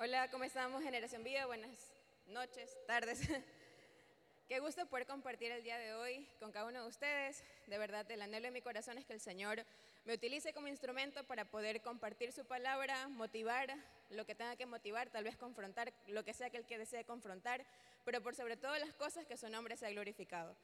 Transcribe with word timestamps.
Hola, 0.00 0.30
¿cómo 0.30 0.44
estamos? 0.44 0.80
Generación 0.84 1.24
Vida, 1.24 1.46
buenas 1.46 1.92
noches, 2.28 2.78
tardes. 2.86 3.18
Qué 4.48 4.60
gusto 4.60 4.86
poder 4.86 5.08
compartir 5.08 5.50
el 5.50 5.64
día 5.64 5.76
de 5.76 5.92
hoy 5.92 6.24
con 6.38 6.52
cada 6.52 6.66
uno 6.66 6.82
de 6.82 6.88
ustedes. 6.88 7.42
De 7.66 7.78
verdad, 7.78 8.08
el 8.08 8.22
anhelo 8.22 8.46
de 8.46 8.52
mi 8.52 8.62
corazón 8.62 8.96
es 8.96 9.04
que 9.04 9.14
el 9.14 9.20
Señor 9.20 9.64
me 10.04 10.14
utilice 10.14 10.52
como 10.52 10.68
instrumento 10.68 11.24
para 11.24 11.46
poder 11.46 11.82
compartir 11.82 12.30
su 12.30 12.44
palabra, 12.44 13.08
motivar 13.08 13.74
lo 14.10 14.24
que 14.24 14.36
tenga 14.36 14.54
que 14.54 14.66
motivar, 14.66 15.10
tal 15.10 15.24
vez 15.24 15.36
confrontar 15.36 15.92
lo 16.06 16.24
que 16.24 16.32
sea 16.32 16.48
que 16.48 16.58
el 16.58 16.64
que 16.64 16.78
desee 16.78 17.02
confrontar, 17.02 17.66
pero 18.04 18.22
por 18.22 18.36
sobre 18.36 18.56
todo 18.56 18.78
las 18.78 18.92
cosas 18.92 19.26
que 19.26 19.36
su 19.36 19.48
nombre 19.48 19.76
sea 19.76 19.90
glorificado. 19.90 20.54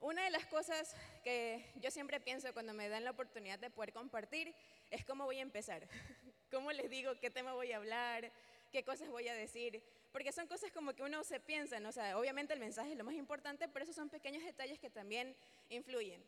Una 0.00 0.24
de 0.24 0.30
las 0.30 0.44
cosas 0.44 0.94
que 1.24 1.64
yo 1.76 1.90
siempre 1.90 2.20
pienso 2.20 2.52
cuando 2.52 2.74
me 2.74 2.90
dan 2.90 3.04
la 3.04 3.12
oportunidad 3.12 3.58
de 3.58 3.70
poder 3.70 3.94
compartir 3.94 4.54
es 4.90 5.02
cómo 5.06 5.24
voy 5.24 5.38
a 5.38 5.42
empezar, 5.42 5.88
cómo 6.50 6.72
les 6.72 6.90
digo 6.90 7.18
qué 7.20 7.30
tema 7.30 7.54
voy 7.54 7.72
a 7.72 7.76
hablar, 7.76 8.30
qué 8.70 8.84
cosas 8.84 9.08
voy 9.08 9.28
a 9.28 9.34
decir, 9.34 9.82
porque 10.12 10.32
son 10.32 10.46
cosas 10.46 10.70
como 10.72 10.94
que 10.94 11.02
uno 11.02 11.22
se 11.24 11.40
piensa, 11.40 11.80
¿no? 11.80 11.90
o 11.90 11.92
sea, 11.92 12.18
obviamente 12.18 12.52
el 12.52 12.60
mensaje 12.60 12.92
es 12.92 12.98
lo 12.98 13.04
más 13.04 13.14
importante, 13.14 13.68
pero 13.68 13.84
esos 13.84 13.96
son 13.96 14.08
pequeños 14.08 14.44
detalles 14.44 14.78
que 14.78 14.90
también 14.90 15.34
influyen. 15.68 16.22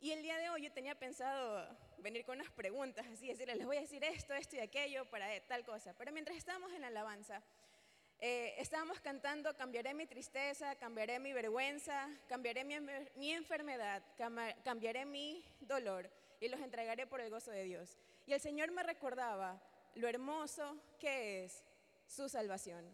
Y 0.00 0.10
el 0.12 0.22
día 0.22 0.36
de 0.36 0.50
hoy 0.50 0.62
yo 0.62 0.72
tenía 0.72 0.94
pensado 0.94 1.66
venir 1.98 2.24
con 2.24 2.38
unas 2.38 2.50
preguntas, 2.52 3.06
así 3.12 3.28
decirles, 3.28 3.56
les 3.56 3.66
voy 3.66 3.78
a 3.78 3.80
decir 3.80 4.04
esto, 4.04 4.34
esto 4.34 4.56
y 4.56 4.60
aquello 4.60 5.06
para 5.06 5.28
tal 5.46 5.64
cosa, 5.64 5.94
pero 5.96 6.12
mientras 6.12 6.36
estábamos 6.36 6.72
en 6.72 6.82
la 6.82 6.88
alabanza, 6.88 7.42
eh, 8.18 8.54
estábamos 8.58 9.00
cantando, 9.00 9.54
cambiaré 9.56 9.92
mi 9.92 10.06
tristeza, 10.06 10.74
cambiaré 10.76 11.18
mi 11.18 11.32
vergüenza, 11.32 12.08
cambiaré 12.28 12.64
mi, 12.64 12.76
mi 13.16 13.32
enfermedad, 13.32 14.02
cambiaré 14.64 15.04
mi 15.04 15.44
dolor 15.60 16.10
y 16.40 16.48
los 16.48 16.60
entregaré 16.60 17.06
por 17.06 17.20
el 17.20 17.30
gozo 17.30 17.50
de 17.50 17.64
Dios. 17.64 17.98
Y 18.26 18.32
el 18.32 18.40
Señor 18.40 18.70
me 18.70 18.82
recordaba 18.82 19.60
lo 19.96 20.08
hermoso 20.08 20.76
que 20.98 21.44
es 21.44 21.64
su 22.06 22.28
salvación. 22.28 22.84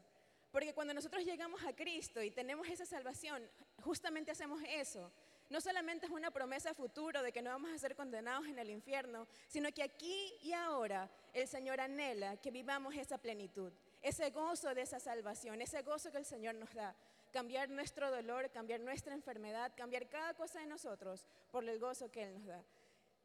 Porque 0.50 0.74
cuando 0.74 0.94
nosotros 0.94 1.24
llegamos 1.24 1.64
a 1.64 1.74
Cristo 1.74 2.22
y 2.22 2.30
tenemos 2.30 2.68
esa 2.68 2.84
salvación, 2.84 3.42
justamente 3.82 4.30
hacemos 4.30 4.62
eso. 4.68 5.10
No 5.48 5.60
solamente 5.60 6.06
es 6.06 6.12
una 6.12 6.30
promesa 6.30 6.74
futuro 6.74 7.22
de 7.22 7.32
que 7.32 7.42
no 7.42 7.50
vamos 7.50 7.70
a 7.72 7.78
ser 7.78 7.94
condenados 7.94 8.46
en 8.46 8.58
el 8.58 8.70
infierno, 8.70 9.26
sino 9.48 9.70
que 9.72 9.82
aquí 9.82 10.34
y 10.42 10.52
ahora 10.52 11.10
el 11.32 11.46
Señor 11.46 11.80
anhela 11.80 12.36
que 12.36 12.50
vivamos 12.50 12.94
esa 12.94 13.18
plenitud, 13.18 13.72
ese 14.00 14.30
gozo 14.30 14.74
de 14.74 14.82
esa 14.82 15.00
salvación, 15.00 15.60
ese 15.60 15.82
gozo 15.82 16.10
que 16.10 16.18
el 16.18 16.24
Señor 16.24 16.54
nos 16.54 16.72
da. 16.74 16.94
Cambiar 17.32 17.70
nuestro 17.70 18.10
dolor, 18.10 18.50
cambiar 18.50 18.80
nuestra 18.80 19.14
enfermedad, 19.14 19.72
cambiar 19.74 20.08
cada 20.08 20.34
cosa 20.34 20.60
de 20.60 20.66
nosotros 20.66 21.26
por 21.50 21.66
el 21.66 21.78
gozo 21.78 22.10
que 22.10 22.22
Él 22.24 22.34
nos 22.34 22.46
da. 22.46 22.62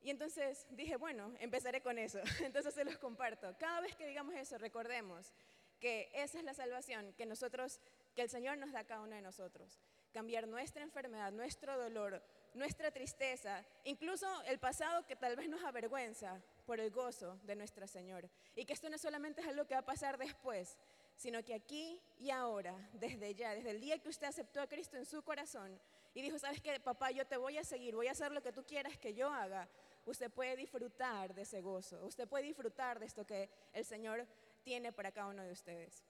Y 0.08 0.10
entonces 0.10 0.66
dije, 0.70 0.96
bueno, 0.96 1.34
empezaré 1.42 1.82
con 1.82 1.98
eso. 2.00 2.20
Entonces 2.42 2.74
se 2.74 2.86
los 2.86 2.98
comparto. 2.98 3.54
Cada 3.60 3.82
vez 3.82 3.94
que 3.94 4.08
digamos 4.08 4.34
eso, 4.36 4.58
recordemos 4.58 5.34
que 5.82 6.10
esa 6.14 6.38
es 6.38 6.46
la 6.46 6.54
salvación 6.54 7.12
que 7.18 7.26
nosotros, 7.26 7.82
que 8.16 8.22
el 8.22 8.30
Señor 8.30 8.58
nos 8.58 8.72
da 8.72 8.80
a 8.80 8.84
cada 8.86 9.02
uno 9.02 9.18
de 9.18 9.22
nosotros. 9.22 9.82
Cambiar 10.14 10.48
nuestra 10.48 10.82
enfermedad, 10.82 11.34
nuestro 11.34 11.78
dolor, 11.78 12.24
nuestra 12.54 12.90
tristeza, 12.90 13.66
incluso 13.84 14.26
el 14.44 14.60
pasado 14.60 15.06
que 15.06 15.18
tal 15.18 15.36
vez 15.36 15.50
nos 15.50 15.62
avergüenza 15.66 16.42
por 16.66 16.80
el 16.80 16.90
gozo 16.90 17.38
de 17.44 17.58
nuestro 17.58 17.86
Señor. 17.86 18.30
Y 18.56 18.64
que 18.64 18.72
esto 18.72 18.90
no 18.90 18.98
solamente 18.98 19.42
es 19.42 19.48
algo 19.48 19.68
que 19.68 19.74
va 19.74 19.82
a 19.82 19.86
pasar 19.86 20.18
después, 20.18 20.78
sino 21.18 21.44
que 21.44 21.54
aquí 21.54 22.00
y 22.18 22.30
ahora, 22.30 22.74
desde 22.94 23.36
ya, 23.36 23.54
desde 23.54 23.72
el 23.72 23.82
día 23.82 24.00
que 24.00 24.08
usted 24.08 24.28
aceptó 24.28 24.62
a 24.62 24.68
Cristo 24.68 24.96
en 24.96 25.06
su 25.06 25.22
corazón 25.22 25.78
y 26.14 26.22
dijo, 26.22 26.40
sabes 26.40 26.62
qué, 26.62 26.80
papá, 26.80 27.12
yo 27.12 27.28
te 27.28 27.38
voy 27.38 27.58
a 27.58 27.64
seguir, 27.64 27.94
voy 27.94 28.08
a 28.08 28.12
hacer 28.12 28.32
lo 28.32 28.42
que 28.42 28.52
tú 28.52 28.64
quieras 28.66 28.98
que 28.98 29.14
yo 29.14 29.30
haga, 29.30 29.68
usted 30.08 30.32
puede 30.32 30.56
disfrutar 30.56 31.34
de 31.34 31.42
ese 31.42 31.62
gozo, 31.62 32.06
usted 32.06 32.28
puede 32.28 32.46
disfrutar 32.46 33.00
de 33.00 33.06
esto 33.06 33.26
que 33.26 33.50
el 33.74 33.86
Señor 33.86 34.26
tiene 34.64 34.92
para 34.92 35.12
cada 35.12 35.28
uno 35.28 35.44
de 35.44 35.52
ustedes. 35.52 36.04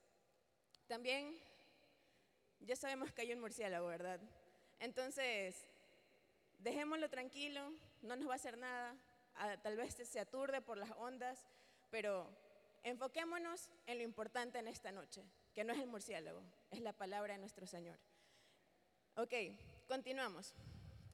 También 0.87 1.35
ya 2.59 2.75
sabemos 2.75 3.11
que 3.11 3.21
hay 3.21 3.33
un 3.33 3.39
murciélago, 3.39 3.87
¿verdad? 3.87 4.19
Entonces, 4.79 5.67
dejémoslo 6.59 7.09
tranquilo, 7.09 7.73
no 8.01 8.15
nos 8.15 8.29
va 8.29 8.33
a 8.33 8.35
hacer 8.35 8.57
nada, 8.57 8.95
tal 9.63 9.75
vez 9.75 9.95
se 9.95 10.19
aturde 10.19 10.61
por 10.61 10.77
las 10.77 10.91
ondas, 10.97 11.47
pero 11.89 12.29
enfoquémonos 12.83 13.69
en 13.87 13.97
lo 13.97 14.03
importante 14.03 14.59
en 14.59 14.67
esta 14.67 14.91
noche, 14.91 15.23
que 15.53 15.63
no 15.63 15.73
es 15.73 15.79
el 15.79 15.87
murciélago, 15.87 16.41
es 16.69 16.81
la 16.81 16.93
palabra 16.93 17.33
de 17.33 17.39
nuestro 17.39 17.65
Señor. 17.65 17.97
Ok, 19.15 19.33
continuamos. 19.87 20.53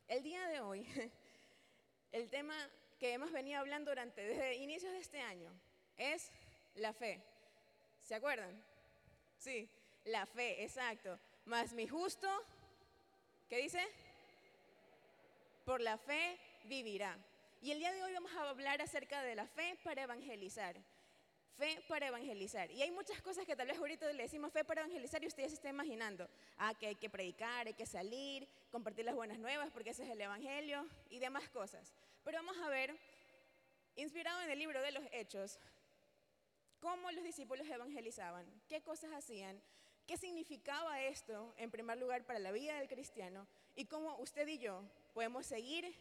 El 0.08 0.22
día 0.22 0.46
de 0.48 0.60
hoy 0.60 0.86
El 2.14 2.30
tema 2.30 2.54
que 3.00 3.14
hemos 3.14 3.32
venido 3.32 3.60
hablando 3.60 3.90
durante 3.90 4.24
desde 4.24 4.54
inicios 4.58 4.94
de 4.94 5.00
este 5.00 5.20
año 5.20 5.52
es 5.98 6.32
la 6.76 6.94
fe. 6.94 7.20
¿Se 8.04 8.14
acuerdan? 8.14 8.64
Sí, 9.40 9.68
la 10.06 10.28
fe, 10.28 10.64
exacto. 10.64 11.20
Más 11.46 11.74
mi 11.74 11.88
justo, 11.88 12.30
¿qué 13.50 13.58
dice? 13.58 13.84
Por 15.66 15.82
la 15.82 15.98
fe 15.98 16.38
vivirá. 16.66 17.18
Y 17.64 17.72
el 17.72 17.80
día 17.80 17.92
de 17.92 18.04
hoy 18.04 18.14
vamos 18.14 18.32
a 18.34 18.48
hablar 18.48 18.80
acerca 18.80 19.24
de 19.24 19.34
la 19.34 19.48
fe 19.48 19.76
para 19.84 20.04
evangelizar. 20.04 20.76
Fe 21.58 21.84
para 21.88 22.08
evangelizar. 22.08 22.72
Y 22.72 22.82
hay 22.82 22.92
muchas 22.92 23.22
cosas 23.22 23.46
que 23.46 23.56
tal 23.56 23.68
vez 23.68 23.78
ahorita 23.78 24.12
le 24.12 24.24
decimos 24.24 24.52
fe 24.52 24.64
para 24.64 24.82
evangelizar 24.82 25.24
y 25.24 25.28
usted 25.28 25.44
ya 25.44 25.50
se 25.50 25.56
está 25.56 25.70
imaginando. 25.70 26.28
Ah, 26.58 26.74
que 26.74 26.88
hay 26.88 26.96
que 26.96 27.10
predicar, 27.10 27.68
hay 27.68 27.74
que 27.74 27.86
salir, 27.86 28.48
compartir 28.72 29.06
las 29.06 29.16
buenas 29.16 29.38
nuevas 29.38 29.70
porque 29.72 29.92
ese 29.92 30.04
es 30.04 30.10
el 30.10 30.20
evangelio 30.20 30.88
y 31.10 31.20
demás 31.20 31.48
cosas. 31.50 31.94
Pero 32.24 32.38
vamos 32.38 32.58
a 32.58 32.70
ver, 32.70 32.98
inspirado 33.96 34.42
en 34.42 34.50
el 34.50 34.60
libro 34.60 34.82
de 34.82 34.92
los 34.92 35.04
Hechos, 35.12 35.60
cómo 36.80 37.12
los 37.12 37.24
discípulos 37.24 37.68
evangelizaban, 37.68 38.46
qué 38.68 38.82
cosas 38.82 39.12
hacían, 39.14 39.62
qué 40.08 40.18
significaba 40.18 41.02
esto 41.02 41.54
en 41.58 41.72
primer 41.72 41.98
lugar 41.98 42.26
para 42.26 42.40
la 42.40 42.52
vida 42.52 42.78
del 42.78 42.88
cristiano 42.88 43.48
y 43.76 43.86
cómo 43.86 44.18
usted 44.18 44.48
y 44.48 44.58
yo 44.58 44.84
podemos 45.14 45.46
seguir 45.46 45.96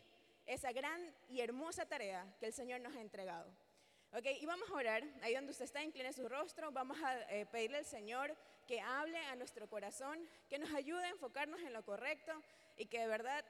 esa 0.46 0.72
gran 0.72 1.14
y 1.28 1.40
hermosa 1.40 1.86
tarea 1.86 2.26
que 2.40 2.46
el 2.46 2.52
Señor 2.52 2.80
nos 2.80 2.96
ha 2.96 3.00
entregado. 3.00 3.48
Ok, 4.14 4.26
y 4.42 4.44
vamos 4.44 4.68
a 4.68 4.74
orar, 4.74 5.02
ahí 5.22 5.34
donde 5.34 5.52
usted 5.52 5.64
está, 5.64 5.82
incline 5.82 6.12
su 6.12 6.28
rostro, 6.28 6.70
vamos 6.70 7.00
a 7.02 7.18
eh, 7.30 7.46
pedirle 7.46 7.78
al 7.78 7.86
Señor 7.86 8.36
que 8.66 8.78
hable 8.78 9.16
a 9.16 9.36
nuestro 9.36 9.66
corazón, 9.70 10.28
que 10.50 10.58
nos 10.58 10.70
ayude 10.74 11.06
a 11.06 11.08
enfocarnos 11.08 11.62
en 11.62 11.72
lo 11.72 11.82
correcto 11.82 12.30
y 12.76 12.84
que 12.84 13.00
de 13.00 13.06
verdad 13.06 13.42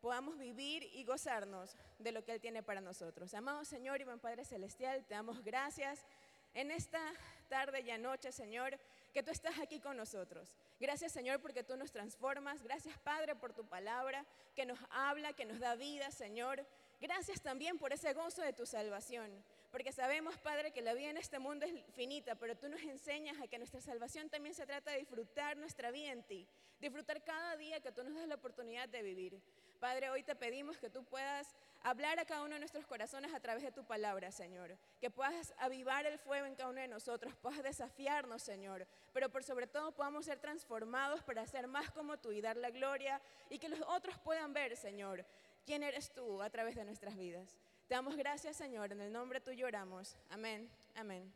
podamos 0.00 0.38
vivir 0.38 0.84
y 0.94 1.02
gozarnos 1.02 1.76
de 1.98 2.12
lo 2.12 2.24
que 2.24 2.30
Él 2.30 2.40
tiene 2.40 2.62
para 2.62 2.80
nosotros. 2.80 3.34
Amado 3.34 3.64
Señor 3.64 4.00
y 4.00 4.04
buen 4.04 4.20
Padre 4.20 4.44
Celestial, 4.44 5.04
te 5.04 5.14
damos 5.14 5.42
gracias 5.42 6.06
en 6.54 6.70
esta 6.70 7.00
tarde 7.48 7.80
y 7.80 7.98
noche, 7.98 8.30
Señor, 8.30 8.78
que 9.12 9.24
tú 9.24 9.32
estás 9.32 9.58
aquí 9.58 9.80
con 9.80 9.96
nosotros. 9.96 10.54
Gracias, 10.78 11.10
Señor, 11.10 11.40
porque 11.40 11.64
tú 11.64 11.76
nos 11.76 11.90
transformas. 11.90 12.62
Gracias, 12.62 12.96
Padre, 12.98 13.34
por 13.34 13.52
tu 13.52 13.66
palabra 13.66 14.24
que 14.54 14.64
nos 14.64 14.78
habla, 14.90 15.32
que 15.32 15.44
nos 15.44 15.58
da 15.58 15.74
vida, 15.74 16.12
Señor. 16.12 16.64
Gracias 17.00 17.40
también 17.40 17.78
por 17.78 17.92
ese 17.92 18.12
gozo 18.12 18.42
de 18.42 18.52
tu 18.52 18.64
salvación 18.64 19.42
porque 19.72 19.90
sabemos, 19.90 20.36
Padre, 20.36 20.70
que 20.70 20.82
la 20.82 20.92
vida 20.92 21.08
en 21.08 21.16
este 21.16 21.38
mundo 21.38 21.64
es 21.64 21.72
finita, 21.94 22.34
pero 22.34 22.54
tú 22.54 22.68
nos 22.68 22.82
enseñas 22.82 23.40
a 23.40 23.48
que 23.48 23.56
nuestra 23.56 23.80
salvación 23.80 24.28
también 24.28 24.54
se 24.54 24.66
trata 24.66 24.90
de 24.90 24.98
disfrutar 24.98 25.56
nuestra 25.56 25.90
vida 25.90 26.12
en 26.12 26.22
ti, 26.22 26.46
disfrutar 26.78 27.24
cada 27.24 27.56
día 27.56 27.80
que 27.80 27.90
tú 27.90 28.04
nos 28.04 28.14
das 28.14 28.28
la 28.28 28.34
oportunidad 28.34 28.86
de 28.90 29.02
vivir. 29.02 29.40
Padre, 29.80 30.10
hoy 30.10 30.22
te 30.22 30.36
pedimos 30.36 30.76
que 30.76 30.90
tú 30.90 31.02
puedas 31.04 31.56
hablar 31.82 32.20
a 32.20 32.26
cada 32.26 32.42
uno 32.42 32.52
de 32.52 32.58
nuestros 32.60 32.86
corazones 32.86 33.32
a 33.32 33.40
través 33.40 33.62
de 33.62 33.72
tu 33.72 33.82
palabra, 33.82 34.30
Señor. 34.30 34.76
Que 35.00 35.10
puedas 35.10 35.54
avivar 35.56 36.04
el 36.04 36.18
fuego 36.18 36.44
en 36.44 36.54
cada 36.54 36.68
uno 36.68 36.82
de 36.82 36.88
nosotros, 36.88 37.34
puedas 37.36 37.62
desafiarnos, 37.62 38.42
Señor. 38.42 38.86
Pero 39.14 39.30
por 39.30 39.42
sobre 39.42 39.66
todo 39.66 39.92
podamos 39.92 40.26
ser 40.26 40.38
transformados 40.38 41.22
para 41.22 41.46
ser 41.46 41.66
más 41.66 41.90
como 41.90 42.18
tú 42.18 42.30
y 42.30 42.42
dar 42.42 42.58
la 42.58 42.68
gloria 42.68 43.22
y 43.48 43.58
que 43.58 43.70
los 43.70 43.80
otros 43.88 44.18
puedan 44.18 44.52
ver, 44.52 44.76
Señor, 44.76 45.24
quién 45.64 45.82
eres 45.82 46.12
tú 46.12 46.42
a 46.42 46.50
través 46.50 46.76
de 46.76 46.84
nuestras 46.84 47.16
vidas. 47.16 47.58
Te 47.92 47.96
damos 47.96 48.16
gracias, 48.16 48.56
Señor, 48.56 48.90
en 48.90 49.02
el 49.02 49.12
nombre 49.12 49.38
tuyo 49.38 49.66
oramos. 49.66 50.16
Amén, 50.30 50.66
amén 50.94 51.30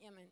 y 0.00 0.06
amén. 0.06 0.28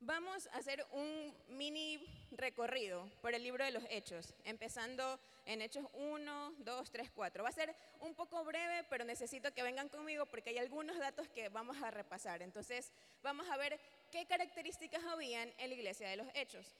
Vamos 0.00 0.46
a 0.46 0.56
hacer 0.56 0.86
un 0.92 1.36
mini 1.48 1.98
recorrido 2.30 3.10
por 3.20 3.34
el 3.34 3.42
libro 3.42 3.62
de 3.62 3.72
los 3.72 3.84
Hechos, 3.90 4.32
empezando 4.44 5.20
en 5.44 5.60
Hechos 5.60 5.84
1, 5.92 6.54
2, 6.60 6.90
3, 6.90 7.10
4. 7.10 7.42
Va 7.42 7.50
a 7.50 7.52
ser 7.52 7.76
un 8.00 8.14
poco 8.14 8.42
breve, 8.42 8.82
pero 8.88 9.04
necesito 9.04 9.52
que 9.52 9.62
vengan 9.62 9.90
conmigo 9.90 10.24
porque 10.24 10.48
hay 10.48 10.56
algunos 10.56 10.98
datos 10.98 11.28
que 11.28 11.50
vamos 11.50 11.76
a 11.82 11.90
repasar. 11.90 12.40
Entonces, 12.40 12.90
vamos 13.22 13.46
a 13.50 13.58
ver 13.58 13.78
qué 14.10 14.24
características 14.24 15.04
habían 15.04 15.52
en 15.58 15.68
la 15.68 15.74
iglesia 15.74 16.08
de 16.08 16.16
los 16.16 16.28
Hechos. 16.32 16.74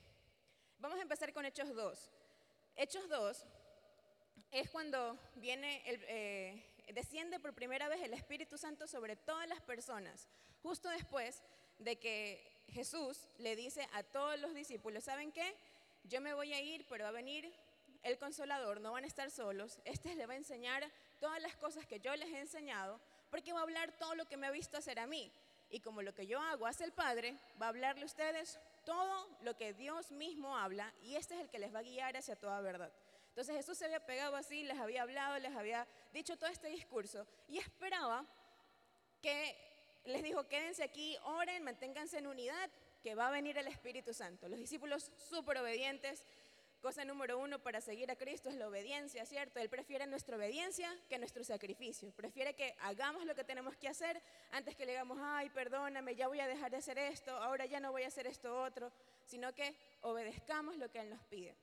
Vamos 0.78 0.98
a 0.98 1.02
empezar 1.02 1.34
con 1.34 1.44
Hechos 1.44 1.74
2. 1.74 2.10
Hechos 2.76 3.06
2 3.10 3.44
es 4.50 4.70
cuando 4.70 5.18
viene 5.36 5.82
eh, 5.86 6.62
desciende 6.92 7.38
por 7.40 7.54
primera 7.54 7.88
vez 7.88 8.02
el 8.02 8.14
Espíritu 8.14 8.58
Santo 8.58 8.86
sobre 8.86 9.16
todas 9.16 9.48
las 9.48 9.60
personas, 9.60 10.28
justo 10.62 10.88
después 10.88 11.42
de 11.78 11.96
que 11.96 12.44
Jesús 12.68 13.26
le 13.38 13.56
dice 13.56 13.88
a 13.92 14.02
todos 14.02 14.38
los 14.40 14.54
discípulos, 14.54 15.04
¿saben 15.04 15.32
qué? 15.32 15.54
Yo 16.04 16.20
me 16.20 16.34
voy 16.34 16.52
a 16.52 16.60
ir, 16.60 16.86
pero 16.88 17.04
va 17.04 17.10
a 17.10 17.12
venir 17.12 17.52
el 18.02 18.18
consolador, 18.18 18.80
no 18.80 18.92
van 18.92 19.04
a 19.04 19.06
estar 19.06 19.30
solos, 19.30 19.78
este 19.84 20.14
les 20.14 20.28
va 20.28 20.32
a 20.32 20.36
enseñar 20.36 20.90
todas 21.20 21.40
las 21.42 21.54
cosas 21.56 21.86
que 21.86 22.00
yo 22.00 22.14
les 22.16 22.28
he 22.30 22.40
enseñado 22.40 23.00
porque 23.30 23.52
va 23.52 23.60
a 23.60 23.62
hablar 23.62 23.92
todo 23.98 24.14
lo 24.14 24.26
que 24.26 24.36
me 24.36 24.46
ha 24.46 24.50
visto 24.50 24.76
hacer 24.76 24.98
a 24.98 25.06
mí. 25.06 25.30
Y 25.70 25.80
como 25.80 26.02
lo 26.02 26.14
que 26.14 26.26
yo 26.26 26.40
hago 26.40 26.66
hace 26.66 26.82
el 26.82 26.92
Padre, 26.92 27.36
va 27.60 27.66
a 27.66 27.68
hablarle 27.68 28.02
a 28.02 28.06
ustedes 28.06 28.58
todo 28.84 29.28
lo 29.42 29.56
que 29.56 29.72
Dios 29.72 30.10
mismo 30.10 30.56
habla 30.56 30.92
y 31.02 31.14
este 31.14 31.34
es 31.34 31.40
el 31.40 31.48
que 31.48 31.60
les 31.60 31.72
va 31.72 31.78
a 31.78 31.82
guiar 31.82 32.16
hacia 32.16 32.34
toda 32.34 32.60
verdad. 32.60 32.90
Entonces 33.40 33.56
Jesús 33.56 33.78
se 33.78 33.86
había 33.86 34.04
pegado 34.04 34.36
así, 34.36 34.64
les 34.64 34.78
había 34.78 35.00
hablado, 35.00 35.38
les 35.38 35.56
había 35.56 35.88
dicho 36.12 36.36
todo 36.36 36.50
este 36.50 36.68
discurso 36.68 37.26
y 37.48 37.56
esperaba 37.56 38.26
que 39.22 39.56
les 40.04 40.22
dijo, 40.22 40.46
quédense 40.46 40.84
aquí, 40.84 41.16
oren, 41.24 41.64
manténganse 41.64 42.18
en 42.18 42.26
unidad, 42.26 42.68
que 43.02 43.14
va 43.14 43.28
a 43.28 43.30
venir 43.30 43.56
el 43.56 43.66
Espíritu 43.66 44.12
Santo. 44.12 44.46
Los 44.46 44.58
discípulos 44.58 45.10
súper 45.16 45.56
obedientes, 45.56 46.26
cosa 46.82 47.02
número 47.06 47.38
uno 47.38 47.58
para 47.58 47.80
seguir 47.80 48.10
a 48.10 48.16
Cristo 48.16 48.50
es 48.50 48.56
la 48.56 48.68
obediencia, 48.68 49.24
¿cierto? 49.24 49.58
Él 49.58 49.70
prefiere 49.70 50.06
nuestra 50.06 50.36
obediencia 50.36 50.94
que 51.08 51.18
nuestro 51.18 51.42
sacrificio. 51.42 52.12
Prefiere 52.12 52.52
que 52.54 52.76
hagamos 52.80 53.24
lo 53.24 53.34
que 53.34 53.44
tenemos 53.44 53.74
que 53.78 53.88
hacer 53.88 54.20
antes 54.50 54.76
que 54.76 54.84
le 54.84 54.92
digamos, 54.92 55.16
ay, 55.18 55.48
perdóname, 55.48 56.14
ya 56.14 56.28
voy 56.28 56.40
a 56.40 56.46
dejar 56.46 56.70
de 56.70 56.76
hacer 56.76 56.98
esto, 56.98 57.34
ahora 57.34 57.64
ya 57.64 57.80
no 57.80 57.90
voy 57.90 58.02
a 58.02 58.08
hacer 58.08 58.26
esto 58.26 58.62
otro, 58.62 58.92
sino 59.24 59.54
que 59.54 59.74
obedezcamos 60.02 60.76
lo 60.76 60.90
que 60.90 61.00
Él 61.00 61.08
nos 61.08 61.24
pide. 61.24 61.56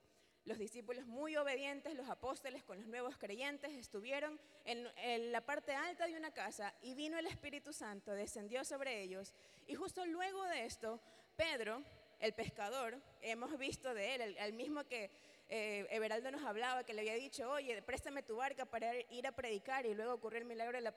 Los 0.48 0.60
discípulos 0.60 1.06
muy 1.06 1.36
obedientes, 1.36 1.94
los 1.94 2.08
apóstoles 2.08 2.64
con 2.64 2.78
los 2.78 2.88
nuevos 2.88 3.18
creyentes, 3.18 3.70
estuvieron 3.74 4.40
en, 4.64 5.30
la 5.34 5.42
parte 5.42 5.74
alta 5.74 6.08
de 6.08 6.16
una 6.16 6.32
casa 6.32 6.74
y 6.82 6.94
vino 6.94 7.20
el 7.20 7.28
Espíritu 7.28 7.74
Santo, 7.74 8.14
descendió 8.14 8.64
sobre 8.64 9.02
ellos. 9.02 9.34
Y 9.68 9.76
justo 9.76 10.06
luego 10.06 10.42
de 10.46 10.64
esto, 10.64 11.02
Pedro, 11.36 11.84
el 12.22 12.34
pescador, 12.34 12.98
hemos 13.22 13.58
visto 13.58 13.94
de 13.94 14.16
él, 14.16 14.38
el, 14.40 14.54
mismo 14.54 14.86
que 14.86 15.12
eh, 15.50 15.86
Everaldo 15.90 16.32
nos 16.32 16.46
hablaba, 16.46 16.86
que 16.86 16.94
le 16.94 17.02
había 17.02 17.16
dicho, 17.16 17.52
oye, 17.52 17.82
préstame 17.82 18.24
tu 18.24 18.38
barca 18.38 18.64
para 18.64 18.96
ir 19.12 19.28
a 19.28 19.34
predicar 19.34 19.86
y 19.86 19.96
luego 19.96 20.14
ocurrió 20.14 20.40
el 20.40 20.46
milagro 20.46 20.78
de 20.78 20.82
la, 20.82 20.94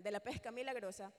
de 0.00 0.10
la 0.10 0.20
pesca 0.20 0.50
milagrosa, 0.50 1.12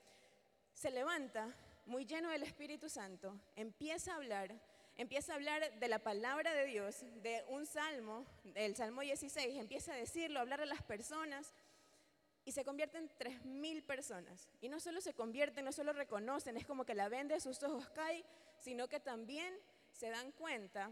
se 0.74 0.90
levanta 0.90 1.56
muy 1.86 2.06
lleno 2.06 2.31
del 2.31 2.42
Espíritu 2.42 2.90
Santo, 2.90 3.40
empieza 3.56 4.13
a 4.13 4.16
hablar 4.16 4.60
empieza 5.01 5.33
a 5.33 5.36
hablar 5.36 5.80
de 5.80 5.88
la 5.88 6.00
palabra 6.00 6.53
de 6.53 6.65
Dios, 6.65 7.03
de 7.21 7.44
un 7.50 7.65
salmo, 7.65 8.25
el 8.56 8.75
Salmo 8.75 9.01
16, 9.01 9.57
empieza 9.57 9.94
a 9.94 9.95
decirlo, 9.95 10.39
a 10.39 10.42
hablar 10.44 10.62
a 10.62 10.65
las 10.65 10.83
personas 10.83 11.53
y 12.45 12.51
se 12.51 12.63
convierten 12.63 13.09
en 13.19 13.42
3.000 13.42 13.83
personas. 13.83 14.50
Y 14.62 14.69
no 14.69 14.80
solo 14.80 15.01
se 15.01 15.13
convierten, 15.13 15.65
no 15.65 15.71
solo 15.71 15.94
reconocen, 15.94 16.57
es 16.57 16.65
como 16.65 16.86
que 16.86 16.95
la 16.95 17.09
venda 17.09 17.36
de 17.36 17.42
sus 17.42 17.62
ojos 17.63 17.89
cae, 17.89 18.24
sino 18.57 18.88
que 18.88 19.00
también 19.00 19.53
se 19.92 20.09
dan 20.09 20.31
cuenta 20.31 20.92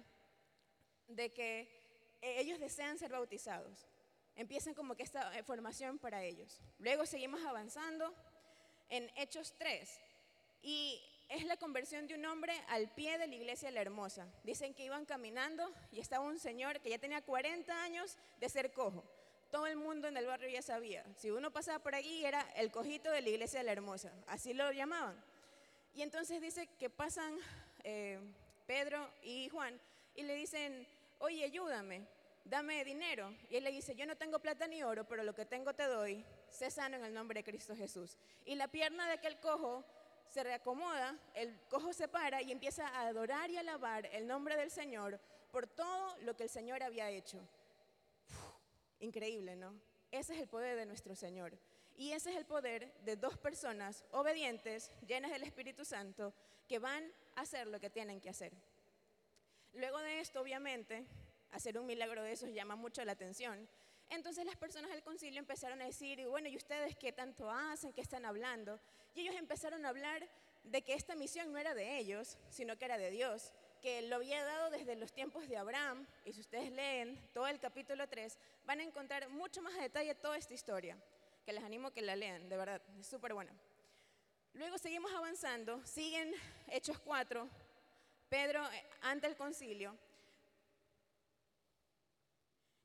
de 1.07 1.31
que 1.31 1.61
eh, 2.21 2.39
ellos 2.39 2.59
desean 2.59 2.97
ser 2.97 3.11
bautizados. 3.11 3.88
Empiezan 4.35 4.73
como 4.73 4.95
que 4.95 5.03
esta 5.03 5.38
eh, 5.38 5.44
formación 5.44 6.00
para 6.00 6.23
ellos. 6.23 6.61
Luego 6.77 7.06
seguimos 7.06 7.44
avanzando 7.45 8.13
en 8.89 9.09
Hechos 9.15 9.53
3. 9.57 10.00
Y 10.61 11.01
es 11.29 11.45
la 11.45 11.57
conversión 11.57 12.07
de 12.07 12.15
un 12.15 12.25
hombre 12.25 12.53
al 12.67 12.89
pie 12.89 13.17
de 13.19 13.27
la 13.27 13.35
iglesia 13.35 13.69
La 13.69 13.81
Hermosa. 13.81 14.27
Dicen 14.43 14.73
que 14.73 14.83
iban 14.83 15.05
caminando 15.05 15.71
y 15.91 15.99
estaba 15.99 16.25
un 16.25 16.39
señor 16.39 16.79
que 16.81 16.89
ya 16.89 16.97
tenía 16.97 17.21
40 17.21 17.83
años 17.83 18.17
de 18.39 18.49
ser 18.49 18.73
cojo. 18.73 19.03
Todo 19.51 19.67
el 19.67 19.77
mundo 19.77 20.07
en 20.07 20.17
el 20.17 20.25
barrio 20.25 20.49
ya 20.49 20.63
sabía. 20.63 21.05
Si 21.15 21.29
uno 21.29 21.51
pasaba 21.51 21.79
por 21.79 21.93
allí 21.93 22.25
era 22.25 22.41
el 22.55 22.71
cojito 22.71 23.11
de 23.11 23.21
la 23.21 23.29
iglesia 23.29 23.63
La 23.63 23.71
Hermosa. 23.71 24.11
Así 24.27 24.53
lo 24.53 24.71
llamaban. 24.71 25.23
Y 25.93 26.01
entonces 26.01 26.41
dice 26.41 26.67
que 26.79 26.89
pasan 26.89 27.37
eh, 27.83 28.19
Pedro 28.65 29.07
y 29.23 29.49
Juan 29.49 29.79
y 30.15 30.23
le 30.23 30.35
dicen, 30.35 30.87
oye, 31.19 31.43
ayúdame, 31.43 32.07
dame 32.43 32.83
dinero. 32.83 33.33
Y 33.51 33.57
él 33.57 33.63
le 33.63 33.71
dice, 33.71 33.95
yo 33.95 34.07
no 34.07 34.15
tengo 34.15 34.39
plata 34.39 34.67
ni 34.67 34.81
oro, 34.81 35.05
pero 35.07 35.23
lo 35.23 35.35
que 35.35 35.45
tengo 35.45 35.73
te 35.73 35.85
doy. 35.85 36.25
Sé 36.49 36.71
sano 36.71 36.97
en 36.97 37.05
el 37.05 37.13
nombre 37.13 37.39
de 37.39 37.43
Cristo 37.43 37.75
Jesús. 37.75 38.17
Y 38.45 38.55
la 38.55 38.67
pierna 38.67 39.05
de 39.07 39.13
aquel 39.13 39.39
cojo 39.39 39.83
se 40.29 40.43
reacomoda, 40.43 41.17
el 41.33 41.59
cojo 41.69 41.91
se 41.91 42.07
para 42.07 42.41
y 42.41 42.51
empieza 42.51 42.87
a 42.87 43.07
adorar 43.07 43.49
y 43.49 43.57
alabar 43.57 44.05
el 44.07 44.27
nombre 44.27 44.55
del 44.55 44.71
Señor 44.71 45.19
por 45.51 45.67
todo 45.67 46.17
lo 46.19 46.35
que 46.35 46.43
el 46.43 46.49
Señor 46.49 46.83
había 46.83 47.09
hecho. 47.09 47.39
increíble, 48.99 49.55
¿no? 49.55 49.73
Ese 50.11 50.33
es 50.33 50.41
el 50.41 50.47
poder 50.47 50.77
de 50.77 50.85
nuestro 50.85 51.15
Señor. 51.15 51.57
Y 51.95 52.11
ese 52.11 52.31
es 52.31 52.37
el 52.37 52.45
poder 52.45 52.93
de 53.03 53.15
dos 53.15 53.37
personas 53.37 54.03
obedientes, 54.11 54.91
llenas 55.05 55.31
del 55.31 55.43
Espíritu 55.43 55.83
Santo, 55.85 56.33
que 56.67 56.79
van 56.79 57.11
a 57.35 57.41
hacer 57.41 57.67
lo 57.67 57.79
que 57.79 57.89
tienen 57.89 58.21
que 58.21 58.29
hacer. 58.29 58.53
Luego 59.73 59.99
de 59.99 60.19
esto, 60.19 60.41
obviamente, 60.41 61.05
hacer 61.51 61.77
un 61.77 61.85
milagro 61.85 62.23
de 62.23 62.31
esos 62.31 62.49
llama 62.51 62.75
mucho 62.75 63.03
la 63.03 63.13
atención. 63.13 63.67
Entonces 64.09 64.45
las 64.45 64.55
personas 64.55 64.91
del 64.91 65.03
concilio 65.03 65.39
empezaron 65.39 65.81
a 65.81 65.85
decir, 65.85 66.19
y 66.19 66.25
bueno, 66.25 66.47
¿y 66.49 66.57
ustedes 66.57 66.95
qué 66.95 67.11
tanto 67.11 67.49
hacen? 67.49 67.93
¿Qué 67.93 68.01
están 68.01 68.25
hablando? 68.25 68.79
Y 69.15 69.21
ellos 69.21 69.35
empezaron 69.35 69.85
a 69.85 69.89
hablar 69.89 70.27
de 70.63 70.81
que 70.81 70.94
esta 70.94 71.15
misión 71.15 71.51
no 71.51 71.57
era 71.57 71.73
de 71.73 71.97
ellos, 71.97 72.38
sino 72.50 72.77
que 72.77 72.85
era 72.85 72.97
de 72.97 73.11
Dios, 73.11 73.53
que 73.81 74.01
lo 74.03 74.17
había 74.17 74.44
dado 74.44 74.69
desde 74.69 74.95
los 74.95 75.13
tiempos 75.13 75.47
de 75.47 75.57
Abraham. 75.57 76.06
Y 76.25 76.33
si 76.33 76.41
ustedes 76.41 76.71
leen 76.71 77.19
todo 77.33 77.47
el 77.47 77.59
capítulo 77.59 78.07
3, 78.07 78.38
van 78.65 78.79
a 78.79 78.83
encontrar 78.83 79.29
mucho 79.29 79.61
más 79.61 79.73
detalle 79.75 80.15
toda 80.15 80.38
esta 80.38 80.53
historia, 80.53 80.97
que 81.45 81.53
les 81.53 81.63
animo 81.63 81.88
a 81.88 81.94
que 81.94 82.01
la 82.01 82.15
lean, 82.15 82.50
de 82.50 82.57
verdad, 82.57 82.81
es 83.00 83.07
súper 83.07 83.33
buena. 83.33 83.53
Luego 84.53 84.77
seguimos 84.77 85.11
avanzando, 85.13 85.85
siguen 85.85 86.33
Hechos 86.67 87.00
4, 87.00 87.47
Pedro 88.29 88.61
ante 89.01 89.27
el 89.27 89.35
concilio. 89.35 89.95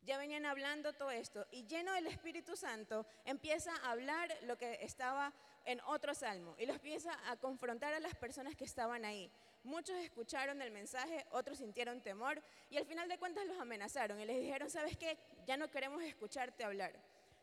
Ya 0.04 0.18
venían 0.18 0.44
hablando 0.44 0.92
todo 0.92 1.10
esto 1.10 1.46
y 1.50 1.64
lleno 1.66 1.92
del 1.94 2.06
Espíritu 2.06 2.56
Santo 2.56 3.06
empieza 3.24 3.74
a 3.76 3.92
hablar 3.92 4.28
lo 4.42 4.58
que 4.58 4.78
estaba 4.82 5.32
en 5.64 5.80
otro 5.82 6.14
salmo 6.14 6.54
y 6.58 6.66
los 6.66 6.76
empieza 6.76 7.18
a 7.30 7.36
confrontar 7.36 7.94
a 7.94 8.00
las 8.00 8.14
personas 8.14 8.54
que 8.54 8.64
estaban 8.64 9.06
ahí. 9.06 9.30
Muchos 9.62 9.96
escucharon 9.96 10.60
el 10.60 10.70
mensaje, 10.70 11.24
otros 11.30 11.56
sintieron 11.56 12.02
temor 12.02 12.42
y 12.68 12.76
al 12.76 12.84
final 12.84 13.08
de 13.08 13.18
cuentas 13.18 13.46
los 13.46 13.58
amenazaron 13.58 14.20
y 14.20 14.26
les 14.26 14.38
dijeron, 14.38 14.68
¿sabes 14.68 14.98
qué? 14.98 15.16
Ya 15.46 15.56
no 15.56 15.70
queremos 15.70 16.02
escucharte 16.02 16.64
hablar. 16.64 16.92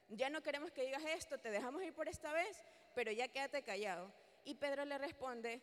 Ya 0.10 0.30
no 0.30 0.44
queremos 0.44 0.72
que 0.72 0.84
digas 0.84 1.04
esto, 1.04 1.40
te 1.40 1.50
dejamos 1.50 1.82
ir 1.82 1.94
por 1.94 2.08
esta 2.08 2.32
vez, 2.32 2.64
pero 2.94 3.12
ya 3.12 3.28
quédate 3.28 3.64
callado. 3.64 4.14
Y 4.44 4.54
Pedro 4.54 4.86
le 4.86 5.00
responde, 5.00 5.62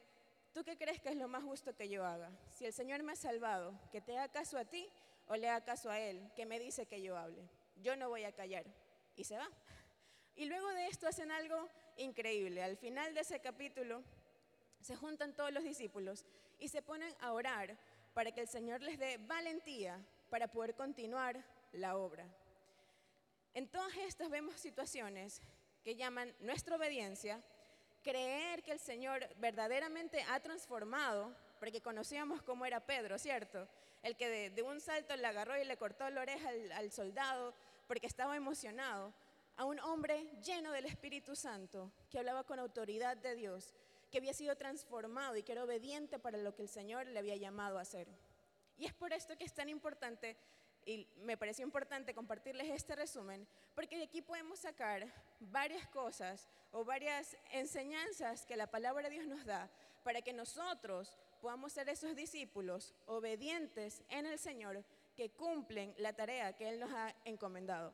¿tú 0.52 0.64
qué 0.64 0.76
crees 0.76 1.00
que 1.00 1.10
es 1.10 1.16
lo 1.16 1.28
más 1.28 1.44
justo 1.44 1.76
que 1.76 1.88
yo 1.88 2.04
haga? 2.04 2.32
Si 2.48 2.66
el 2.66 2.72
Señor 2.72 3.04
me 3.04 3.12
ha 3.12 3.16
salvado, 3.16 3.78
que 3.92 4.00
te 4.00 4.18
haga 4.18 4.32
caso 4.32 4.58
a 4.58 4.64
ti 4.64 4.90
o 5.28 5.36
le 5.36 5.48
haga 5.48 5.64
caso 5.64 5.90
a 5.90 6.00
Él, 6.00 6.30
que 6.34 6.46
me 6.46 6.58
dice 6.58 6.86
que 6.86 7.00
yo 7.00 7.16
hable. 7.16 7.48
Yo 7.82 7.96
no 7.96 8.08
voy 8.08 8.24
a 8.24 8.32
callar. 8.32 8.64
Y 9.16 9.24
se 9.24 9.36
va. 9.36 9.48
Y 10.34 10.46
luego 10.46 10.68
de 10.68 10.86
esto 10.86 11.06
hacen 11.06 11.30
algo 11.30 11.68
increíble. 11.96 12.62
Al 12.62 12.76
final 12.76 13.14
de 13.14 13.20
ese 13.20 13.40
capítulo 13.40 14.02
se 14.80 14.96
juntan 14.96 15.34
todos 15.34 15.52
los 15.52 15.64
discípulos 15.64 16.24
y 16.58 16.68
se 16.68 16.82
ponen 16.82 17.14
a 17.20 17.32
orar 17.32 17.76
para 18.14 18.32
que 18.32 18.40
el 18.40 18.48
Señor 18.48 18.82
les 18.82 18.98
dé 18.98 19.18
valentía 19.18 20.00
para 20.30 20.48
poder 20.48 20.74
continuar 20.74 21.44
la 21.72 21.96
obra. 21.96 22.26
En 23.54 23.68
todas 23.68 23.96
estas 23.96 24.30
vemos 24.30 24.60
situaciones 24.60 25.42
que 25.82 25.96
llaman 25.96 26.34
nuestra 26.40 26.76
obediencia, 26.76 27.42
creer 28.02 28.62
que 28.62 28.72
el 28.72 28.78
Señor 28.78 29.28
verdaderamente 29.36 30.24
ha 30.28 30.40
transformado, 30.40 31.34
porque 31.58 31.80
conocíamos 31.80 32.42
cómo 32.42 32.64
era 32.66 32.80
Pedro, 32.80 33.18
¿cierto? 33.18 33.68
El 34.02 34.16
que 34.16 34.50
de, 34.50 34.62
un 34.62 34.80
salto 34.80 35.16
le 35.16 35.26
agarró 35.26 35.60
y 35.60 35.64
le 35.64 35.76
cortó 35.76 36.08
la 36.10 36.22
oreja 36.22 36.50
al 36.74 36.92
soldado 36.92 37.54
porque 37.86 38.06
estaba 38.06 38.36
emocionado 38.36 39.12
a 39.56 39.64
un 39.64 39.80
hombre 39.80 40.30
lleno 40.44 40.70
del 40.70 40.86
Espíritu 40.86 41.34
Santo, 41.34 41.90
que 42.10 42.18
hablaba 42.18 42.44
con 42.44 42.60
autoridad 42.60 43.16
de 43.16 43.34
Dios, 43.34 43.74
que 44.10 44.18
había 44.18 44.32
sido 44.32 44.56
transformado 44.56 45.36
y 45.36 45.42
que 45.42 45.52
era 45.52 45.64
obediente 45.64 46.18
para 46.18 46.38
lo 46.38 46.54
que 46.54 46.62
el 46.62 46.68
Señor 46.68 47.08
le 47.08 47.18
había 47.18 47.34
llamado 47.36 47.78
a 47.78 47.82
hacer. 47.82 48.06
Y 48.78 48.86
es 48.86 48.94
por 48.94 49.12
esto 49.12 49.36
que 49.36 49.44
es 49.44 49.52
tan 49.52 49.68
importante, 49.68 50.36
y 50.86 51.08
me 51.22 51.36
pareció 51.36 51.64
importante 51.64 52.14
compartirles 52.14 52.70
este 52.70 52.94
resumen, 52.94 53.48
porque 53.74 53.96
de 53.96 54.04
aquí 54.04 54.22
podemos 54.22 54.60
sacar 54.60 55.12
varias 55.40 55.86
cosas 55.88 56.48
o 56.70 56.84
varias 56.84 57.36
enseñanzas 57.50 58.46
que 58.46 58.56
la 58.56 58.70
palabra 58.70 59.08
de 59.08 59.16
Dios 59.16 59.26
nos 59.26 59.44
da 59.44 59.68
para 60.04 60.22
que 60.22 60.32
nosotros 60.32 61.18
podamos 61.40 61.72
ser 61.72 61.88
esos 61.88 62.14
discípulos 62.14 62.94
obedientes 63.06 64.02
en 64.08 64.26
el 64.26 64.38
Señor 64.38 64.84
que 65.16 65.30
cumplen 65.30 65.94
la 65.98 66.12
tarea 66.12 66.54
que 66.54 66.68
Él 66.68 66.78
nos 66.78 66.92
ha 66.92 67.14
encomendado. 67.24 67.92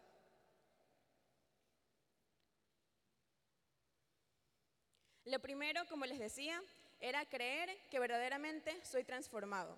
Lo 5.24 5.40
primero, 5.40 5.86
como 5.88 6.04
les 6.04 6.18
decía, 6.18 6.62
era 7.00 7.24
creer 7.24 7.70
que 7.90 7.98
verdaderamente 7.98 8.84
soy 8.84 9.04
transformado. 9.04 9.76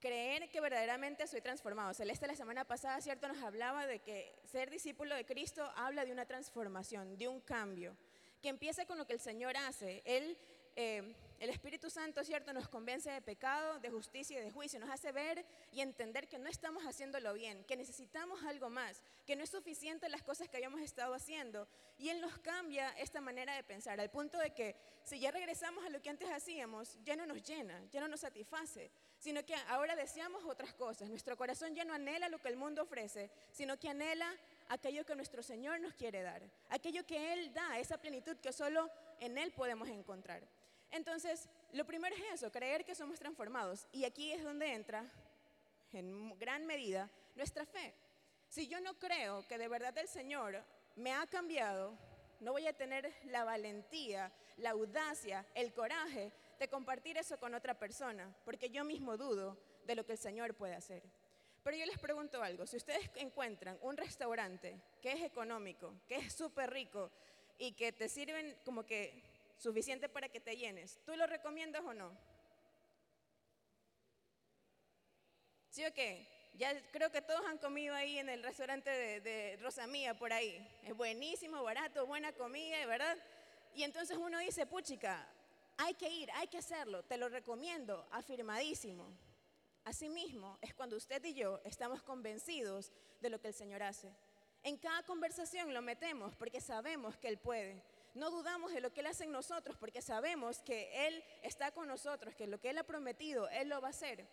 Creer 0.00 0.48
que 0.48 0.62
verdaderamente 0.62 1.26
soy 1.26 1.42
transformado. 1.42 1.92
Celeste 1.92 2.26
la 2.26 2.34
semana 2.34 2.64
pasada, 2.64 3.02
¿cierto? 3.02 3.28
Nos 3.28 3.42
hablaba 3.42 3.86
de 3.86 3.98
que 3.98 4.34
ser 4.50 4.70
discípulo 4.70 5.14
de 5.14 5.26
Cristo 5.26 5.70
habla 5.76 6.06
de 6.06 6.12
una 6.12 6.24
transformación, 6.24 7.18
de 7.18 7.28
un 7.28 7.40
cambio, 7.40 7.94
que 8.40 8.48
empieza 8.48 8.86
con 8.86 8.96
lo 8.96 9.06
que 9.06 9.12
el 9.12 9.20
Señor 9.20 9.58
hace. 9.58 10.02
Él 10.06 10.38
eh, 10.76 11.14
el 11.40 11.48
Espíritu 11.48 11.88
Santo, 11.88 12.22
¿cierto?, 12.22 12.52
nos 12.52 12.68
convence 12.68 13.10
de 13.10 13.22
pecado, 13.22 13.78
de 13.78 13.88
justicia 13.90 14.38
y 14.38 14.44
de 14.44 14.50
juicio, 14.50 14.78
nos 14.78 14.90
hace 14.90 15.10
ver 15.10 15.42
y 15.72 15.80
entender 15.80 16.28
que 16.28 16.38
no 16.38 16.50
estamos 16.50 16.84
haciéndolo 16.84 17.32
bien, 17.32 17.64
que 17.64 17.78
necesitamos 17.78 18.44
algo 18.44 18.68
más, 18.68 19.02
que 19.24 19.36
no 19.36 19.42
es 19.42 19.48
suficiente 19.48 20.06
las 20.10 20.22
cosas 20.22 20.50
que 20.50 20.58
habíamos 20.58 20.82
estado 20.82 21.14
haciendo. 21.14 21.66
Y 21.96 22.10
Él 22.10 22.20
nos 22.20 22.36
cambia 22.40 22.90
esta 22.98 23.22
manera 23.22 23.54
de 23.54 23.62
pensar, 23.62 23.98
al 23.98 24.10
punto 24.10 24.36
de 24.36 24.50
que 24.50 24.76
si 25.02 25.18
ya 25.18 25.30
regresamos 25.30 25.82
a 25.86 25.88
lo 25.88 26.02
que 26.02 26.10
antes 26.10 26.28
hacíamos, 26.28 26.98
ya 27.04 27.16
no 27.16 27.24
nos 27.24 27.42
llena, 27.42 27.82
ya 27.90 28.02
no 28.02 28.08
nos 28.08 28.20
satisface, 28.20 28.90
sino 29.18 29.42
que 29.42 29.54
ahora 29.68 29.96
deseamos 29.96 30.44
otras 30.44 30.74
cosas. 30.74 31.08
Nuestro 31.08 31.38
corazón 31.38 31.74
ya 31.74 31.86
no 31.86 31.94
anhela 31.94 32.28
lo 32.28 32.38
que 32.38 32.48
el 32.48 32.56
mundo 32.56 32.82
ofrece, 32.82 33.30
sino 33.50 33.78
que 33.78 33.88
anhela 33.88 34.30
aquello 34.68 35.06
que 35.06 35.16
nuestro 35.16 35.42
Señor 35.42 35.80
nos 35.80 35.94
quiere 35.94 36.20
dar, 36.20 36.42
aquello 36.68 37.06
que 37.06 37.32
Él 37.32 37.52
da, 37.54 37.78
esa 37.78 37.96
plenitud 37.96 38.36
que 38.36 38.52
solo 38.52 38.90
en 39.20 39.38
Él 39.38 39.52
podemos 39.52 39.88
encontrar. 39.88 40.42
Entonces, 40.90 41.48
lo 41.72 41.84
primero 41.84 42.14
es 42.16 42.34
eso, 42.34 42.50
creer 42.50 42.84
que 42.84 42.94
somos 42.94 43.18
transformados. 43.18 43.86
Y 43.92 44.04
aquí 44.04 44.32
es 44.32 44.42
donde 44.42 44.72
entra, 44.72 45.04
en 45.92 46.38
gran 46.38 46.66
medida, 46.66 47.08
nuestra 47.36 47.64
fe. 47.64 47.94
Si 48.48 48.66
yo 48.66 48.80
no 48.80 48.98
creo 48.98 49.46
que 49.46 49.58
de 49.58 49.68
verdad 49.68 49.96
el 49.98 50.08
Señor 50.08 50.62
me 50.96 51.12
ha 51.12 51.26
cambiado, 51.26 51.96
no 52.40 52.52
voy 52.52 52.66
a 52.66 52.72
tener 52.72 53.12
la 53.24 53.44
valentía, 53.44 54.32
la 54.56 54.70
audacia, 54.70 55.46
el 55.54 55.72
coraje 55.72 56.32
de 56.58 56.68
compartir 56.68 57.16
eso 57.16 57.38
con 57.38 57.54
otra 57.54 57.78
persona, 57.78 58.34
porque 58.44 58.70
yo 58.70 58.84
mismo 58.84 59.16
dudo 59.16 59.56
de 59.86 59.94
lo 59.94 60.04
que 60.04 60.12
el 60.12 60.18
Señor 60.18 60.54
puede 60.54 60.74
hacer. 60.74 61.02
Pero 61.62 61.76
yo 61.76 61.86
les 61.86 61.98
pregunto 61.98 62.42
algo, 62.42 62.66
si 62.66 62.76
ustedes 62.76 63.10
encuentran 63.16 63.78
un 63.82 63.96
restaurante 63.96 64.80
que 65.00 65.12
es 65.12 65.22
económico, 65.22 65.94
que 66.08 66.16
es 66.16 66.32
súper 66.32 66.70
rico 66.70 67.10
y 67.58 67.72
que 67.72 67.92
te 67.92 68.08
sirven 68.08 68.56
como 68.64 68.84
que 68.84 69.22
suficiente 69.60 70.08
para 70.08 70.28
que 70.28 70.40
te 70.40 70.56
llenes. 70.56 70.98
¿Tú 71.04 71.14
lo 71.14 71.26
recomiendas 71.26 71.84
o 71.84 71.92
no? 71.92 72.16
¿Sí 75.68 75.84
o 75.84 75.92
qué? 75.92 76.26
Ya 76.54 76.74
creo 76.90 77.12
que 77.12 77.22
todos 77.22 77.44
han 77.46 77.58
comido 77.58 77.94
ahí 77.94 78.18
en 78.18 78.28
el 78.28 78.42
restaurante 78.42 78.90
de, 78.90 79.20
de 79.20 79.56
Rosamía 79.58 80.18
por 80.18 80.32
ahí. 80.32 80.66
Es 80.82 80.96
buenísimo, 80.96 81.62
barato, 81.62 82.06
buena 82.06 82.32
comida, 82.32 82.84
¿verdad? 82.86 83.16
Y 83.74 83.84
entonces 83.84 84.16
uno 84.16 84.38
dice, 84.38 84.66
puchica, 84.66 85.28
hay 85.76 85.94
que 85.94 86.08
ir, 86.08 86.30
hay 86.32 86.48
que 86.48 86.58
hacerlo, 86.58 87.04
te 87.04 87.18
lo 87.18 87.28
recomiendo, 87.28 88.08
afirmadísimo. 88.10 89.06
Asimismo, 89.84 90.58
es 90.60 90.74
cuando 90.74 90.96
usted 90.96 91.22
y 91.24 91.34
yo 91.34 91.60
estamos 91.64 92.02
convencidos 92.02 92.92
de 93.20 93.30
lo 93.30 93.40
que 93.40 93.48
el 93.48 93.54
Señor 93.54 93.82
hace. 93.82 94.12
En 94.62 94.76
cada 94.76 95.02
conversación 95.04 95.72
lo 95.72 95.82
metemos 95.82 96.34
porque 96.34 96.60
sabemos 96.60 97.16
que 97.16 97.28
Él 97.28 97.38
puede. 97.38 97.82
No 98.14 98.30
dudamos 98.30 98.72
de 98.72 98.80
lo 98.80 98.92
que 98.92 99.00
Él 99.00 99.06
hace 99.06 99.24
en 99.24 99.32
nosotros 99.32 99.76
porque 99.76 100.02
sabemos 100.02 100.60
que 100.62 101.06
Él 101.06 101.24
está 101.42 101.70
con 101.70 101.86
nosotros, 101.86 102.34
que 102.34 102.46
lo 102.46 102.60
que 102.60 102.70
Él 102.70 102.78
ha 102.78 102.84
prometido, 102.84 103.48
Él 103.50 103.68
lo 103.68 103.80
va 103.80 103.88
a 103.88 103.90
hacer. 103.90 104.26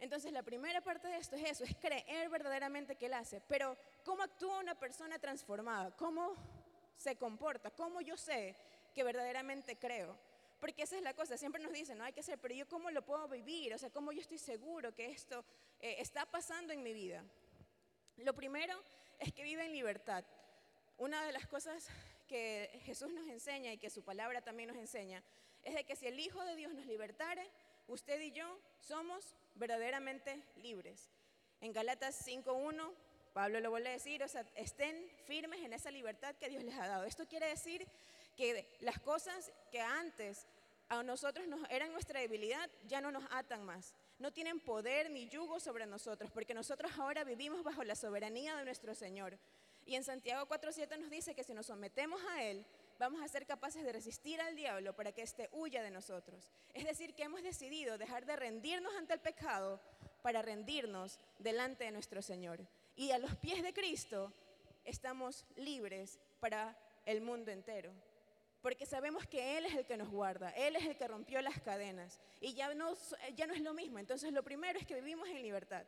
Entonces 0.00 0.32
la 0.32 0.42
primera 0.42 0.80
parte 0.80 1.06
de 1.06 1.18
esto 1.18 1.36
es 1.36 1.44
eso, 1.44 1.64
es 1.64 1.76
creer 1.76 2.28
verdaderamente 2.28 2.96
que 2.96 3.06
Él 3.06 3.14
hace. 3.14 3.40
Pero 3.42 3.76
¿cómo 4.04 4.24
actúa 4.24 4.58
una 4.58 4.74
persona 4.74 5.18
transformada? 5.20 5.94
¿Cómo 5.96 6.34
se 6.96 7.16
comporta? 7.16 7.70
¿Cómo 7.70 8.00
yo 8.00 8.16
sé 8.16 8.56
que 8.92 9.04
verdaderamente 9.04 9.76
creo? 9.76 10.18
Porque 10.58 10.82
esa 10.82 10.96
es 10.96 11.02
la 11.02 11.14
cosa, 11.14 11.36
siempre 11.36 11.62
nos 11.62 11.72
dicen, 11.72 11.98
no 11.98 12.04
hay 12.04 12.12
que 12.12 12.20
hacer, 12.20 12.38
pero 12.38 12.54
yo 12.54 12.68
cómo 12.68 12.90
lo 12.90 13.04
puedo 13.04 13.28
vivir, 13.28 13.74
o 13.74 13.78
sea, 13.78 13.90
cómo 13.90 14.12
yo 14.12 14.20
estoy 14.20 14.38
seguro 14.38 14.94
que 14.94 15.06
esto 15.06 15.44
eh, 15.80 15.96
está 15.98 16.26
pasando 16.26 16.72
en 16.72 16.82
mi 16.82 16.92
vida. 16.92 17.24
Lo 18.16 18.34
primero 18.34 18.80
es 19.18 19.32
que 19.32 19.42
vive 19.42 19.64
en 19.64 19.72
libertad. 19.72 20.24
Una 20.98 21.24
de 21.24 21.32
las 21.32 21.46
cosas 21.46 21.88
que 22.32 22.80
Jesús 22.86 23.12
nos 23.12 23.28
enseña 23.28 23.74
y 23.74 23.76
que 23.76 23.90
su 23.90 24.02
palabra 24.02 24.40
también 24.40 24.70
nos 24.70 24.78
enseña 24.78 25.22
es 25.64 25.74
de 25.74 25.84
que 25.84 25.96
si 25.96 26.06
el 26.06 26.18
Hijo 26.18 26.42
de 26.46 26.56
Dios 26.56 26.72
nos 26.72 26.86
libertare, 26.86 27.46
usted 27.88 28.18
y 28.22 28.32
yo 28.32 28.58
somos 28.80 29.36
verdaderamente 29.56 30.42
libres. 30.56 31.10
En 31.60 31.74
Galatas 31.74 32.26
5.1, 32.26 32.90
Pablo 33.34 33.60
lo 33.60 33.68
vuelve 33.68 33.90
a 33.90 33.92
decir, 33.92 34.22
o 34.22 34.28
sea, 34.28 34.46
estén 34.54 35.10
firmes 35.26 35.60
en 35.60 35.74
esa 35.74 35.90
libertad 35.90 36.34
que 36.36 36.48
Dios 36.48 36.64
les 36.64 36.74
ha 36.76 36.86
dado. 36.86 37.04
Esto 37.04 37.28
quiere 37.28 37.48
decir 37.48 37.86
que 38.34 38.66
las 38.80 38.98
cosas 38.98 39.52
que 39.70 39.82
antes 39.82 40.46
a 40.88 41.02
nosotros 41.02 41.46
nos, 41.46 41.68
eran 41.68 41.92
nuestra 41.92 42.18
debilidad 42.18 42.70
ya 42.88 43.02
no 43.02 43.12
nos 43.12 43.24
atan 43.30 43.62
más. 43.62 43.94
No 44.18 44.32
tienen 44.32 44.58
poder 44.58 45.10
ni 45.10 45.28
yugo 45.28 45.60
sobre 45.60 45.84
nosotros, 45.84 46.30
porque 46.30 46.54
nosotros 46.54 46.92
ahora 46.98 47.24
vivimos 47.24 47.62
bajo 47.62 47.84
la 47.84 47.94
soberanía 47.94 48.56
de 48.56 48.64
nuestro 48.64 48.94
Señor. 48.94 49.38
Y 49.86 49.96
en 49.96 50.04
Santiago 50.04 50.46
4.7 50.46 50.98
nos 50.98 51.10
dice 51.10 51.34
que 51.34 51.44
si 51.44 51.54
nos 51.54 51.66
sometemos 51.66 52.20
a 52.30 52.44
Él, 52.44 52.64
vamos 52.98 53.20
a 53.22 53.28
ser 53.28 53.46
capaces 53.46 53.82
de 53.84 53.92
resistir 53.92 54.40
al 54.40 54.54
diablo 54.54 54.94
para 54.94 55.12
que 55.12 55.22
éste 55.22 55.48
huya 55.52 55.82
de 55.82 55.90
nosotros. 55.90 56.50
Es 56.72 56.84
decir, 56.84 57.14
que 57.14 57.24
hemos 57.24 57.42
decidido 57.42 57.98
dejar 57.98 58.24
de 58.26 58.36
rendirnos 58.36 58.94
ante 58.94 59.14
el 59.14 59.20
pecado 59.20 59.80
para 60.22 60.40
rendirnos 60.40 61.18
delante 61.38 61.84
de 61.84 61.90
nuestro 61.90 62.22
Señor. 62.22 62.60
Y 62.94 63.10
a 63.10 63.18
los 63.18 63.34
pies 63.36 63.62
de 63.62 63.72
Cristo 63.72 64.32
estamos 64.84 65.44
libres 65.56 66.20
para 66.40 66.78
el 67.04 67.20
mundo 67.20 67.50
entero. 67.50 67.92
Porque 68.60 68.86
sabemos 68.86 69.26
que 69.26 69.58
Él 69.58 69.66
es 69.66 69.74
el 69.74 69.84
que 69.84 69.96
nos 69.96 70.08
guarda, 70.08 70.50
Él 70.50 70.76
es 70.76 70.86
el 70.86 70.96
que 70.96 71.08
rompió 71.08 71.42
las 71.42 71.60
cadenas. 71.60 72.20
Y 72.40 72.54
ya 72.54 72.72
no, 72.74 72.94
ya 73.34 73.46
no 73.48 73.54
es 73.54 73.60
lo 73.60 73.74
mismo. 73.74 73.98
Entonces 73.98 74.32
lo 74.32 74.44
primero 74.44 74.78
es 74.78 74.86
que 74.86 74.94
vivimos 74.94 75.28
en 75.28 75.42
libertad. 75.42 75.84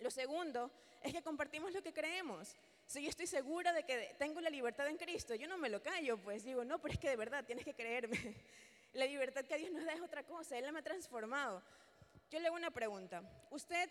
Lo 0.00 0.10
segundo 0.10 0.70
es 1.02 1.12
que 1.12 1.22
compartimos 1.22 1.72
lo 1.72 1.82
que 1.82 1.92
creemos. 1.92 2.56
Si 2.86 3.02
yo 3.02 3.08
estoy 3.08 3.26
segura 3.26 3.72
de 3.72 3.82
que 3.82 4.14
tengo 4.18 4.40
la 4.40 4.48
libertad 4.48 4.86
en 4.86 4.96
Cristo, 4.96 5.34
yo 5.34 5.48
no 5.48 5.58
me 5.58 5.68
lo 5.68 5.82
callo, 5.82 6.18
pues 6.18 6.44
digo, 6.44 6.64
no, 6.64 6.80
pero 6.80 6.94
es 6.94 7.00
que 7.00 7.08
de 7.08 7.16
verdad 7.16 7.44
tienes 7.44 7.64
que 7.64 7.74
creerme. 7.74 8.16
La 8.92 9.04
libertad 9.04 9.44
que 9.44 9.58
Dios 9.58 9.72
nos 9.72 9.84
da 9.84 9.92
es 9.92 10.00
otra 10.00 10.22
cosa, 10.22 10.56
Él 10.56 10.72
me 10.72 10.78
ha 10.78 10.82
transformado. 10.82 11.62
Yo 12.30 12.38
le 12.38 12.46
hago 12.46 12.56
una 12.56 12.70
pregunta. 12.70 13.22
¿Usted 13.50 13.90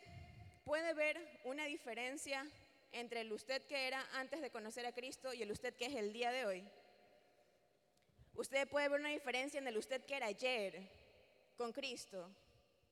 puede 0.64 0.94
ver 0.94 1.42
una 1.44 1.66
diferencia 1.66 2.48
entre 2.92 3.22
el 3.22 3.32
usted 3.32 3.62
que 3.64 3.86
era 3.86 4.04
antes 4.14 4.42
de 4.42 4.50
conocer 4.50 4.86
a 4.86 4.94
Cristo 4.94 5.34
y 5.34 5.44
el 5.44 5.52
usted 5.52 5.76
que 5.76 5.86
es 5.86 5.96
el 5.96 6.12
día 6.12 6.32
de 6.32 6.46
hoy? 6.46 6.64
Usted 8.34 8.68
puede 8.68 8.90
ver 8.90 9.00
una 9.00 9.10
diferencia 9.10 9.60
en 9.60 9.68
el 9.68 9.78
usted 9.78 10.04
que 10.06 10.16
era 10.16 10.28
ayer 10.28 10.82
con 11.58 11.72
Cristo 11.72 12.30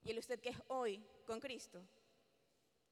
y 0.03 0.11
el 0.11 0.19
usted 0.19 0.39
que 0.39 0.49
es 0.49 0.57
hoy 0.67 1.03
con 1.25 1.39
Cristo. 1.39 1.81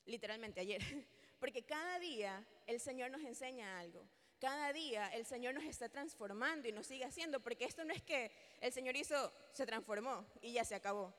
Literalmente 0.05 0.61
ayer. 0.61 0.81
Porque 1.41 1.63
cada 1.63 1.97
día 1.97 2.45
el 2.67 2.79
Señor 2.79 3.09
nos 3.09 3.23
enseña 3.23 3.79
algo. 3.79 4.05
Cada 4.39 4.71
día 4.73 5.07
el 5.07 5.25
Señor 5.25 5.55
nos 5.55 5.63
está 5.63 5.89
transformando 5.89 6.67
y 6.67 6.71
nos 6.71 6.85
sigue 6.85 7.03
haciendo, 7.03 7.39
porque 7.39 7.65
esto 7.65 7.83
no 7.83 7.91
es 7.91 8.03
que 8.03 8.31
el 8.61 8.71
Señor 8.71 8.95
hizo, 8.95 9.33
se 9.51 9.65
transformó 9.65 10.23
y 10.43 10.53
ya 10.53 10.63
se 10.63 10.75
acabó. 10.75 11.11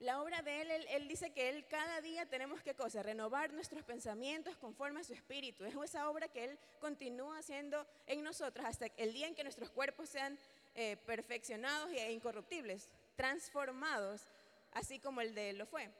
La 0.00 0.20
obra 0.20 0.42
de 0.42 0.62
Él, 0.62 0.70
Él, 0.88 1.06
dice 1.06 1.30
que 1.30 1.50
Él 1.50 1.64
cada 1.68 2.00
día 2.00 2.26
tenemos 2.26 2.62
que 2.62 2.74
cosa, 2.74 3.00
renovar 3.00 3.52
nuestros 3.52 3.84
pensamientos 3.84 4.56
conforme 4.56 5.02
a 5.02 5.04
su 5.04 5.12
espíritu. 5.12 5.64
Es 5.64 5.74
esa 5.84 6.10
obra 6.10 6.26
que 6.26 6.46
Él 6.46 6.58
continúa 6.80 7.38
haciendo 7.38 7.86
en 8.06 8.24
nosotros 8.24 8.66
hasta 8.66 8.86
el 8.96 9.12
día 9.12 9.28
en 9.28 9.36
que 9.36 9.44
nuestros 9.44 9.70
cuerpos 9.70 10.08
sean 10.08 10.36
eh, 10.74 10.96
perfeccionados 11.06 11.92
e 11.92 12.10
incorruptibles, 12.10 12.90
transformados, 13.14 14.26
así 14.72 14.98
como 14.98 15.20
el 15.20 15.32
de 15.32 15.50
Él 15.50 15.58
lo 15.58 15.66
fue. 15.66 15.90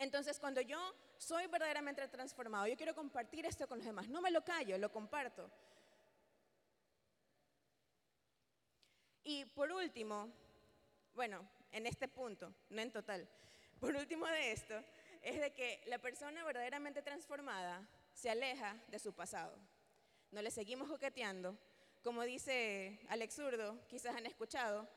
Entonces, 0.00 0.40
cuando 0.40 0.60
yo 0.60 0.94
soy 1.20 1.46
verdaderamente 1.48 2.08
transformado, 2.08 2.66
yo 2.66 2.76
quiero 2.78 2.94
compartir 2.94 3.44
esto 3.44 3.68
con 3.68 3.76
los 3.76 3.86
demás. 3.86 4.08
No 4.08 4.22
me 4.22 4.30
lo 4.30 4.42
callo, 4.42 4.78
lo 4.78 4.90
comparto. 4.90 5.50
Y 9.22 9.44
por 9.44 9.70
último, 9.70 10.32
bueno, 11.14 11.46
en 11.72 11.86
este 11.86 12.08
punto, 12.08 12.54
no 12.70 12.80
en 12.80 12.90
total, 12.90 13.28
por 13.78 13.94
último 13.94 14.26
de 14.26 14.52
esto, 14.52 14.82
es 15.20 15.38
de 15.38 15.52
que 15.52 15.82
la 15.86 15.98
persona 15.98 16.42
verdaderamente 16.42 17.02
transformada 17.02 17.86
se 18.14 18.30
aleja 18.30 18.82
de 18.88 18.98
su 18.98 19.12
pasado. 19.12 19.54
No 20.30 20.40
le 20.40 20.50
seguimos 20.50 20.88
jugueteando. 20.88 21.54
Como 22.02 22.22
dice 22.22 22.98
Alex 23.10 23.34
Zurdo, 23.34 23.78
quizás 23.88 24.16
han 24.16 24.24
escuchado, 24.24 24.88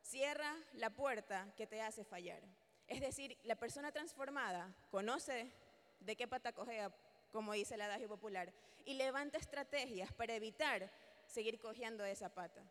cierra 0.00 0.56
la 0.74 0.90
puerta 0.90 1.52
que 1.56 1.66
te 1.66 1.82
hace 1.82 2.04
fallar. 2.04 2.40
Es 2.86 3.00
decir, 3.00 3.36
la 3.44 3.56
persona 3.56 3.90
transformada 3.92 4.72
conoce 4.90 5.50
de 6.00 6.16
qué 6.16 6.28
pata 6.28 6.52
cojea, 6.52 6.92
como 7.32 7.52
dice 7.52 7.74
el 7.74 7.82
adagio 7.82 8.08
popular, 8.08 8.52
y 8.84 8.94
levanta 8.94 9.38
estrategias 9.38 10.12
para 10.12 10.34
evitar 10.34 10.90
seguir 11.26 11.58
cojeando 11.58 12.04
esa 12.04 12.32
pata. 12.32 12.62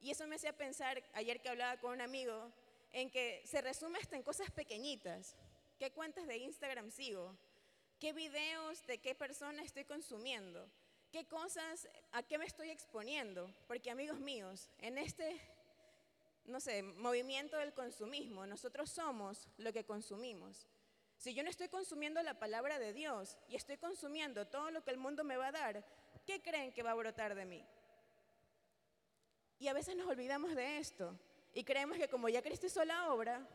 Y 0.00 0.10
eso 0.10 0.26
me 0.26 0.36
hacía 0.36 0.56
pensar, 0.56 1.02
ayer 1.14 1.40
que 1.40 1.48
hablaba 1.48 1.78
con 1.78 1.92
un 1.92 2.00
amigo, 2.00 2.52
en 2.92 3.10
que 3.10 3.42
se 3.44 3.60
resume 3.60 3.98
hasta 3.98 4.16
en 4.16 4.22
cosas 4.22 4.50
pequeñitas. 4.50 5.34
¿Qué 5.78 5.90
cuentas 5.90 6.26
de 6.26 6.38
Instagram 6.38 6.90
sigo? 6.90 7.36
¿Qué 7.98 8.12
videos 8.12 8.86
de 8.86 8.98
qué 8.98 9.14
persona 9.14 9.62
estoy 9.62 9.84
consumiendo? 9.84 10.70
¿Qué 11.10 11.26
cosas, 11.26 11.88
a 12.12 12.22
qué 12.22 12.38
me 12.38 12.44
estoy 12.44 12.70
exponiendo? 12.70 13.50
Porque 13.66 13.90
amigos 13.90 14.20
míos, 14.20 14.70
en 14.78 14.98
este 14.98 15.40
no 16.46 16.60
sé, 16.60 16.82
movimiento 16.82 17.56
del 17.56 17.72
consumismo. 17.72 18.46
Nosotros 18.46 18.90
somos 18.90 19.48
lo 19.56 19.72
que 19.72 19.84
consumimos. 19.84 20.66
Si 21.16 21.34
yo 21.34 21.42
no 21.42 21.50
estoy 21.50 21.68
consumiendo 21.68 22.22
la 22.22 22.38
palabra 22.38 22.78
de 22.78 22.92
Dios 22.92 23.38
y 23.48 23.56
estoy 23.56 23.78
consumiendo 23.78 24.46
todo 24.46 24.70
lo 24.70 24.84
que 24.84 24.90
el 24.90 24.98
mundo 24.98 25.24
me 25.24 25.36
va 25.36 25.48
a 25.48 25.52
dar, 25.52 25.84
¿qué 26.26 26.42
creen 26.42 26.72
que 26.72 26.82
va 26.82 26.90
a 26.90 26.94
brotar 26.94 27.34
de 27.34 27.46
mí? 27.46 27.64
Y 29.58 29.68
a 29.68 29.72
veces 29.72 29.96
nos 29.96 30.06
olvidamos 30.06 30.54
de 30.54 30.76
esto 30.76 31.18
Y 31.54 31.64
creemos 31.64 31.96
que 31.96 32.08
como 32.08 32.28
ya 32.28 32.42
Cristo 32.42 32.66
hizo 32.66 32.84
la 32.84 33.10
obra, 33.10 33.48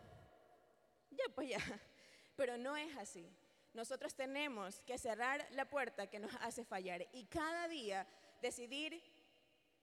ya 1.12 1.26
pues 1.36 1.50
ya. 1.50 1.60
Pero 2.36 2.58
no 2.58 2.76
es 2.76 2.98
así. 2.98 3.30
Nosotros 3.74 4.16
tenemos 4.16 4.82
que 4.82 4.98
cerrar 4.98 5.48
la 5.52 5.70
puerta 5.70 6.08
que 6.08 6.20
nos 6.20 6.34
hace 6.42 6.66
fallar 6.66 7.08
y 7.14 7.26
cada 7.26 7.68
día 7.68 8.08
decidir 8.42 9.02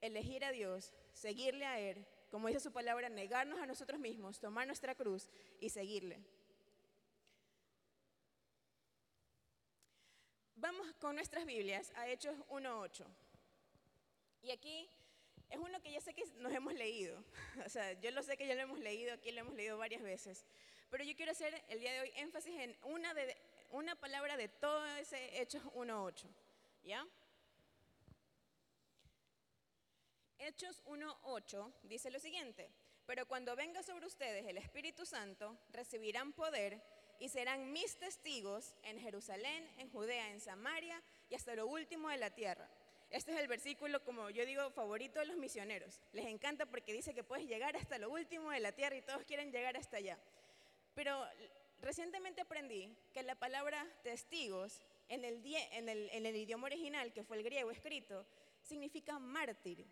elegir 0.01 0.45
a 0.45 0.51
Dios, 0.51 0.93
seguirle 1.13 1.65
a 1.65 1.79
Él, 1.79 2.07
como 2.31 2.49
dice 2.49 2.61
su 2.61 2.73
palabra, 2.73 3.09
negarnos 3.09 3.61
a 3.61 3.67
nosotros 3.67 4.01
mismos, 4.01 4.39
tomar 4.41 4.67
nuestra 4.67 4.95
cruz 4.95 5.29
y 5.61 5.71
seguirle. 5.71 6.21
Vamos 10.57 10.93
con 11.01 11.15
nuestras 11.15 11.47
Biblias 11.47 11.93
a 11.95 12.09
Hechos 12.09 12.37
1.8. 12.49 13.07
Y 14.43 14.51
aquí 14.51 14.89
es 15.51 15.59
uno 15.59 15.81
que 15.81 15.93
ya 15.93 16.01
sé 16.01 16.15
que 16.15 16.25
nos 16.39 16.53
hemos 16.53 16.75
leído. 16.75 17.23
O 17.65 17.69
sea, 17.69 17.93
yo 18.01 18.11
lo 18.11 18.23
sé 18.23 18.37
que 18.37 18.47
ya 18.47 18.55
lo 18.55 18.63
hemos 18.63 18.79
leído, 18.81 19.15
aquí 19.15 19.31
lo 19.31 19.41
hemos 19.41 19.55
leído 19.55 19.79
varias 19.79 20.03
veces. 20.03 20.45
Pero 20.91 21.05
yo 21.05 21.15
quiero 21.15 21.33
hacer 21.33 21.63
el 21.69 21.81
día 21.81 21.93
de 21.93 22.01
hoy 22.01 22.13
énfasis 22.17 22.59
en 22.59 22.77
una, 22.83 23.15
de, 23.15 23.37
una 23.71 23.95
palabra 23.95 24.37
de 24.37 24.49
todo 24.49 24.85
ese 24.97 25.41
Hechos 25.41 25.63
1.8. 25.75 26.27
¿Ya? 26.85 27.07
Hechos 30.39 30.83
1.8 30.87 31.73
dice 31.83 32.11
lo 32.11 32.21
siguiente, 32.21 32.71
pero 33.07 33.27
cuando 33.27 33.57
venga 33.57 33.83
sobre 33.83 34.07
ustedes 34.07 34.47
el 34.47 34.57
Espíritu 34.57 35.05
Santo, 35.05 35.59
recibirán 35.71 36.33
poder 36.33 36.81
y 37.19 37.29
serán 37.29 37.73
mis 37.73 37.97
testigos 37.97 38.75
en 38.83 39.01
Jerusalén, 39.01 39.69
en 39.79 39.91
Judea, 39.91 40.31
en 40.31 40.41
Samaria 40.41 41.03
y 41.29 41.35
hasta 41.35 41.55
lo 41.57 41.67
último 41.67 42.09
de 42.09 42.19
la 42.19 42.31
tierra. 42.31 42.69
Este 43.11 43.33
es 43.33 43.41
el 43.41 43.49
versículo, 43.49 44.05
como 44.05 44.29
yo 44.31 44.45
digo, 44.45 44.71
favorito 44.71 45.19
de 45.19 45.27
los 45.27 45.37
misioneros. 45.37 46.01
Les 46.13 46.27
encanta 46.27 46.67
porque 46.67 46.93
dice 46.93 47.15
que 47.15 47.25
puedes 47.25 47.47
llegar 47.47 47.75
hasta 47.77 47.99
lo 47.99 48.11
último 48.11 48.51
de 48.51 48.61
la 48.61 48.73
tierra 48.73 48.97
y 48.97 49.03
todos 49.03 49.25
quieren 49.25 49.51
llegar 49.51 49.77
hasta 49.77 49.97
allá. 49.97 50.19
Pero 50.95 51.27
recientemente 51.81 52.43
aprendí 52.43 52.95
que 53.15 53.23
la 53.23 53.35
palabra 53.35 53.87
testigos 54.03 54.83
en 55.09 55.25
el, 55.25 55.43
en 55.45 56.27
el, 56.27 56.37
idioma 56.37 56.67
original, 56.67 57.13
que 57.13 57.25
fue 57.25 57.39
el 57.39 57.45
griego 57.45 57.71
escrito, 57.71 58.27
significa 58.63 59.19
mártir. 59.19 59.87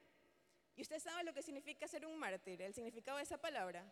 ¿Y 0.76 0.82
usted 0.82 1.00
sabe 1.00 1.24
lo 1.24 1.32
que 1.32 1.42
significa 1.42 1.88
ser 1.88 2.04
un 2.04 2.18
mártir? 2.18 2.60
El 2.60 2.74
significado 2.74 3.16
de 3.16 3.22
esa 3.22 3.38
palabra. 3.38 3.82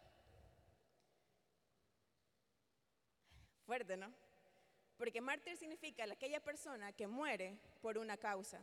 Fuerte, 3.64 3.96
¿no? 3.96 4.12
Porque 4.98 5.22
mártir 5.22 5.56
significa 5.56 6.04
aquella 6.04 6.40
persona 6.40 6.92
que 6.92 7.06
muere 7.06 7.58
por 7.80 7.96
una 7.96 8.18
causa. 8.18 8.60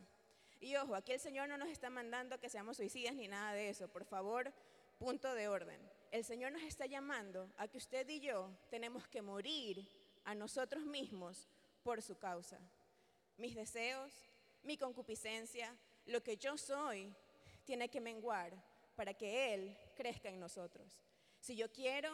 Y 0.60 0.76
ojo, 0.76 0.94
aquí 0.94 1.10
el 1.10 1.18
Señor 1.18 1.48
no 1.48 1.58
nos 1.58 1.68
está 1.68 1.90
mandando 1.90 2.38
que 2.38 2.48
seamos 2.48 2.76
suicidas 2.76 3.14
ni 3.16 3.26
nada 3.26 3.52
de 3.52 3.68
eso. 3.68 3.88
Por 3.88 4.04
favor, 4.04 4.52
punto 4.98 5.34
de 5.34 5.48
orden. 5.48 5.80
El 6.12 6.24
Señor 6.24 6.52
nos 6.52 6.62
está 6.62 6.86
llamando 6.86 7.52
a 7.56 7.66
que 7.66 7.78
usted 7.78 8.08
y 8.08 8.20
yo 8.20 8.56
tenemos 8.70 9.08
que 9.08 9.20
morir 9.20 9.84
a 10.22 10.36
nosotros 10.36 10.84
mismos 10.84 11.48
por 11.82 12.00
su 12.00 12.16
causa. 12.16 12.60
Mis 13.36 13.56
deseos, 13.56 14.12
mi 14.62 14.78
concupiscencia, 14.78 15.76
lo 16.06 16.22
que 16.22 16.36
yo 16.36 16.56
soy, 16.56 17.12
tiene 17.64 17.88
que 17.88 18.00
menguar 18.00 18.52
para 18.96 19.14
que 19.14 19.54
Él 19.54 19.76
crezca 19.96 20.28
en 20.28 20.40
nosotros. 20.40 21.00
Si 21.40 21.56
yo 21.56 21.70
quiero 21.72 22.10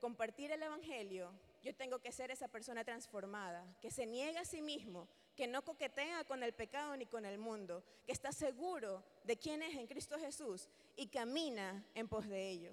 compartir 0.00 0.50
el 0.50 0.62
Evangelio, 0.62 1.32
yo 1.62 1.74
tengo 1.74 1.98
que 1.98 2.12
ser 2.12 2.30
esa 2.30 2.48
persona 2.48 2.84
transformada, 2.84 3.64
que 3.80 3.90
se 3.90 4.06
niega 4.06 4.40
a 4.40 4.44
sí 4.44 4.62
mismo, 4.62 5.08
que 5.34 5.46
no 5.46 5.64
coquetea 5.64 6.24
con 6.24 6.42
el 6.42 6.52
pecado 6.52 6.96
ni 6.96 7.06
con 7.06 7.24
el 7.24 7.38
mundo, 7.38 7.82
que 8.06 8.12
está 8.12 8.32
seguro 8.32 9.02
de 9.24 9.36
quién 9.36 9.62
es 9.62 9.74
en 9.74 9.86
Cristo 9.86 10.18
Jesús 10.18 10.68
y 10.96 11.08
camina 11.08 11.84
en 11.94 12.08
pos 12.08 12.28
de 12.28 12.48
ello. 12.48 12.72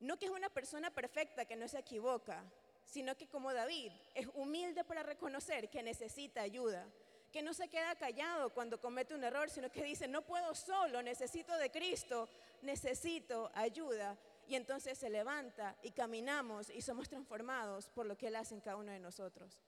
No 0.00 0.18
que 0.18 0.26
es 0.26 0.32
una 0.32 0.50
persona 0.50 0.90
perfecta 0.90 1.44
que 1.44 1.56
no 1.56 1.68
se 1.68 1.78
equivoca, 1.78 2.44
sino 2.84 3.16
que 3.16 3.28
como 3.28 3.52
David 3.52 3.92
es 4.14 4.26
humilde 4.34 4.84
para 4.84 5.02
reconocer 5.02 5.70
que 5.70 5.82
necesita 5.82 6.42
ayuda, 6.42 6.86
que 7.32 7.42
no 7.42 7.54
se 7.54 7.68
queda 7.68 7.96
callado 7.96 8.50
cuando 8.50 8.80
comete 8.80 9.14
un 9.14 9.24
error, 9.24 9.48
sino 9.48 9.70
que 9.70 9.82
dice, 9.82 10.06
no 10.06 10.22
puedo 10.22 10.54
solo, 10.54 11.02
necesito 11.02 11.56
de 11.56 11.70
Cristo, 11.70 12.28
necesito 12.60 13.50
ayuda 13.54 14.16
y 14.46 14.54
entonces 14.54 14.98
se 14.98 15.08
levanta 15.08 15.76
y 15.82 15.92
caminamos 15.92 16.68
y 16.68 16.82
somos 16.82 17.08
transformados 17.08 17.88
por 17.88 18.06
lo 18.06 18.16
que 18.16 18.28
Él 18.28 18.36
hace 18.36 18.54
en 18.54 18.60
cada 18.60 18.76
uno 18.76 18.92
de 18.92 19.00
nosotros. 19.00 19.58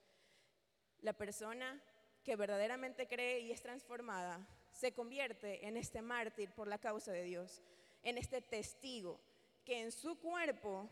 La 1.00 1.14
persona 1.14 1.80
que 2.22 2.36
verdaderamente 2.36 3.06
cree 3.06 3.40
y 3.40 3.50
es 3.50 3.62
transformada 3.62 4.46
se 4.72 4.92
convierte 4.92 5.66
en 5.66 5.76
este 5.76 6.02
mártir 6.02 6.50
por 6.50 6.68
la 6.68 6.78
causa 6.78 7.12
de 7.12 7.22
Dios, 7.22 7.62
en 8.02 8.18
este 8.18 8.42
testigo 8.42 9.18
que 9.64 9.80
en 9.80 9.90
su 9.90 10.18
cuerpo 10.18 10.88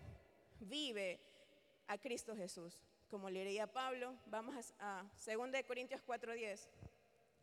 vive 0.61 1.21
a 1.87 1.99
Cristo 1.99 2.35
Jesús. 2.35 2.79
Como 3.13 3.29
le 3.29 3.41
diría 3.41 3.67
Pablo, 3.67 4.17
vamos 4.25 4.73
a, 4.79 5.01
a 5.01 5.03
2 5.03 5.63
Corintios 5.67 6.01
4:10, 6.07 6.67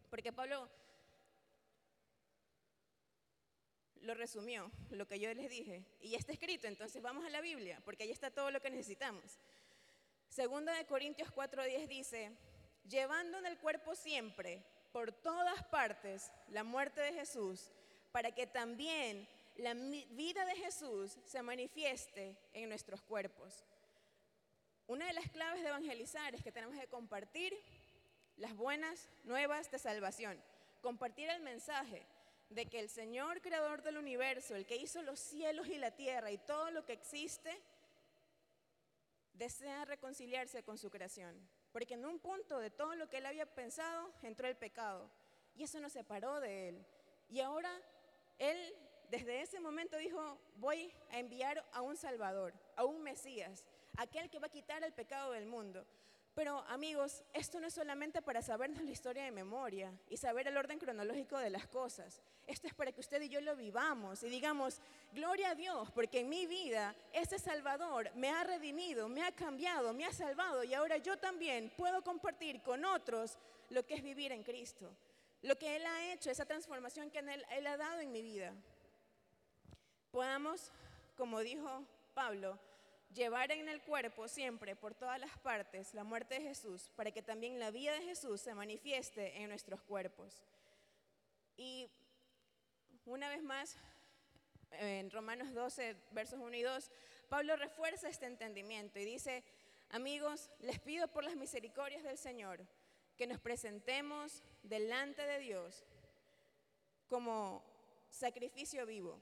porque 0.09 0.33
Pablo 0.33 0.67
lo 4.01 4.15
resumió, 4.15 4.71
lo 4.89 5.07
que 5.07 5.19
yo 5.19 5.31
les 5.31 5.47
dije, 5.47 5.85
y 6.01 6.09
ya 6.09 6.17
está 6.17 6.31
escrito, 6.31 6.65
entonces 6.65 7.03
vamos 7.03 7.23
a 7.23 7.29
la 7.29 7.39
Biblia, 7.39 7.79
porque 7.85 8.01
ahí 8.01 8.09
está 8.09 8.31
todo 8.31 8.49
lo 8.49 8.59
que 8.59 8.71
necesitamos. 8.71 9.37
Segunda 10.27 10.73
de 10.73 10.87
Corintios 10.87 11.31
4:10 11.31 11.87
dice, 11.87 12.31
llevando 12.89 13.37
en 13.37 13.45
el 13.45 13.59
cuerpo 13.59 13.93
siempre, 13.93 14.63
por 14.91 15.11
todas 15.11 15.63
partes, 15.65 16.31
la 16.47 16.63
muerte 16.63 16.99
de 16.99 17.13
Jesús, 17.13 17.71
para 18.11 18.31
que 18.31 18.47
también 18.47 19.29
la 19.57 19.75
vida 19.75 20.45
de 20.45 20.55
Jesús 20.55 21.19
se 21.25 21.43
manifieste 21.43 22.35
en 22.53 22.69
nuestros 22.69 23.03
cuerpos. 23.03 23.63
Una 24.89 25.05
de 25.05 25.13
las 25.13 25.29
claves 25.29 25.61
de 25.61 25.69
evangelizar 25.69 26.33
es 26.33 26.41
que 26.41 26.51
tenemos 26.51 26.75
que 26.75 26.87
compartir 26.87 27.55
las 28.37 28.55
buenas 28.55 29.07
nuevas 29.23 29.69
de 29.69 29.77
salvación, 29.77 30.41
compartir 30.81 31.29
el 31.29 31.43
mensaje 31.43 32.07
de 32.49 32.65
que 32.65 32.79
el 32.79 32.89
Señor 32.89 33.39
creador 33.39 33.83
del 33.83 33.99
universo, 33.99 34.55
el 34.55 34.65
que 34.65 34.77
hizo 34.77 35.03
los 35.03 35.19
cielos 35.19 35.67
y 35.67 35.77
la 35.77 35.91
tierra 35.91 36.31
y 36.31 36.39
todo 36.39 36.71
lo 36.71 36.87
que 36.87 36.93
existe, 36.93 37.55
desea 39.33 39.85
reconciliarse 39.85 40.63
con 40.63 40.79
su 40.79 40.89
creación. 40.89 41.35
Porque 41.71 41.93
en 41.93 42.07
un 42.07 42.17
punto 42.17 42.57
de 42.57 42.71
todo 42.71 42.95
lo 42.95 43.07
que 43.11 43.17
él 43.17 43.27
había 43.27 43.45
pensado 43.45 44.11
entró 44.23 44.47
el 44.47 44.57
pecado 44.57 45.07
y 45.55 45.65
eso 45.65 45.79
nos 45.79 45.93
separó 45.93 46.39
de 46.39 46.69
él. 46.69 46.85
Y 47.29 47.41
ahora 47.41 47.71
él 48.39 48.75
desde 49.11 49.43
ese 49.43 49.59
momento 49.59 49.97
dijo, 49.97 50.39
voy 50.55 50.91
a 51.11 51.19
enviar 51.19 51.63
a 51.73 51.81
un 51.81 51.95
Salvador, 51.95 52.55
a 52.75 52.85
un 52.85 53.03
Mesías, 53.03 53.67
aquel 54.01 54.29
que 54.29 54.39
va 54.39 54.47
a 54.47 54.51
quitar 54.51 54.83
el 54.83 54.93
pecado 54.93 55.31
del 55.31 55.45
mundo. 55.45 55.85
Pero 56.35 56.59
amigos, 56.69 57.23
esto 57.33 57.59
no 57.59 57.67
es 57.67 57.73
solamente 57.73 58.21
para 58.21 58.41
sabernos 58.41 58.81
la 58.83 58.91
historia 58.91 59.25
de 59.25 59.31
memoria 59.31 59.91
y 60.09 60.15
saber 60.15 60.47
el 60.47 60.55
orden 60.55 60.79
cronológico 60.79 61.37
de 61.37 61.49
las 61.49 61.67
cosas. 61.67 62.21
Esto 62.47 62.67
es 62.67 62.73
para 62.73 62.93
que 62.93 63.01
usted 63.01 63.21
y 63.21 63.29
yo 63.29 63.41
lo 63.41 63.57
vivamos 63.57 64.23
y 64.23 64.29
digamos, 64.29 64.79
gloria 65.11 65.49
a 65.49 65.55
Dios, 65.55 65.91
porque 65.91 66.21
en 66.21 66.29
mi 66.29 66.45
vida 66.45 66.95
ese 67.11 67.39
Salvador 67.39 68.09
me 68.15 68.29
ha 68.29 68.43
redimido, 68.45 69.09
me 69.09 69.23
ha 69.23 69.33
cambiado, 69.33 69.91
me 69.91 70.05
ha 70.05 70.13
salvado 70.13 70.63
y 70.63 70.73
ahora 70.73 70.95
yo 70.97 71.17
también 71.17 71.73
puedo 71.75 72.01
compartir 72.03 72.61
con 72.61 72.85
otros 72.85 73.37
lo 73.69 73.85
que 73.85 73.95
es 73.95 74.01
vivir 74.01 74.31
en 74.31 74.43
Cristo. 74.43 74.89
Lo 75.41 75.57
que 75.57 75.75
Él 75.75 75.85
ha 75.85 76.13
hecho, 76.13 76.31
esa 76.31 76.45
transformación 76.45 77.11
que 77.11 77.19
él, 77.19 77.67
ha 77.67 77.77
dado 77.77 77.99
en 77.99 78.11
mi 78.11 78.21
vida. 78.21 78.53
Podamos, 80.11 80.71
como 81.17 81.39
dijo 81.39 81.83
Pablo, 82.13 82.57
llevar 83.13 83.51
en 83.51 83.67
el 83.69 83.81
cuerpo 83.81 84.27
siempre, 84.27 84.75
por 84.75 84.93
todas 84.93 85.19
las 85.19 85.37
partes, 85.39 85.93
la 85.93 86.03
muerte 86.03 86.35
de 86.35 86.41
Jesús, 86.41 86.91
para 86.95 87.11
que 87.11 87.21
también 87.21 87.59
la 87.59 87.71
vida 87.71 87.93
de 87.93 88.01
Jesús 88.01 88.41
se 88.41 88.53
manifieste 88.53 89.41
en 89.41 89.49
nuestros 89.49 89.81
cuerpos. 89.81 90.43
Y 91.57 91.89
una 93.05 93.29
vez 93.29 93.43
más, 93.43 93.75
en 94.71 95.09
Romanos 95.11 95.53
12, 95.53 95.95
versos 96.11 96.39
1 96.39 96.55
y 96.55 96.61
2, 96.61 96.91
Pablo 97.27 97.55
refuerza 97.55 98.09
este 98.09 98.25
entendimiento 98.25 98.99
y 98.99 99.05
dice, 99.05 99.43
amigos, 99.89 100.49
les 100.59 100.79
pido 100.79 101.07
por 101.07 101.23
las 101.23 101.35
misericordias 101.35 102.03
del 102.03 102.17
Señor 102.17 102.65
que 103.17 103.27
nos 103.27 103.39
presentemos 103.39 104.43
delante 104.63 105.25
de 105.25 105.39
Dios 105.39 105.85
como 107.07 107.63
sacrificio 108.09 108.85
vivo 108.85 109.19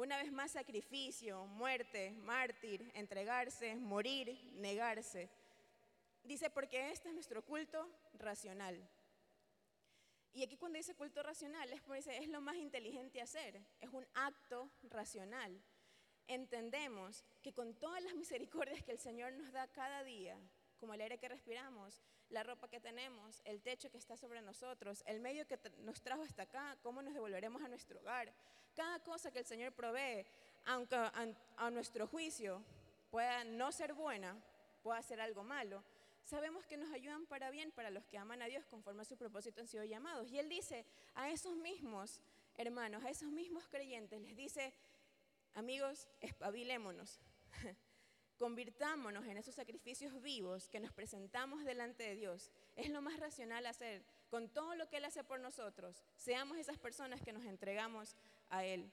una 0.00 0.16
vez 0.16 0.32
más 0.32 0.52
sacrificio, 0.52 1.44
muerte, 1.44 2.12
mártir, 2.12 2.90
entregarse, 2.94 3.76
morir, 3.76 4.34
negarse. 4.54 5.28
Dice, 6.24 6.48
porque 6.48 6.90
este 6.90 7.08
es 7.08 7.14
nuestro 7.14 7.44
culto 7.44 7.86
racional. 8.14 8.82
Y 10.32 10.42
aquí 10.42 10.56
cuando 10.56 10.78
dice 10.78 10.94
culto 10.94 11.22
racional 11.22 11.70
es 11.70 11.82
porque 11.82 12.16
es 12.16 12.28
lo 12.28 12.40
más 12.40 12.56
inteligente 12.56 13.20
hacer, 13.20 13.60
es 13.80 13.90
un 13.90 14.06
acto 14.14 14.70
racional. 14.84 15.60
Entendemos 16.28 17.22
que 17.42 17.52
con 17.52 17.74
todas 17.74 18.02
las 18.02 18.14
misericordias 18.14 18.82
que 18.82 18.92
el 18.92 18.98
Señor 18.98 19.34
nos 19.34 19.52
da 19.52 19.66
cada 19.68 20.02
día, 20.02 20.38
como 20.78 20.94
el 20.94 21.02
aire 21.02 21.18
que 21.18 21.28
respiramos, 21.28 22.00
la 22.30 22.42
ropa 22.42 22.68
que 22.68 22.80
tenemos, 22.80 23.42
el 23.44 23.60
techo 23.60 23.90
que 23.90 23.98
está 23.98 24.16
sobre 24.16 24.40
nosotros, 24.40 25.02
el 25.06 25.20
medio 25.20 25.46
que 25.46 25.58
nos 25.78 26.00
trajo 26.00 26.22
hasta 26.22 26.44
acá, 26.44 26.76
cómo 26.82 27.02
nos 27.02 27.14
devolveremos 27.14 27.62
a 27.62 27.68
nuestro 27.68 28.00
hogar. 28.00 28.32
Cada 28.74 29.00
cosa 29.00 29.30
que 29.30 29.40
el 29.40 29.44
Señor 29.44 29.72
provee, 29.72 30.24
aunque 30.66 30.96
a, 30.96 31.70
nuestro 31.70 32.06
juicio 32.06 32.62
pueda 33.10 33.44
no 33.44 33.72
ser 33.72 33.94
buena, 33.94 34.36
pueda 34.82 35.02
ser 35.02 35.20
algo 35.20 35.42
malo, 35.42 35.82
sabemos 36.24 36.66
que 36.66 36.76
nos 36.76 36.92
ayudan 36.92 37.26
para 37.26 37.50
bien 37.50 37.72
para 37.72 37.90
los 37.90 38.06
que 38.06 38.18
aman 38.18 38.42
a 38.42 38.46
Dios 38.46 38.64
conforme 38.66 39.02
a 39.02 39.04
su 39.04 39.16
propósito 39.16 39.60
han 39.60 39.66
sido 39.66 39.84
llamados. 39.84 40.30
Y 40.30 40.38
Él 40.38 40.48
dice 40.48 40.86
a 41.14 41.30
esos 41.30 41.56
mismos 41.56 42.20
hermanos, 42.56 43.02
a 43.04 43.10
esos 43.10 43.30
mismos 43.30 43.66
creyentes, 43.68 44.20
les 44.20 44.36
dice, 44.36 44.72
amigos, 45.54 46.08
espabilémonos. 46.20 47.20
Convirtámonos 48.40 49.26
en 49.26 49.36
esos 49.36 49.54
sacrificios 49.54 50.22
vivos 50.22 50.66
que 50.66 50.80
nos 50.80 50.94
presentamos 50.94 51.62
delante 51.62 52.04
de 52.04 52.16
Dios. 52.16 52.50
Es 52.74 52.88
lo 52.88 53.02
más 53.02 53.20
racional 53.20 53.66
hacer. 53.66 54.02
Con 54.30 54.48
todo 54.48 54.74
lo 54.76 54.88
que 54.88 54.96
Él 54.96 55.04
hace 55.04 55.22
por 55.22 55.40
nosotros, 55.40 56.02
seamos 56.16 56.56
esas 56.56 56.78
personas 56.78 57.20
que 57.20 57.34
nos 57.34 57.44
entregamos 57.44 58.16
a 58.48 58.64
Él. 58.64 58.90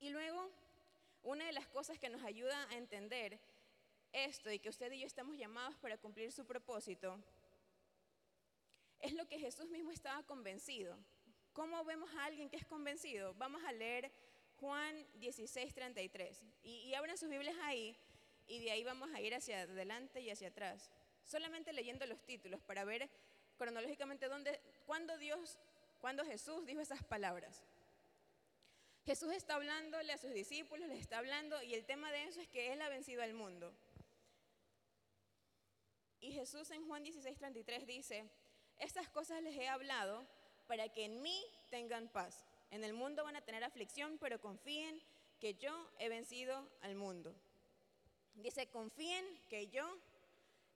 Y 0.00 0.08
luego, 0.08 0.50
una 1.24 1.44
de 1.44 1.52
las 1.52 1.68
cosas 1.68 1.98
que 1.98 2.08
nos 2.08 2.24
ayuda 2.24 2.66
a 2.70 2.78
entender 2.78 3.38
esto 4.12 4.50
y 4.50 4.60
que 4.60 4.70
usted 4.70 4.90
y 4.92 5.00
yo 5.00 5.06
estamos 5.06 5.36
llamados 5.36 5.76
para 5.76 5.98
cumplir 5.98 6.32
su 6.32 6.46
propósito, 6.46 7.22
es 8.98 9.12
lo 9.12 9.28
que 9.28 9.38
Jesús 9.38 9.68
mismo 9.68 9.90
estaba 9.90 10.22
convencido. 10.22 10.96
¿Cómo 11.52 11.84
vemos 11.84 12.10
a 12.14 12.24
alguien 12.24 12.48
que 12.48 12.56
es 12.56 12.64
convencido? 12.64 13.34
Vamos 13.34 13.62
a 13.64 13.72
leer 13.72 14.10
Juan 14.62 14.94
16, 15.14 15.74
33. 15.74 16.40
Y, 16.62 16.94
abren 16.94 17.18
sus 17.18 17.28
Biblias 17.28 17.56
ahí 17.62 17.96
y 18.46 18.60
de 18.60 18.70
ahí 18.70 18.84
vamos 18.84 19.10
a 19.12 19.20
ir 19.20 19.34
hacia 19.34 19.62
adelante 19.62 20.20
y 20.20 20.30
hacia 20.30 20.48
atrás. 20.48 20.88
Solamente 21.24 21.72
leyendo 21.72 22.06
los 22.06 22.24
títulos 22.24 22.60
para 22.60 22.84
ver 22.84 23.10
cronológicamente 23.58 24.28
dónde, 24.28 24.60
cuándo 24.86 25.18
Dios, 25.18 25.58
cuándo 26.00 26.24
Jesús 26.24 26.64
dijo 26.64 26.80
esas 26.80 27.02
palabras. 27.02 27.64
Jesús 29.04 29.32
está 29.32 29.56
hablándole 29.56 30.12
a 30.12 30.18
sus 30.18 30.32
discípulos, 30.32 30.88
les 30.88 31.00
está 31.00 31.18
hablando 31.18 31.60
y 31.60 31.74
el 31.74 31.84
tema 31.84 32.12
de 32.12 32.22
eso 32.22 32.40
es 32.40 32.46
que 32.46 32.72
Él 32.72 32.80
ha 32.82 32.88
vencido 32.88 33.20
al 33.24 33.34
mundo. 33.34 33.74
Y 36.20 36.30
Jesús 36.30 36.70
en 36.70 36.86
Juan 36.86 37.02
16, 37.02 37.36
33 37.36 37.84
dice, 37.84 38.30
estas 38.78 39.08
cosas 39.08 39.42
les 39.42 39.56
he 39.56 39.66
hablado 39.66 40.24
para 40.68 40.88
que 40.88 41.06
en 41.06 41.20
mí 41.20 41.44
tengan 41.68 42.06
paz. 42.06 42.46
En 42.72 42.84
el 42.84 42.94
mundo 42.94 43.22
van 43.22 43.36
a 43.36 43.42
tener 43.42 43.62
aflicción, 43.64 44.16
pero 44.18 44.40
confíen 44.40 44.98
que 45.38 45.54
yo 45.56 45.90
he 45.98 46.08
vencido 46.08 46.66
al 46.80 46.94
mundo. 46.94 47.34
Dice, 48.32 48.70
confíen 48.70 49.26
que 49.50 49.68
yo 49.68 49.86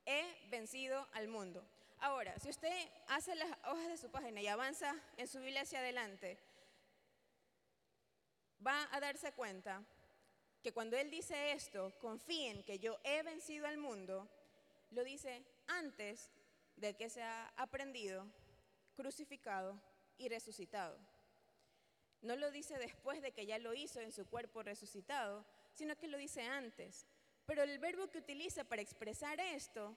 he 0.04 0.48
vencido 0.50 1.08
al 1.14 1.26
mundo. 1.26 1.66
Ahora, 2.00 2.38
si 2.38 2.50
usted 2.50 2.70
hace 3.08 3.34
las 3.34 3.50
hojas 3.64 3.88
de 3.88 3.96
su 3.96 4.10
página 4.10 4.42
y 4.42 4.46
avanza 4.46 4.94
en 5.16 5.26
su 5.26 5.40
Biblia 5.40 5.62
hacia 5.62 5.78
adelante, 5.78 6.38
va 8.64 8.86
a 8.92 9.00
darse 9.00 9.32
cuenta 9.32 9.82
que 10.62 10.72
cuando 10.72 10.98
él 10.98 11.10
dice 11.10 11.52
esto, 11.52 11.94
confíen 11.98 12.62
que 12.64 12.78
yo 12.78 12.98
he 13.04 13.22
vencido 13.22 13.66
al 13.66 13.78
mundo, 13.78 14.28
lo 14.90 15.02
dice 15.02 15.42
antes 15.66 16.30
de 16.76 16.94
que 16.94 17.08
se 17.08 17.22
ha 17.22 17.54
aprendido, 17.56 18.26
crucificado 18.96 19.80
y 20.18 20.28
resucitado. 20.28 21.15
No 22.22 22.36
lo 22.36 22.50
dice 22.50 22.78
después 22.78 23.22
de 23.22 23.32
que 23.32 23.46
ya 23.46 23.58
lo 23.58 23.74
hizo 23.74 24.00
en 24.00 24.12
su 24.12 24.26
cuerpo 24.26 24.62
resucitado, 24.62 25.44
sino 25.72 25.96
que 25.96 26.08
lo 26.08 26.18
dice 26.18 26.42
antes. 26.42 27.06
Pero 27.44 27.62
el 27.62 27.78
verbo 27.78 28.08
que 28.08 28.18
utiliza 28.18 28.64
para 28.64 28.82
expresar 28.82 29.38
esto 29.38 29.96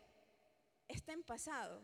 está 0.87 1.13
en 1.13 1.23
pasado. 1.23 1.81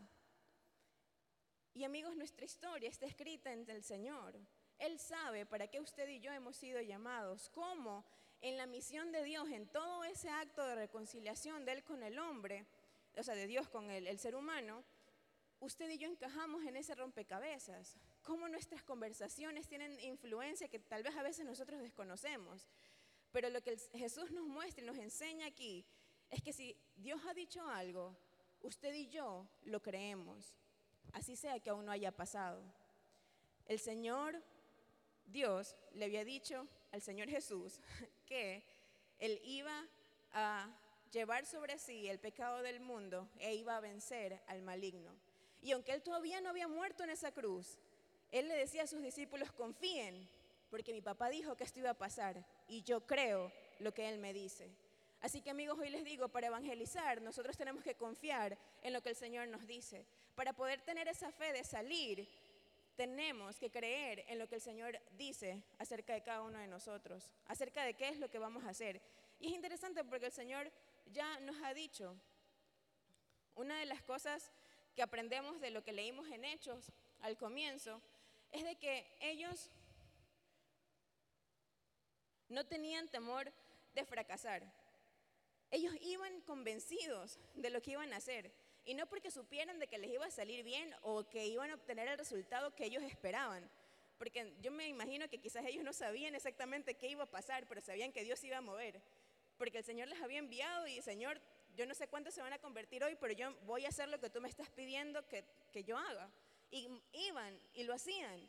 Y 1.74 1.84
amigos, 1.84 2.16
nuestra 2.16 2.44
historia 2.44 2.88
está 2.88 3.06
escrita 3.06 3.52
en 3.52 3.68
el 3.68 3.82
Señor. 3.82 4.34
Él 4.78 4.98
sabe 4.98 5.46
para 5.46 5.68
qué 5.68 5.80
usted 5.80 6.08
y 6.08 6.20
yo 6.20 6.32
hemos 6.32 6.56
sido 6.56 6.80
llamados, 6.80 7.50
cómo 7.50 8.04
en 8.40 8.56
la 8.56 8.66
misión 8.66 9.10
de 9.12 9.22
Dios, 9.22 9.48
en 9.50 9.66
todo 9.66 10.04
ese 10.04 10.28
acto 10.28 10.64
de 10.64 10.74
reconciliación 10.74 11.64
de 11.64 11.72
Él 11.72 11.84
con 11.84 12.02
el 12.02 12.18
hombre, 12.18 12.66
o 13.16 13.22
sea, 13.22 13.34
de 13.34 13.46
Dios 13.46 13.68
con 13.68 13.90
el, 13.90 14.06
el 14.06 14.18
ser 14.18 14.36
humano, 14.36 14.84
usted 15.60 15.88
y 15.88 15.98
yo 15.98 16.08
encajamos 16.08 16.64
en 16.64 16.76
ese 16.76 16.94
rompecabezas 16.94 17.96
cómo 18.26 18.48
nuestras 18.48 18.82
conversaciones 18.82 19.68
tienen 19.68 19.98
influencia 20.00 20.68
que 20.68 20.80
tal 20.80 21.04
vez 21.04 21.16
a 21.16 21.22
veces 21.22 21.46
nosotros 21.46 21.80
desconocemos. 21.80 22.66
Pero 23.30 23.48
lo 23.50 23.62
que 23.62 23.78
Jesús 23.94 24.32
nos 24.32 24.46
muestra 24.46 24.82
y 24.82 24.86
nos 24.86 24.98
enseña 24.98 25.46
aquí 25.46 25.86
es 26.28 26.42
que 26.42 26.52
si 26.52 26.76
Dios 26.96 27.20
ha 27.28 27.34
dicho 27.34 27.64
algo, 27.68 28.16
usted 28.62 28.92
y 28.92 29.08
yo 29.08 29.46
lo 29.62 29.80
creemos, 29.80 30.56
así 31.12 31.36
sea 31.36 31.60
que 31.60 31.70
aún 31.70 31.86
no 31.86 31.92
haya 31.92 32.10
pasado. 32.10 32.60
El 33.66 33.78
Señor 33.78 34.42
Dios 35.26 35.76
le 35.92 36.06
había 36.06 36.24
dicho 36.24 36.66
al 36.90 37.02
Señor 37.02 37.28
Jesús 37.28 37.80
que 38.26 38.64
Él 39.20 39.40
iba 39.44 39.86
a 40.32 40.68
llevar 41.12 41.46
sobre 41.46 41.78
sí 41.78 42.08
el 42.08 42.18
pecado 42.18 42.60
del 42.62 42.80
mundo 42.80 43.28
e 43.38 43.54
iba 43.54 43.76
a 43.76 43.80
vencer 43.80 44.42
al 44.48 44.62
maligno. 44.62 45.14
Y 45.62 45.70
aunque 45.72 45.92
Él 45.92 46.02
todavía 46.02 46.40
no 46.40 46.50
había 46.50 46.66
muerto 46.66 47.04
en 47.04 47.10
esa 47.10 47.30
cruz, 47.32 47.78
él 48.32 48.48
le 48.48 48.56
decía 48.56 48.82
a 48.82 48.86
sus 48.86 49.02
discípulos, 49.02 49.52
confíen, 49.52 50.28
porque 50.70 50.92
mi 50.92 51.00
papá 51.00 51.28
dijo 51.28 51.56
que 51.56 51.64
esto 51.64 51.80
iba 51.80 51.90
a 51.90 51.94
pasar 51.94 52.44
y 52.68 52.82
yo 52.82 53.06
creo 53.06 53.52
lo 53.78 53.92
que 53.94 54.08
Él 54.08 54.18
me 54.18 54.32
dice. 54.32 54.68
Así 55.20 55.40
que 55.40 55.50
amigos, 55.50 55.78
hoy 55.78 55.90
les 55.90 56.04
digo, 56.04 56.28
para 56.28 56.48
evangelizar 56.48 57.22
nosotros 57.22 57.56
tenemos 57.56 57.82
que 57.82 57.94
confiar 57.94 58.58
en 58.82 58.92
lo 58.92 59.02
que 59.02 59.10
el 59.10 59.16
Señor 59.16 59.48
nos 59.48 59.66
dice. 59.66 60.04
Para 60.34 60.52
poder 60.52 60.80
tener 60.82 61.08
esa 61.08 61.32
fe 61.32 61.52
de 61.52 61.64
salir, 61.64 62.28
tenemos 62.96 63.58
que 63.58 63.70
creer 63.70 64.24
en 64.28 64.38
lo 64.38 64.48
que 64.48 64.56
el 64.56 64.60
Señor 64.60 64.98
dice 65.12 65.62
acerca 65.78 66.14
de 66.14 66.22
cada 66.22 66.42
uno 66.42 66.58
de 66.58 66.66
nosotros, 66.66 67.32
acerca 67.46 67.84
de 67.84 67.94
qué 67.94 68.08
es 68.08 68.18
lo 68.18 68.30
que 68.30 68.38
vamos 68.38 68.64
a 68.64 68.70
hacer. 68.70 69.00
Y 69.40 69.48
es 69.48 69.52
interesante 69.52 70.04
porque 70.04 70.26
el 70.26 70.32
Señor 70.32 70.70
ya 71.12 71.38
nos 71.40 71.56
ha 71.62 71.74
dicho, 71.74 72.14
una 73.54 73.78
de 73.78 73.86
las 73.86 74.02
cosas 74.02 74.50
que 74.94 75.02
aprendemos 75.02 75.60
de 75.60 75.70
lo 75.70 75.82
que 75.82 75.92
leímos 75.92 76.28
en 76.28 76.44
Hechos 76.44 76.92
al 77.20 77.36
comienzo, 77.36 78.00
es 78.52 78.64
de 78.64 78.76
que 78.76 79.06
ellos 79.20 79.70
no 82.48 82.64
tenían 82.64 83.08
temor 83.08 83.52
de 83.94 84.04
fracasar. 84.04 84.62
Ellos 85.70 85.94
iban 86.00 86.40
convencidos 86.42 87.38
de 87.54 87.70
lo 87.70 87.82
que 87.82 87.92
iban 87.92 88.12
a 88.12 88.16
hacer. 88.16 88.52
Y 88.84 88.94
no 88.94 89.06
porque 89.06 89.30
supieran 89.30 89.80
de 89.80 89.88
que 89.88 89.98
les 89.98 90.10
iba 90.10 90.26
a 90.26 90.30
salir 90.30 90.62
bien 90.62 90.94
o 91.02 91.28
que 91.28 91.46
iban 91.46 91.70
a 91.70 91.74
obtener 91.74 92.06
el 92.08 92.18
resultado 92.18 92.74
que 92.74 92.84
ellos 92.84 93.02
esperaban. 93.02 93.68
Porque 94.16 94.54
yo 94.62 94.70
me 94.70 94.88
imagino 94.88 95.28
que 95.28 95.38
quizás 95.38 95.66
ellos 95.66 95.84
no 95.84 95.92
sabían 95.92 96.34
exactamente 96.34 96.94
qué 96.94 97.08
iba 97.08 97.24
a 97.24 97.30
pasar, 97.30 97.66
pero 97.68 97.80
sabían 97.80 98.12
que 98.12 98.22
Dios 98.22 98.42
iba 98.44 98.58
a 98.58 98.60
mover. 98.60 99.02
Porque 99.58 99.78
el 99.78 99.84
Señor 99.84 100.08
les 100.08 100.22
había 100.22 100.38
enviado 100.38 100.86
y 100.86 101.02
Señor, 101.02 101.40
yo 101.74 101.84
no 101.84 101.94
sé 101.94 102.08
cuántos 102.08 102.32
se 102.32 102.40
van 102.40 102.52
a 102.52 102.58
convertir 102.58 103.02
hoy, 103.02 103.16
pero 103.16 103.32
yo 103.32 103.52
voy 103.66 103.84
a 103.84 103.88
hacer 103.88 104.08
lo 104.08 104.20
que 104.20 104.30
tú 104.30 104.40
me 104.40 104.48
estás 104.48 104.70
pidiendo 104.70 105.26
que, 105.26 105.44
que 105.72 105.82
yo 105.82 105.98
haga. 105.98 106.30
Y 106.70 106.88
iban 107.12 107.58
y 107.74 107.84
lo 107.84 107.94
hacían. 107.94 108.48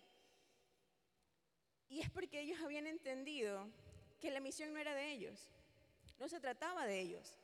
Y 1.89 2.01
es 2.01 2.09
porque 2.09 2.41
ellos 2.41 2.59
habían 2.61 2.87
entendido 2.87 3.67
que 4.19 4.31
la 4.31 4.39
misión 4.39 4.73
no 4.73 4.79
era 4.79 4.93
de 4.93 5.11
ellos. 5.11 5.47
No 6.19 6.27
se 6.27 6.39
trataba 6.39 6.85
de 6.85 6.99
ellos. 6.99 7.37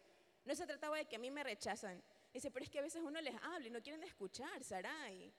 No 0.46 0.56
se 0.56 0.66
trataba 0.66 0.98
de 0.98 1.06
que 1.06 1.16
a 1.16 1.20
mí 1.20 1.32
me 1.32 1.44
rechazan. 1.44 2.02
Dice, 2.34 2.52
pero 2.52 2.66
es 2.66 2.72
que 2.72 2.80
a 2.80 2.82
veces 2.82 3.02
uno 3.04 3.22
les 3.22 3.36
habla 3.44 3.68
y 3.68 3.72
no 3.72 3.82
quieren 3.82 4.04
escuchar, 4.04 4.64
Sarai. 4.64 5.32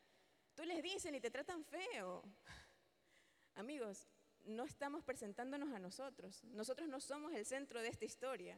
Tú 0.54 0.64
les 0.64 0.82
dicen 0.82 1.14
y 1.14 1.20
te 1.20 1.30
tratan 1.30 1.64
feo. 1.64 2.22
Amigos, 3.56 4.06
no 4.44 4.64
estamos 4.64 5.02
presentándonos 5.02 5.72
a 5.72 5.78
nosotros. 5.78 6.44
Nosotros 6.44 6.88
no 6.88 7.00
somos 7.00 7.32
el 7.32 7.44
centro 7.44 7.82
de 7.82 7.88
esta 7.88 8.04
historia. 8.04 8.56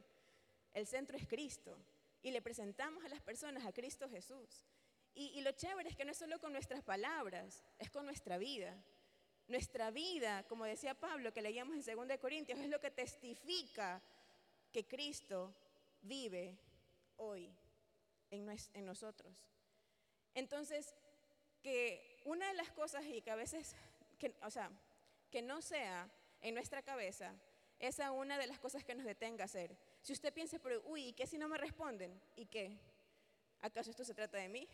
El 0.75 0.87
centro 0.87 1.17
es 1.17 1.27
Cristo. 1.27 1.77
Y 2.23 2.31
le 2.31 2.43
presentamos 2.43 3.05
a 3.05 3.09
las 3.09 3.21
personas 3.23 3.65
a 3.65 3.73
Cristo 3.73 4.09
Jesús. 4.09 4.67
Y, 5.19 5.41
lo 5.41 5.51
chévere 5.53 5.89
es 5.89 5.97
que 5.97 6.05
no 6.05 6.11
es 6.11 6.19
solo 6.19 6.39
con 6.39 6.53
nuestras 6.53 6.83
palabras, 6.83 7.65
es 7.79 7.91
con 7.91 8.05
nuestra 8.05 8.37
vida. 8.37 8.77
Nuestra 9.49 9.91
vida, 9.91 10.43
como 10.47 10.67
decía 10.67 10.93
Pablo, 10.93 11.33
que 11.33 11.41
leíamos 11.41 11.89
en 11.89 11.97
2 11.97 12.19
Corintios, 12.19 12.59
es 12.59 12.69
lo 12.69 12.79
que 12.81 12.91
testifica 12.91 14.03
que 14.71 14.87
Cristo 14.87 15.55
vive 16.03 16.59
hoy 17.17 17.51
en, 18.31 18.47
en 18.75 18.85
nosotros. 18.85 19.49
Entonces, 20.35 20.95
que 21.63 22.21
una 22.27 22.49
de 22.49 22.55
las 22.55 22.71
cosas 22.73 23.07
y 23.07 23.23
que 23.23 23.31
a 23.31 23.37
veces, 23.37 23.75
que, 24.19 24.35
o 24.43 24.51
sea, 24.51 24.71
que 25.31 25.41
no 25.41 25.63
sea 25.63 26.11
en 26.43 26.55
nuestra 26.55 26.83
cabeza, 26.83 27.35
esa 27.79 28.13
una 28.13 28.37
de 28.37 28.49
las 28.49 28.59
cosas 28.59 28.85
que 28.85 28.95
nos 28.95 29.07
detenga 29.07 29.45
a 29.45 29.47
hacer. 29.47 29.79
Si 30.03 30.13
usted 30.13 30.31
piensa, 30.33 30.59
pero, 30.59 30.83
uy, 30.85 31.09
¿y 31.09 31.13
qué 31.15 31.27
si 31.27 31.39
no 31.39 31.49
me 31.49 31.57
responden? 31.57 32.21
¿Y 32.37 32.45
qué? 32.45 32.77
¿Acaso 33.61 33.91
esto 33.91 34.05
se 34.05 34.15
trata 34.15 34.37
de 34.37 34.49
mí? 34.49 34.69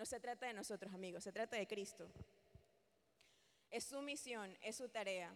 No 0.00 0.06
se 0.06 0.18
trata 0.18 0.46
de 0.46 0.54
nosotros, 0.54 0.94
amigos, 0.94 1.22
se 1.22 1.30
trata 1.30 1.58
de 1.58 1.66
Cristo. 1.66 2.08
Es 3.70 3.84
su 3.84 4.00
misión, 4.00 4.56
es 4.62 4.76
su 4.76 4.88
tarea, 4.88 5.30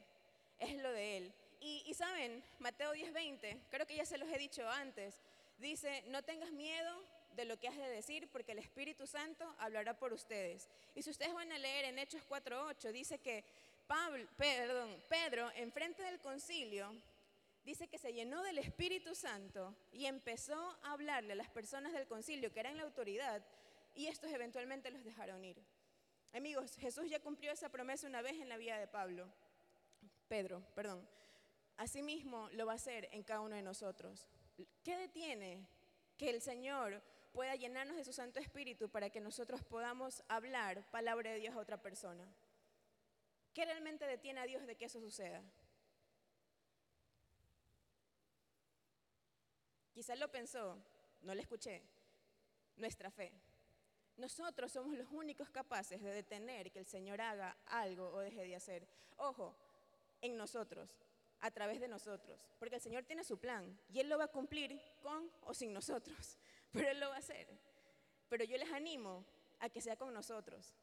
es 0.58 0.82
lo 0.82 0.90
de 0.90 1.18
Él. 1.18 1.34
Y, 1.60 1.92
saben, 1.92 2.42
Mateo 2.60 2.94
10:20, 2.94 3.60
creo 3.68 3.86
que 3.86 3.94
ya 3.94 4.06
se 4.06 4.16
los 4.16 4.26
he 4.30 4.38
dicho 4.38 4.66
antes, 4.66 5.20
dice, 5.58 6.02
no 6.06 6.22
tengas 6.22 6.50
miedo 6.50 7.04
de 7.36 7.44
lo 7.44 7.58
que 7.58 7.68
has 7.68 7.76
de 7.76 7.90
decir, 7.90 8.26
porque 8.32 8.52
el 8.52 8.58
Espíritu 8.58 9.06
Santo 9.06 9.54
hablará 9.58 9.98
por 9.98 10.14
ustedes. 10.14 10.70
Y 10.94 11.02
si 11.02 11.10
ustedes 11.10 11.34
van 11.34 11.52
a 11.52 11.58
leer 11.58 11.84
en 11.84 11.98
Hechos 11.98 12.22
4.8, 12.26 12.90
dice 12.90 13.18
que 13.18 13.44
Pablo, 13.86 14.26
perdón, 14.38 14.96
Pedro, 15.10 15.50
enfrente 15.56 16.02
del 16.04 16.20
concilio, 16.20 16.90
dice 17.66 17.86
que 17.86 17.98
se 17.98 18.14
llenó 18.14 18.42
del 18.42 18.56
Espíritu 18.56 19.14
Santo 19.14 19.76
y 19.92 20.06
empezó 20.06 20.58
a 20.84 20.92
hablarle 20.92 21.34
a 21.34 21.36
las 21.36 21.50
personas 21.50 21.92
del 21.92 22.06
concilio, 22.06 22.50
que 22.50 22.60
eran 22.60 22.78
la 22.78 22.84
autoridad, 22.84 23.42
y 23.94 24.06
estos 24.06 24.30
eventualmente 24.30 24.90
los 24.90 25.04
dejaron 25.04 25.44
ir. 25.44 25.62
Amigos, 26.32 26.76
Jesús 26.76 27.08
ya 27.08 27.20
cumplió 27.20 27.52
esa 27.52 27.68
promesa 27.68 28.08
una 28.08 28.22
vez 28.22 28.40
en 28.40 28.48
la 28.48 28.56
vida 28.56 28.78
de 28.78 28.88
Pablo, 28.88 29.28
Pedro, 30.28 30.62
perdón. 30.74 31.06
Asimismo 31.76 32.48
lo 32.52 32.66
va 32.66 32.72
a 32.72 32.76
hacer 32.76 33.08
en 33.12 33.22
cada 33.22 33.40
uno 33.40 33.56
de 33.56 33.62
nosotros. 33.62 34.28
¿Qué 34.82 34.96
detiene 34.96 35.66
que 36.16 36.30
el 36.30 36.40
Señor 36.40 37.02
pueda 37.32 37.56
llenarnos 37.56 37.96
de 37.96 38.04
su 38.04 38.12
Santo 38.12 38.40
Espíritu 38.40 38.88
para 38.88 39.10
que 39.10 39.20
nosotros 39.20 39.62
podamos 39.62 40.22
hablar 40.28 40.88
palabra 40.90 41.32
de 41.32 41.38
Dios 41.38 41.54
a 41.54 41.58
otra 41.58 41.80
persona? 41.80 42.24
¿Qué 43.52 43.64
realmente 43.64 44.06
detiene 44.06 44.40
a 44.40 44.46
Dios 44.46 44.66
de 44.66 44.76
que 44.76 44.86
eso 44.86 45.00
suceda? 45.00 45.42
Quizás 49.92 50.18
lo 50.18 50.30
pensó, 50.30 50.76
no 51.22 51.34
le 51.34 51.42
escuché. 51.42 51.82
Nuestra 52.76 53.12
fe. 53.12 53.32
Nosotros 54.16 54.72
somos 54.72 54.96
los 54.96 55.08
únicos 55.10 55.50
capaces 55.50 56.00
de 56.02 56.12
detener 56.12 56.70
que 56.70 56.78
el 56.78 56.86
Señor 56.86 57.20
haga 57.20 57.56
algo 57.66 58.10
o 58.10 58.20
deje 58.20 58.44
de 58.44 58.56
hacer. 58.56 58.86
Ojo, 59.16 59.56
en 60.20 60.36
nosotros, 60.36 60.90
a 61.40 61.50
través 61.50 61.80
de 61.80 61.88
nosotros, 61.88 62.40
porque 62.58 62.76
el 62.76 62.80
Señor 62.80 63.04
tiene 63.04 63.24
su 63.24 63.38
plan 63.38 63.78
y 63.88 64.00
Él 64.00 64.08
lo 64.08 64.16
va 64.16 64.24
a 64.24 64.28
cumplir 64.28 64.80
con 65.02 65.30
o 65.42 65.52
sin 65.52 65.72
nosotros, 65.72 66.38
pero 66.72 66.88
Él 66.88 67.00
lo 67.00 67.08
va 67.08 67.16
a 67.16 67.18
hacer. 67.18 67.46
Pero 68.28 68.44
yo 68.44 68.56
les 68.56 68.72
animo 68.72 69.24
a 69.60 69.68
que 69.68 69.80
sea 69.80 69.96
con 69.96 70.14
nosotros, 70.14 70.74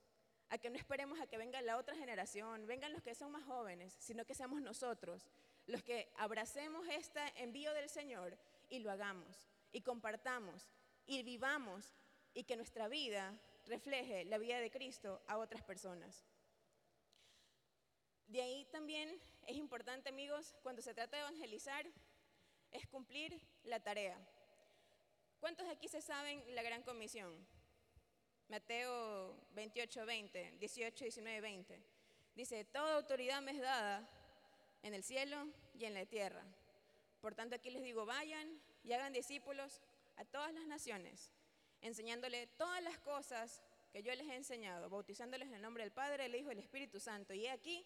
a 0.49 0.57
que 0.57 0.69
no 0.69 0.77
esperemos 0.77 1.19
a 1.19 1.27
que 1.27 1.37
venga 1.37 1.61
la 1.61 1.77
otra 1.77 1.95
generación, 1.95 2.67
vengan 2.67 2.93
los 2.93 3.01
que 3.01 3.15
son 3.15 3.31
más 3.31 3.43
jóvenes, 3.45 3.95
sino 3.99 4.25
que 4.25 4.35
seamos 4.35 4.61
nosotros 4.61 5.29
los 5.67 5.83
que 5.83 6.11
abracemos 6.17 6.87
este 6.89 7.21
envío 7.35 7.73
del 7.73 7.89
Señor 7.89 8.37
y 8.69 8.79
lo 8.79 8.91
hagamos, 8.91 9.47
y 9.71 9.81
compartamos, 9.81 10.69
y 11.05 11.23
vivamos, 11.23 11.93
y 12.33 12.43
que 12.43 12.55
nuestra 12.55 12.87
vida 12.87 13.37
refleje 13.65 14.25
la 14.25 14.37
vida 14.37 14.59
de 14.59 14.71
Cristo 14.71 15.21
a 15.27 15.37
otras 15.37 15.63
personas. 15.63 16.25
De 18.27 18.41
ahí 18.41 18.65
también 18.71 19.19
es 19.45 19.57
importante, 19.57 20.09
amigos, 20.09 20.55
cuando 20.63 20.81
se 20.81 20.93
trata 20.93 21.17
de 21.17 21.23
evangelizar, 21.23 21.85
es 22.71 22.87
cumplir 22.87 23.39
la 23.63 23.81
tarea. 23.81 24.17
¿Cuántos 25.39 25.65
de 25.65 25.73
aquí 25.73 25.87
se 25.87 26.01
saben 26.01 26.43
la 26.55 26.63
gran 26.63 26.83
comisión? 26.83 27.35
Mateo 28.47 29.35
28, 29.53 30.05
20, 30.05 30.51
18, 30.59 31.05
19, 31.05 31.41
20. 31.41 31.81
Dice, 32.35 32.63
toda 32.65 32.95
autoridad 32.95 33.41
me 33.41 33.51
es 33.51 33.59
dada 33.59 34.07
en 34.83 34.93
el 34.93 35.03
cielo 35.03 35.47
y 35.73 35.85
en 35.85 35.93
la 35.93 36.05
tierra. 36.05 36.43
Por 37.21 37.35
tanto, 37.35 37.55
aquí 37.55 37.69
les 37.69 37.83
digo, 37.83 38.05
vayan 38.05 38.61
y 38.83 38.93
hagan 38.93 39.13
discípulos 39.13 39.81
a 40.15 40.25
todas 40.25 40.53
las 40.53 40.65
naciones, 40.65 41.31
enseñándole 41.81 42.47
todas 42.47 42.81
las 42.83 42.97
cosas 42.99 43.61
que 43.91 44.03
yo 44.03 44.13
les 44.15 44.27
he 44.27 44.35
enseñado, 44.35 44.89
bautizándoles 44.89 45.47
en 45.47 45.55
el 45.55 45.61
nombre 45.61 45.83
del 45.83 45.91
Padre, 45.91 46.25
el 46.25 46.35
Hijo 46.35 46.49
y 46.49 46.53
el 46.53 46.59
Espíritu 46.59 46.99
Santo. 46.99 47.33
Y 47.33 47.47
aquí, 47.47 47.85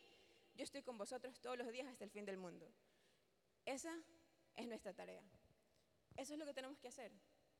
yo 0.55 0.63
estoy 0.63 0.83
con 0.83 0.97
vosotros 0.97 1.39
todos 1.41 1.57
los 1.57 1.67
días 1.71 1.87
hasta 1.87 2.03
el 2.03 2.11
fin 2.11 2.25
del 2.25 2.37
mundo. 2.37 2.67
Esa 3.65 3.97
es 4.55 4.67
nuestra 4.67 4.93
tarea. 4.93 5.23
Eso 6.15 6.33
es 6.33 6.39
lo 6.39 6.45
que 6.45 6.53
tenemos 6.53 6.77
que 6.79 6.87
hacer. 6.87 7.11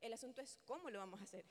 El 0.02 0.14
asunto 0.14 0.42
es 0.42 0.60
cómo 0.66 0.90
lo 0.90 1.00
vamos 1.00 1.20
a 1.20 1.24
hacer. 1.24 1.46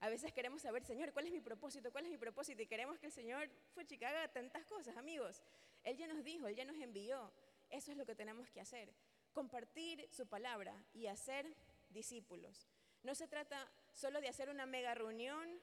A 0.00 0.08
veces 0.08 0.32
queremos 0.32 0.62
saber, 0.62 0.84
Señor, 0.84 1.12
¿cuál 1.12 1.26
es 1.26 1.32
mi 1.32 1.40
propósito? 1.40 1.90
¿Cuál 1.90 2.04
es 2.04 2.10
mi 2.10 2.18
propósito? 2.18 2.62
Y 2.62 2.66
queremos 2.66 2.98
que 2.98 3.06
el 3.06 3.12
Señor 3.12 3.50
fue 3.74 3.84
haga 4.06 4.28
tantas 4.28 4.64
cosas, 4.64 4.96
amigos. 4.96 5.42
Él 5.82 5.96
ya 5.96 6.06
nos 6.06 6.22
dijo, 6.22 6.46
Él 6.46 6.54
ya 6.54 6.64
nos 6.64 6.76
envió. 6.76 7.32
Eso 7.68 7.90
es 7.90 7.98
lo 7.98 8.06
que 8.06 8.14
tenemos 8.14 8.48
que 8.50 8.60
hacer 8.60 8.94
compartir 9.38 10.08
su 10.10 10.26
palabra 10.26 10.74
y 10.92 11.06
hacer 11.06 11.54
discípulos. 11.90 12.68
No 13.04 13.14
se 13.14 13.28
trata 13.28 13.70
solo 13.98 14.20
de 14.20 14.28
hacer 14.28 14.48
una 14.48 14.64
mega 14.64 14.94
reunión 14.94 15.60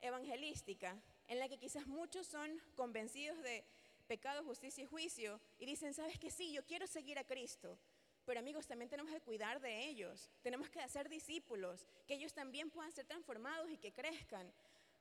evangelística 0.00 0.96
en 1.28 1.38
la 1.38 1.48
que 1.48 1.58
quizás 1.58 1.86
muchos 1.86 2.26
son 2.26 2.58
convencidos 2.74 3.38
de 3.42 3.64
pecado, 4.06 4.42
justicia 4.44 4.84
y 4.84 4.86
juicio 4.86 5.38
y 5.58 5.66
dicen, 5.66 5.92
sabes 5.92 6.18
que 6.18 6.30
sí, 6.30 6.52
yo 6.52 6.64
quiero 6.64 6.86
seguir 6.86 7.18
a 7.18 7.24
Cristo. 7.24 7.78
Pero 8.24 8.40
amigos, 8.40 8.66
también 8.66 8.88
tenemos 8.88 9.12
que 9.12 9.20
cuidar 9.20 9.60
de 9.60 9.88
ellos. 9.88 10.30
Tenemos 10.42 10.70
que 10.70 10.80
hacer 10.80 11.08
discípulos, 11.08 11.86
que 12.06 12.14
ellos 12.14 12.32
también 12.32 12.70
puedan 12.70 12.92
ser 12.92 13.06
transformados 13.06 13.70
y 13.70 13.76
que 13.76 13.92
crezcan. 13.92 14.50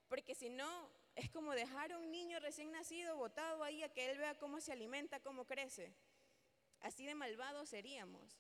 Porque 0.10 0.36
si 0.36 0.50
no, 0.50 0.90
es 1.16 1.30
como 1.30 1.54
dejar 1.54 1.94
a 1.94 1.98
un 1.98 2.12
niño 2.12 2.40
recién 2.40 2.72
nacido 2.72 3.16
botado 3.16 3.64
ahí 3.64 3.84
a 3.84 3.90
que 3.90 4.12
él 4.12 4.18
vea 4.18 4.38
cómo 4.38 4.60
se 4.60 4.74
alimenta, 4.74 5.22
cómo 5.22 5.46
crece. 5.46 5.94
Así 6.82 7.06
de 7.06 7.16
malvados 7.16 7.70
seríamos. 7.70 8.38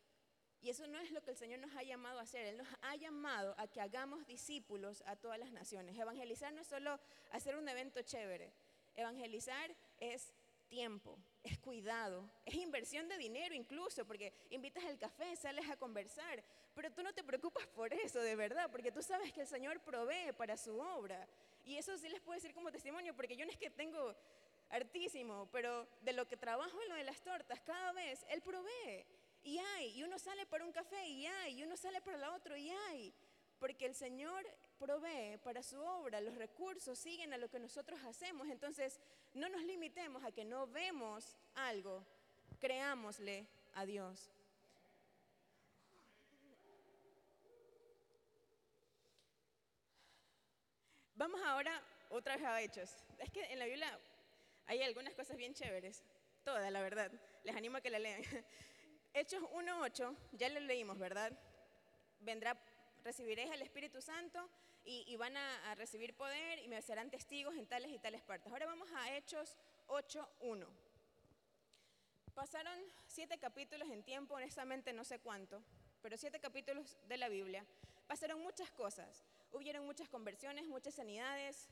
Y 0.65 0.71
eso 0.71 0.87
no 0.87 0.97
es 0.97 1.11
lo 1.11 1.21
que 1.21 1.29
el 1.29 1.37
Señor 1.37 1.59
nos 1.59 1.75
ha 1.75 1.83
llamado 1.83 2.17
a 2.17 2.23
hacer. 2.23 2.47
Él 2.47 2.57
nos 2.57 2.67
ha 2.81 2.95
llamado 2.95 3.53
a 3.59 3.67
que 3.67 3.79
hagamos 3.79 4.25
discípulos 4.25 5.03
a 5.05 5.15
todas 5.15 5.37
las 5.37 5.51
naciones. 5.51 5.95
Evangelizar 5.95 6.51
no 6.53 6.61
es 6.61 6.65
solo 6.65 6.99
hacer 7.33 7.55
un 7.55 7.69
evento 7.69 8.01
chévere. 8.01 8.51
Evangelizar 8.95 9.75
es 9.99 10.33
tiempo, 10.67 11.19
es 11.43 11.59
cuidado, 11.59 12.27
es 12.45 12.55
inversión 12.55 13.07
de 13.07 13.15
dinero 13.19 13.53
incluso, 13.53 14.07
porque 14.07 14.33
invitas 14.49 14.83
al 14.85 14.97
café, 14.97 15.35
sales 15.35 15.69
a 15.69 15.77
conversar, 15.77 16.43
pero 16.73 16.91
tú 16.91 17.03
no 17.03 17.13
te 17.13 17.23
preocupas 17.23 17.67
por 17.67 17.93
eso, 17.93 18.19
de 18.19 18.35
verdad, 18.35 18.67
porque 18.71 18.91
tú 18.91 19.03
sabes 19.03 19.31
que 19.33 19.41
el 19.41 19.47
Señor 19.47 19.79
provee 19.81 20.33
para 20.35 20.57
su 20.57 20.79
obra. 20.79 21.27
Y 21.63 21.77
eso 21.77 21.95
sí 21.99 22.09
les 22.09 22.21
puedo 22.21 22.37
decir 22.37 22.55
como 22.55 22.71
testimonio, 22.71 23.15
porque 23.15 23.37
yo 23.37 23.45
no 23.45 23.51
es 23.51 23.57
que 23.59 23.69
tengo 23.69 24.15
hartísimo, 24.71 25.47
pero 25.51 25.87
de 26.01 26.13
lo 26.13 26.27
que 26.27 26.37
trabajo 26.37 26.81
en 26.81 26.89
lo 26.89 26.95
de 26.95 27.03
las 27.03 27.21
tortas, 27.21 27.61
cada 27.61 27.91
vez 27.91 28.25
Él 28.29 28.41
provee. 28.41 29.05
Y 29.45 29.59
hay, 29.59 29.91
y 29.95 30.03
uno 30.03 30.17
sale 30.17 30.47
para 30.47 30.65
un 30.65 30.71
café 30.71 31.07
y 31.07 31.27
hay, 31.27 31.59
y 31.59 31.63
uno 31.63 31.77
sale 31.77 32.01
para 32.01 32.17
la 32.17 32.33
otro 32.33 32.57
y 32.57 32.71
hay. 32.71 33.13
Porque 33.59 33.85
el 33.85 33.93
Señor 33.93 34.43
provee 34.79 35.37
para 35.43 35.61
su 35.61 35.79
obra, 35.79 36.19
los 36.19 36.35
recursos 36.35 36.97
siguen 36.97 37.31
a 37.31 37.37
lo 37.37 37.47
que 37.47 37.59
nosotros 37.59 37.99
hacemos. 38.05 38.49
Entonces, 38.49 38.99
no 39.35 39.47
nos 39.47 39.61
limitemos 39.61 40.23
a 40.23 40.31
que 40.31 40.43
no 40.43 40.65
vemos 40.65 41.37
algo, 41.53 42.03
creámosle 42.59 43.45
a 43.75 43.85
Dios. 43.85 44.31
Vamos 51.13 51.39
ahora 51.45 51.81
otra 52.09 52.35
vez 52.35 52.45
a 52.45 52.61
Hechos. 52.61 52.89
Es 53.19 53.29
que 53.29 53.43
en 53.53 53.59
la 53.59 53.65
Biblia 53.65 53.99
hay 54.65 54.81
algunas 54.81 55.13
cosas 55.13 55.37
bien 55.37 55.53
chéveres, 55.53 56.03
todas, 56.43 56.69
la 56.71 56.81
verdad. 56.81 57.11
Les 57.43 57.55
animo 57.55 57.77
a 57.77 57.81
que 57.81 57.91
la 57.91 57.99
lean. 57.99 58.23
Hechos 59.17 59.41
1.8, 59.43 60.13
ya 60.33 60.49
lo 60.49 60.59
leímos, 60.59 60.99
¿verdad? 60.99 61.31
Vendrá, 62.19 62.59
recibiréis 63.01 63.49
al 63.49 63.61
Espíritu 63.61 64.01
Santo 64.01 64.49
y, 64.83 65.15
van 65.15 65.37
a, 65.37 65.73
recibir 65.75 66.13
poder 66.17 66.59
y 66.59 66.67
me 66.67 66.81
serán 66.81 67.09
testigos 67.09 67.55
en 67.55 67.65
tales 67.65 67.91
y 67.91 67.97
tales 67.97 68.21
partes. 68.21 68.51
Ahora 68.51 68.65
vamos 68.65 68.91
a 68.91 69.15
Hechos 69.15 69.55
8.1. 69.87 70.67
Pasaron 72.33 72.77
siete 73.07 73.37
capítulos 73.37 73.89
en 73.89 74.03
tiempo, 74.03 74.35
honestamente 74.35 74.91
no 74.91 75.05
sé 75.05 75.19
cuánto, 75.19 75.63
pero 76.01 76.17
siete 76.17 76.41
capítulos 76.41 76.97
de 77.07 77.15
la 77.15 77.29
Biblia. 77.29 77.65
Pasaron 78.07 78.41
muchas 78.41 78.69
cosas. 78.71 79.23
Hubieron 79.53 79.85
muchas 79.85 80.09
conversiones, 80.09 80.67
muchas 80.67 80.95
sanidades, 80.95 81.69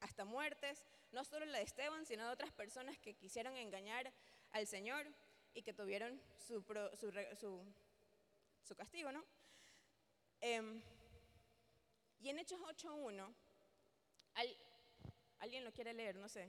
hasta 0.00 0.24
muertes, 0.24 0.86
no 1.12 1.22
solo 1.22 1.44
la 1.44 1.58
de 1.58 1.64
Esteban, 1.64 2.06
sino 2.06 2.24
de 2.24 2.32
otras 2.32 2.50
personas 2.50 2.96
que 2.96 3.12
quisieron 3.12 3.58
engañar 3.58 4.10
al 4.52 4.66
Señor 4.66 5.06
y 5.54 5.62
que 5.62 5.72
tuvieron 5.72 6.20
su, 6.38 6.64
su, 8.62 8.76
castigo, 8.76 9.12
¿no? 9.12 9.24
Em, 10.40 10.80
y 12.20 12.28
en 12.28 12.38
Hechos 12.38 12.60
8.1, 12.60 13.34
¿alguien 15.38 15.64
lo 15.64 15.72
quiere 15.72 15.94
leer? 15.94 16.16
No 16.16 16.28
sé. 16.28 16.48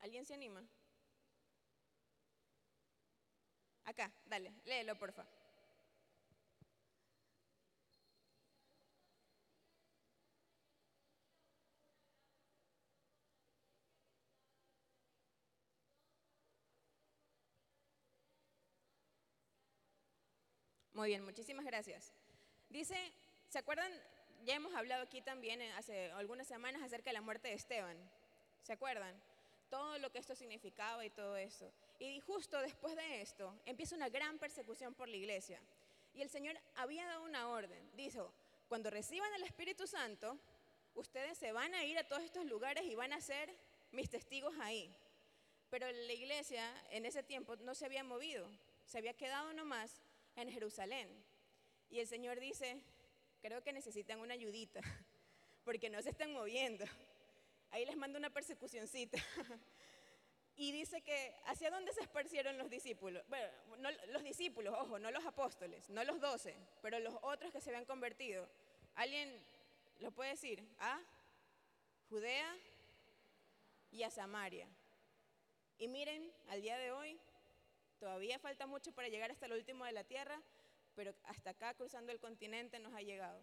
¿Alguien 0.00 0.26
se 0.26 0.34
anima? 0.34 0.62
Acá, 3.84 4.12
dale, 4.26 4.52
léelo, 4.64 4.98
por 4.98 5.12
favor. 5.12 5.43
Muy 21.04 21.10
bien, 21.10 21.22
muchísimas 21.22 21.66
gracias. 21.66 22.14
Dice, 22.70 22.96
¿se 23.50 23.58
acuerdan? 23.58 23.92
Ya 24.46 24.54
hemos 24.54 24.74
hablado 24.74 25.02
aquí 25.02 25.20
también 25.20 25.60
hace 25.72 26.10
algunas 26.12 26.46
semanas 26.46 26.82
acerca 26.82 27.10
de 27.10 27.12
la 27.12 27.20
muerte 27.20 27.48
de 27.48 27.52
Esteban. 27.52 27.98
¿Se 28.62 28.72
acuerdan? 28.72 29.14
Todo 29.68 29.98
lo 29.98 30.10
que 30.10 30.16
esto 30.16 30.34
significaba 30.34 31.04
y 31.04 31.10
todo 31.10 31.36
eso. 31.36 31.70
Y 31.98 32.20
justo 32.20 32.58
después 32.58 32.96
de 32.96 33.20
esto 33.20 33.54
empieza 33.66 33.94
una 33.94 34.08
gran 34.08 34.38
persecución 34.38 34.94
por 34.94 35.08
la 35.08 35.16
iglesia. 35.16 35.60
Y 36.14 36.22
el 36.22 36.30
Señor 36.30 36.58
había 36.74 37.04
dado 37.04 37.24
una 37.24 37.48
orden. 37.48 37.90
Dijo, 37.94 38.32
cuando 38.70 38.88
reciban 38.88 39.30
el 39.34 39.42
Espíritu 39.42 39.86
Santo, 39.86 40.38
ustedes 40.94 41.36
se 41.36 41.52
van 41.52 41.74
a 41.74 41.84
ir 41.84 41.98
a 41.98 42.08
todos 42.08 42.22
estos 42.22 42.46
lugares 42.46 42.86
y 42.86 42.94
van 42.94 43.12
a 43.12 43.20
ser 43.20 43.54
mis 43.92 44.08
testigos 44.08 44.54
ahí. 44.58 44.90
Pero 45.68 45.86
la 45.86 46.12
iglesia 46.14 46.66
en 46.88 47.04
ese 47.04 47.22
tiempo 47.22 47.56
no 47.56 47.74
se 47.74 47.84
había 47.84 48.04
movido, 48.04 48.48
se 48.86 48.96
había 48.96 49.12
quedado 49.12 49.52
nomás 49.52 50.00
en 50.36 50.50
Jerusalén. 50.50 51.08
Y 51.90 52.00
el 52.00 52.06
Señor 52.06 52.40
dice, 52.40 52.80
creo 53.40 53.62
que 53.62 53.72
necesitan 53.72 54.20
una 54.20 54.34
ayudita, 54.34 54.80
porque 55.64 55.90
no 55.90 56.02
se 56.02 56.10
están 56.10 56.32
moviendo. 56.32 56.84
Ahí 57.70 57.84
les 57.84 57.96
mando 57.96 58.18
una 58.18 58.30
persecucioncita. 58.30 59.18
Y 60.56 60.70
dice 60.70 61.02
que 61.02 61.34
hacia 61.46 61.70
dónde 61.70 61.92
se 61.92 62.00
esparcieron 62.00 62.56
los 62.56 62.70
discípulos. 62.70 63.24
Bueno, 63.28 63.48
no, 63.78 63.90
los 64.12 64.22
discípulos, 64.22 64.72
ojo, 64.78 65.00
no 65.00 65.10
los 65.10 65.26
apóstoles, 65.26 65.90
no 65.90 66.04
los 66.04 66.20
doce, 66.20 66.54
pero 66.80 67.00
los 67.00 67.14
otros 67.22 67.50
que 67.50 67.60
se 67.60 67.70
habían 67.70 67.84
convertido. 67.84 68.48
¿Alguien 68.94 69.44
lo 69.98 70.12
puede 70.12 70.30
decir? 70.30 70.64
A 70.78 71.00
Judea 72.08 72.56
y 73.90 74.04
a 74.04 74.10
Samaria. 74.10 74.68
Y 75.78 75.88
miren, 75.88 76.32
al 76.48 76.62
día 76.62 76.78
de 76.78 76.92
hoy, 76.92 77.18
todavía 78.04 78.38
falta 78.38 78.66
mucho 78.66 78.92
para 78.92 79.08
llegar 79.08 79.30
hasta 79.30 79.46
el 79.46 79.54
último 79.54 79.86
de 79.86 79.92
la 79.92 80.04
tierra, 80.04 80.38
pero 80.94 81.14
hasta 81.22 81.50
acá 81.50 81.72
cruzando 81.72 82.12
el 82.12 82.20
continente 82.20 82.78
nos 82.78 82.92
ha 82.92 83.00
llegado. 83.00 83.40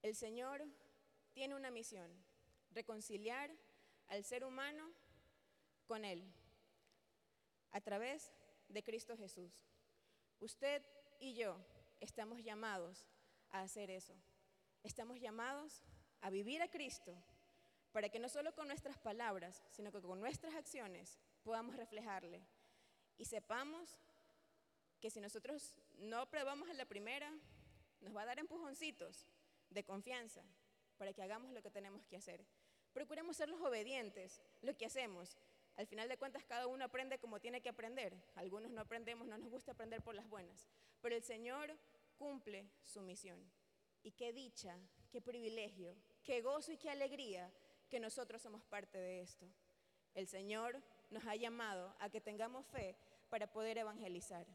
El 0.00 0.14
Señor 0.14 0.64
tiene 1.34 1.54
una 1.54 1.70
misión, 1.70 2.10
reconciliar 2.70 3.50
al 4.08 4.24
ser 4.24 4.42
humano 4.44 4.90
con 5.86 6.06
Él, 6.06 6.24
a 7.72 7.82
través 7.82 8.32
de 8.70 8.82
Cristo 8.82 9.18
Jesús. 9.18 9.52
Usted 10.40 10.82
y 11.18 11.34
yo 11.34 11.58
estamos 12.00 12.42
llamados 12.42 13.06
a 13.50 13.60
hacer 13.60 13.90
eso. 13.90 14.14
Estamos 14.82 15.20
llamados 15.20 15.82
a 16.22 16.30
vivir 16.30 16.62
a 16.62 16.70
Cristo 16.70 17.14
para 17.92 18.08
que 18.08 18.18
no 18.18 18.30
solo 18.30 18.54
con 18.54 18.66
nuestras 18.66 18.96
palabras, 18.96 19.62
sino 19.68 19.92
que 19.92 20.00
con 20.00 20.20
nuestras 20.20 20.54
acciones 20.54 21.18
podamos 21.42 21.76
reflejarle 21.76 22.42
y 23.16 23.24
sepamos 23.24 24.00
que 25.00 25.10
si 25.10 25.20
nosotros 25.20 25.74
no 25.98 26.28
probamos 26.30 26.68
en 26.68 26.76
la 26.76 26.84
primera, 26.84 27.32
nos 28.00 28.14
va 28.14 28.22
a 28.22 28.26
dar 28.26 28.38
empujoncitos 28.38 29.26
de 29.70 29.84
confianza 29.84 30.42
para 30.96 31.12
que 31.12 31.22
hagamos 31.22 31.52
lo 31.52 31.62
que 31.62 31.70
tenemos 31.70 32.06
que 32.06 32.16
hacer. 32.16 32.44
Procuremos 32.92 33.36
ser 33.36 33.48
los 33.48 33.60
obedientes, 33.60 34.42
lo 34.62 34.76
que 34.76 34.86
hacemos. 34.86 35.36
Al 35.76 35.86
final 35.86 36.08
de 36.08 36.18
cuentas, 36.18 36.44
cada 36.44 36.66
uno 36.66 36.84
aprende 36.84 37.18
como 37.18 37.40
tiene 37.40 37.62
que 37.62 37.68
aprender. 37.68 38.14
Algunos 38.34 38.70
no 38.70 38.80
aprendemos, 38.80 39.26
no 39.26 39.38
nos 39.38 39.48
gusta 39.48 39.72
aprender 39.72 40.02
por 40.02 40.14
las 40.14 40.28
buenas. 40.28 40.68
Pero 41.00 41.14
el 41.14 41.22
Señor 41.22 41.74
cumple 42.18 42.68
su 42.84 43.00
misión. 43.00 43.40
Y 44.02 44.12
qué 44.12 44.32
dicha, 44.32 44.76
qué 45.10 45.20
privilegio, 45.20 45.96
qué 46.24 46.42
gozo 46.42 46.72
y 46.72 46.78
qué 46.78 46.90
alegría 46.90 47.50
que 47.88 48.00
nosotros 48.00 48.42
somos 48.42 48.62
parte 48.64 48.98
de 48.98 49.20
esto. 49.20 49.46
El 50.14 50.26
Señor 50.26 50.82
nos 51.10 51.24
ha 51.26 51.36
llamado 51.36 51.94
a 51.98 52.08
que 52.08 52.20
tengamos 52.20 52.66
fe 52.66 52.96
para 53.28 53.46
poder 53.46 53.78
evangelizar. 53.78 54.46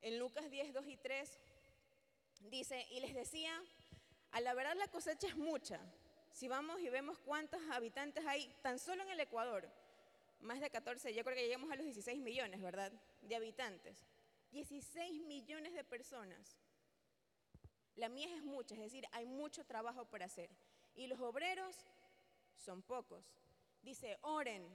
En 0.00 0.18
Lucas 0.18 0.50
10, 0.50 0.72
2 0.72 0.86
y 0.88 0.96
3 0.96 1.38
dice, 2.50 2.86
y 2.90 3.00
les 3.00 3.14
decía, 3.14 3.62
a 4.32 4.40
la 4.40 4.54
verdad 4.54 4.74
la 4.76 4.88
cosecha 4.88 5.28
es 5.28 5.36
mucha. 5.36 5.80
Si 6.32 6.48
vamos 6.48 6.80
y 6.80 6.88
vemos 6.88 7.18
cuántos 7.18 7.60
habitantes 7.70 8.24
hay 8.26 8.52
tan 8.62 8.78
solo 8.78 9.02
en 9.02 9.10
el 9.10 9.20
Ecuador, 9.20 9.68
más 10.40 10.60
de 10.60 10.70
14, 10.70 11.14
yo 11.14 11.22
creo 11.22 11.36
que 11.36 11.44
llegamos 11.46 11.70
a 11.70 11.76
los 11.76 11.84
16 11.84 12.20
millones, 12.20 12.60
¿verdad? 12.60 12.92
De 13.20 13.36
habitantes. 13.36 14.04
16 14.50 15.22
millones 15.22 15.72
de 15.74 15.84
personas. 15.84 16.56
La 17.94 18.08
mía 18.08 18.34
es 18.34 18.42
mucha, 18.42 18.74
es 18.74 18.80
decir, 18.80 19.06
hay 19.12 19.26
mucho 19.26 19.64
trabajo 19.64 20.04
por 20.06 20.22
hacer. 20.22 20.50
Y 20.94 21.06
los 21.06 21.20
obreros 21.20 21.86
son 22.56 22.82
pocos. 22.82 23.24
Dice, 23.82 24.18
oren, 24.22 24.66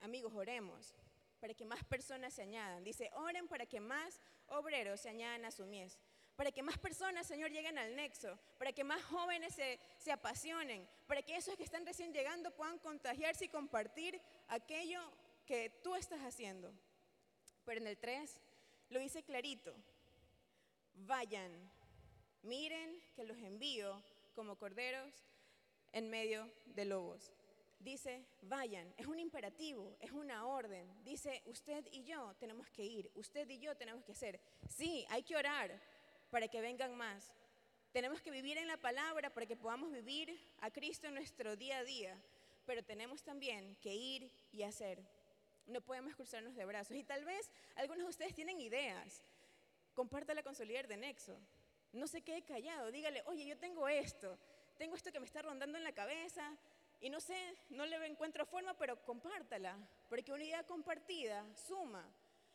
amigos, 0.00 0.32
oremos, 0.34 0.94
para 1.40 1.54
que 1.54 1.64
más 1.64 1.84
personas 1.84 2.34
se 2.34 2.42
añadan. 2.42 2.84
Dice, 2.84 3.10
oren 3.14 3.48
para 3.48 3.66
que 3.66 3.80
más 3.80 4.20
obreros 4.48 5.00
se 5.00 5.08
añadan 5.08 5.44
a 5.44 5.50
su 5.50 5.66
mies. 5.66 5.98
Para 6.36 6.52
que 6.52 6.62
más 6.62 6.78
personas, 6.78 7.26
Señor, 7.26 7.50
lleguen 7.50 7.78
al 7.78 7.96
nexo. 7.96 8.38
Para 8.58 8.72
que 8.72 8.84
más 8.84 9.02
jóvenes 9.04 9.54
se, 9.54 9.80
se 9.98 10.12
apasionen. 10.12 10.86
Para 11.06 11.22
que 11.22 11.36
esos 11.36 11.56
que 11.56 11.64
están 11.64 11.86
recién 11.86 12.12
llegando 12.12 12.50
puedan 12.50 12.78
contagiarse 12.78 13.46
y 13.46 13.48
compartir 13.48 14.20
aquello 14.48 15.00
que 15.46 15.70
tú 15.82 15.94
estás 15.94 16.20
haciendo. 16.20 16.72
Pero 17.64 17.80
en 17.80 17.86
el 17.86 17.96
3 17.96 18.40
lo 18.90 18.98
dice 18.98 19.22
clarito. 19.22 19.74
Vayan, 20.94 21.52
miren 22.42 23.00
que 23.14 23.24
los 23.24 23.38
envío 23.38 24.02
como 24.34 24.56
corderos 24.56 25.12
en 25.92 26.10
medio 26.10 26.50
de 26.66 26.84
lobos. 26.84 27.32
Dice, 27.86 28.26
vayan, 28.42 28.92
es 28.96 29.06
un 29.06 29.16
imperativo, 29.20 29.96
es 30.00 30.10
una 30.10 30.44
orden. 30.44 30.92
Dice, 31.04 31.40
usted 31.46 31.86
y 31.92 32.02
yo 32.02 32.34
tenemos 32.34 32.68
que 32.70 32.84
ir, 32.84 33.12
usted 33.14 33.48
y 33.48 33.60
yo 33.60 33.76
tenemos 33.76 34.02
que 34.02 34.10
hacer. 34.10 34.40
Sí, 34.68 35.06
hay 35.08 35.22
que 35.22 35.36
orar 35.36 35.80
para 36.28 36.48
que 36.48 36.60
vengan 36.60 36.96
más. 36.96 37.32
Tenemos 37.92 38.20
que 38.20 38.32
vivir 38.32 38.58
en 38.58 38.66
la 38.66 38.76
palabra 38.76 39.32
para 39.32 39.46
que 39.46 39.56
podamos 39.56 39.92
vivir 39.92 40.36
a 40.62 40.70
Cristo 40.72 41.06
en 41.06 41.14
nuestro 41.14 41.54
día 41.54 41.78
a 41.78 41.84
día, 41.84 42.20
pero 42.64 42.82
tenemos 42.82 43.22
también 43.22 43.76
que 43.76 43.94
ir 43.94 44.32
y 44.50 44.64
hacer. 44.64 45.00
No 45.68 45.80
podemos 45.80 46.16
cruzarnos 46.16 46.56
de 46.56 46.64
brazos. 46.64 46.96
Y 46.96 47.04
tal 47.04 47.24
vez 47.24 47.52
algunos 47.76 48.02
de 48.02 48.10
ustedes 48.10 48.34
tienen 48.34 48.60
ideas. 48.60 49.22
Compártala 49.94 50.42
con 50.42 50.56
su 50.56 50.64
líder 50.64 50.88
de 50.88 50.96
Nexo. 50.96 51.38
No 51.92 52.08
se 52.08 52.20
quede 52.22 52.42
callado. 52.42 52.90
Dígale, 52.90 53.22
oye, 53.26 53.46
yo 53.46 53.56
tengo 53.56 53.86
esto 53.86 54.36
tengo 54.76 54.94
esto 54.94 55.10
que 55.10 55.20
me 55.20 55.26
está 55.26 55.42
rondando 55.42 55.78
en 55.78 55.84
la 55.84 55.92
cabeza 55.92 56.56
y 57.00 57.10
no 57.10 57.20
sé, 57.20 57.36
no 57.70 57.84
le 57.86 58.04
encuentro 58.06 58.46
forma, 58.46 58.74
pero 58.74 59.02
compártala, 59.04 59.76
porque 60.08 60.32
una 60.32 60.44
idea 60.44 60.64
compartida 60.64 61.44
suma. 61.54 62.08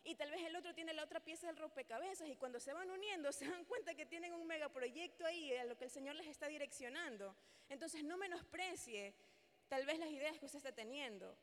Y 0.04 0.16
tal 0.16 0.32
vez 0.32 0.42
el 0.44 0.56
otro 0.56 0.74
tiene 0.74 0.94
la 0.94 1.04
otra 1.04 1.20
pieza 1.20 1.48
del 1.48 1.58
rompecabezas 1.58 2.28
y 2.28 2.36
cuando 2.36 2.60
se 2.60 2.74
van 2.74 2.90
uniendo 2.90 3.32
se 3.32 3.48
dan 3.48 3.66
cuenta 3.66 3.94
que 3.94 4.06
tienen 4.06 4.34
un 4.34 4.48
megaproyecto 4.48 5.26
ahí 5.26 5.56
a 5.56 5.66
lo 5.66 5.78
que 5.78 5.86
el 5.86 5.92
Señor 5.92 6.16
les 6.16 6.28
está 6.28 6.48
direccionando. 6.48 7.36
Entonces 7.70 8.04
no 8.04 8.18
menosprecie 8.18 9.14
tal 9.68 9.86
vez 9.86 10.00
las 10.00 10.10
ideas 10.10 10.38
que 10.40 10.46
usted 10.46 10.58
está 10.58 10.72
teniendo 10.72 11.38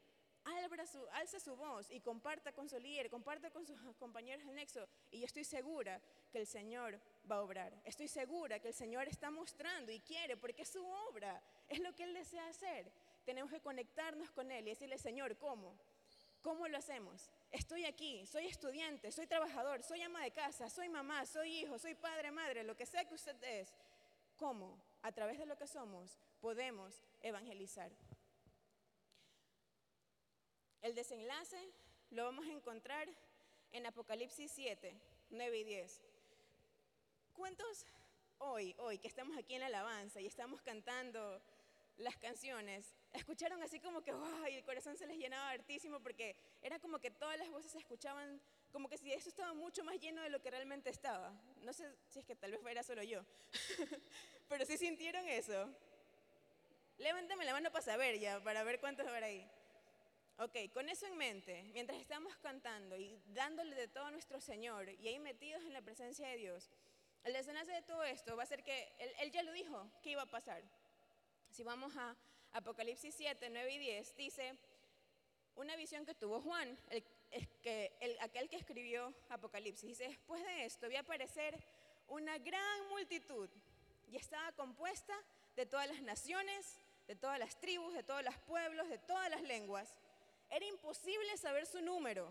su, 0.87 1.06
alza 1.12 1.40
su 1.40 1.56
voz 1.56 1.90
y 1.90 2.00
comparta 2.00 2.52
con 2.52 2.68
su 2.68 2.78
líder, 2.78 3.11
comparta 3.11 3.50
con 3.50 3.66
sus 3.66 3.78
compañeros 3.96 4.44
en 4.46 4.54
Nexo. 4.54 4.88
Y 5.11 5.20
yo 5.20 5.26
estoy 5.26 5.44
segura 5.44 6.00
que 6.30 6.38
el 6.38 6.46
Señor 6.46 7.00
va 7.30 7.37
a 7.37 7.42
obrar. 7.42 7.72
Estoy 7.84 8.08
segura 8.08 8.58
que 8.58 8.68
el 8.68 8.74
Señor 8.74 9.08
está 9.08 9.30
mostrando 9.30 9.92
y 9.92 10.00
quiere, 10.00 10.37
porque 10.37 10.62
es 10.62 10.68
su 10.68 10.84
obra, 10.87 11.42
es 11.68 11.81
lo 11.81 11.94
que 11.94 12.04
Él 12.04 12.14
desea 12.14 12.46
hacer. 12.48 12.90
Tenemos 13.24 13.50
que 13.50 13.61
conectarnos 13.61 14.31
con 14.31 14.50
Él 14.50 14.66
y 14.66 14.70
decirle, 14.70 14.98
Señor, 14.98 15.37
¿cómo? 15.37 15.74
¿Cómo 16.42 16.68
lo 16.68 16.78
hacemos? 16.78 17.28
Estoy 17.50 17.85
aquí, 17.85 18.24
soy 18.26 18.46
estudiante, 18.46 19.11
soy 19.11 19.26
trabajador, 19.26 19.83
soy 19.83 20.02
ama 20.02 20.22
de 20.22 20.31
casa, 20.31 20.70
soy 20.70 20.88
mamá, 20.88 21.26
soy 21.26 21.59
hijo, 21.59 21.78
soy 21.78 21.94
padre, 21.94 22.31
madre, 22.31 22.64
lo 22.64 22.76
que 22.76 22.87
sea 22.87 23.04
que 23.04 23.14
usted 23.14 23.42
es. 23.42 23.74
¿Cómo? 24.37 24.81
A 25.02 25.12
través 25.12 25.38
de 25.38 25.46
lo 25.46 25.59
que 25.59 25.66
somos 25.66 26.18
podemos 26.40 27.02
evangelizar. 27.22 27.90
El 30.81 30.94
desenlace 30.94 31.59
lo 32.11 32.24
vamos 32.24 32.46
a 32.46 32.52
encontrar 32.52 33.09
en 33.72 33.85
Apocalipsis 33.87 34.50
7, 34.52 34.94
9 35.31 35.59
y 35.59 35.64
10. 35.64 36.02
¿Cuántos 37.35 37.85
hoy, 38.38 38.74
hoy 38.78 38.98
que 38.98 39.09
estamos 39.09 39.37
aquí 39.37 39.54
en 39.54 39.61
la 39.61 39.66
alabanza 39.66 40.20
y 40.20 40.26
estamos 40.26 40.62
cantando 40.62 41.42
las 41.98 42.16
canciones, 42.16 42.94
escucharon 43.12 43.62
así 43.62 43.80
como 43.80 44.02
que, 44.02 44.12
wow, 44.12 44.46
y 44.50 44.54
el 44.54 44.64
corazón 44.64 44.96
se 44.96 45.06
les 45.06 45.18
llenaba 45.18 45.50
hartísimo 45.50 46.00
porque 46.00 46.37
era 46.62 46.78
como 46.78 46.98
que 46.98 47.11
todas 47.11 47.38
las 47.38 47.48
voces 47.50 47.72
se 47.72 47.78
escuchaban 47.78 48.40
como 48.72 48.88
que 48.88 48.98
si 48.98 49.12
eso 49.12 49.28
estaba 49.28 49.54
mucho 49.54 49.84
más 49.84 49.98
lleno 49.98 50.22
de 50.22 50.30
lo 50.30 50.40
que 50.40 50.50
realmente 50.50 50.90
estaba. 50.90 51.32
No 51.62 51.72
sé 51.72 51.90
si 52.08 52.20
es 52.20 52.24
que 52.24 52.37
tal 52.37 52.52
vez 52.52 52.61
fuera 52.61 52.82
solo 52.82 53.02
yo, 53.02 53.24
pero 54.48 54.64
si 54.64 54.76
sintieron 54.76 55.28
eso. 55.28 55.68
Levántame 56.98 57.44
la 57.44 57.52
mano 57.52 57.70
para 57.70 57.84
saber 57.84 58.18
ya, 58.18 58.42
para 58.42 58.64
ver 58.64 58.80
cuántos 58.80 59.06
habrá 59.06 59.26
ahí. 59.26 59.48
Ok, 60.38 60.72
con 60.72 60.88
eso 60.88 61.06
en 61.06 61.16
mente, 61.16 61.64
mientras 61.72 61.98
estamos 62.00 62.37
cantando 62.37 62.96
y 62.96 63.20
dándole 63.26 63.74
de 63.74 63.88
todo 63.88 64.04
a 64.04 64.11
nuestro 64.11 64.40
Señor 64.40 64.88
y 64.88 65.08
ahí 65.08 65.18
metidos 65.18 65.62
en 65.64 65.72
la 65.72 65.82
presencia 65.82 66.28
de 66.28 66.36
Dios, 66.36 66.70
el 67.24 67.32
desenlace 67.32 67.72
de 67.72 67.82
todo 67.82 68.05
esto 68.05 68.36
va 68.36 68.44
a 68.44 68.46
ser 68.46 68.62
que 68.62 68.88
él, 69.20 69.32
ya 69.32 69.42
lo 69.42 69.53
dijo 69.53 69.90
que 70.03 70.11
iba 70.11 70.22
a 70.22 70.26
pasar. 70.26 70.62
Si 71.51 71.62
vamos 71.62 71.96
a 71.96 72.16
Apocalipsis 72.53 73.14
7, 73.14 73.49
9 73.51 73.72
y 73.72 73.78
10, 73.78 74.16
dice 74.16 74.59
una 75.57 75.74
visión 75.76 76.07
que 76.07 76.14
tuvo 76.14 76.40
Juan, 76.40 76.78
el, 76.90 77.03
que, 77.62 77.92
aquel 78.20 78.49
que 78.49 78.57
escribió 78.57 79.12
Apocalipsis. 79.28 79.88
Dice, 79.88 80.09
después 80.09 80.42
de 80.44 80.64
esto 80.64 80.88
vi 80.88 80.96
aparecer 80.96 81.59
una 82.07 82.38
gran 82.38 82.88
multitud 82.88 83.49
y 84.11 84.16
estaba 84.16 84.53
compuesta 84.53 85.14
de 85.57 85.66
todas 85.66 85.88
las 85.88 86.01
naciones, 86.03 86.78
de 87.07 87.16
todas 87.16 87.38
las 87.38 87.59
tribus, 87.61 87.92
de 87.94 88.03
todos 88.03 88.22
los 88.22 88.36
pueblos, 88.38 88.88
de 88.88 88.99
todas 88.99 89.30
las 89.30 89.42
lenguas 89.42 89.94
Era 90.51 90.64
imposible 90.64 91.36
saber 91.36 91.66
su 91.66 91.80
número. 91.80 92.28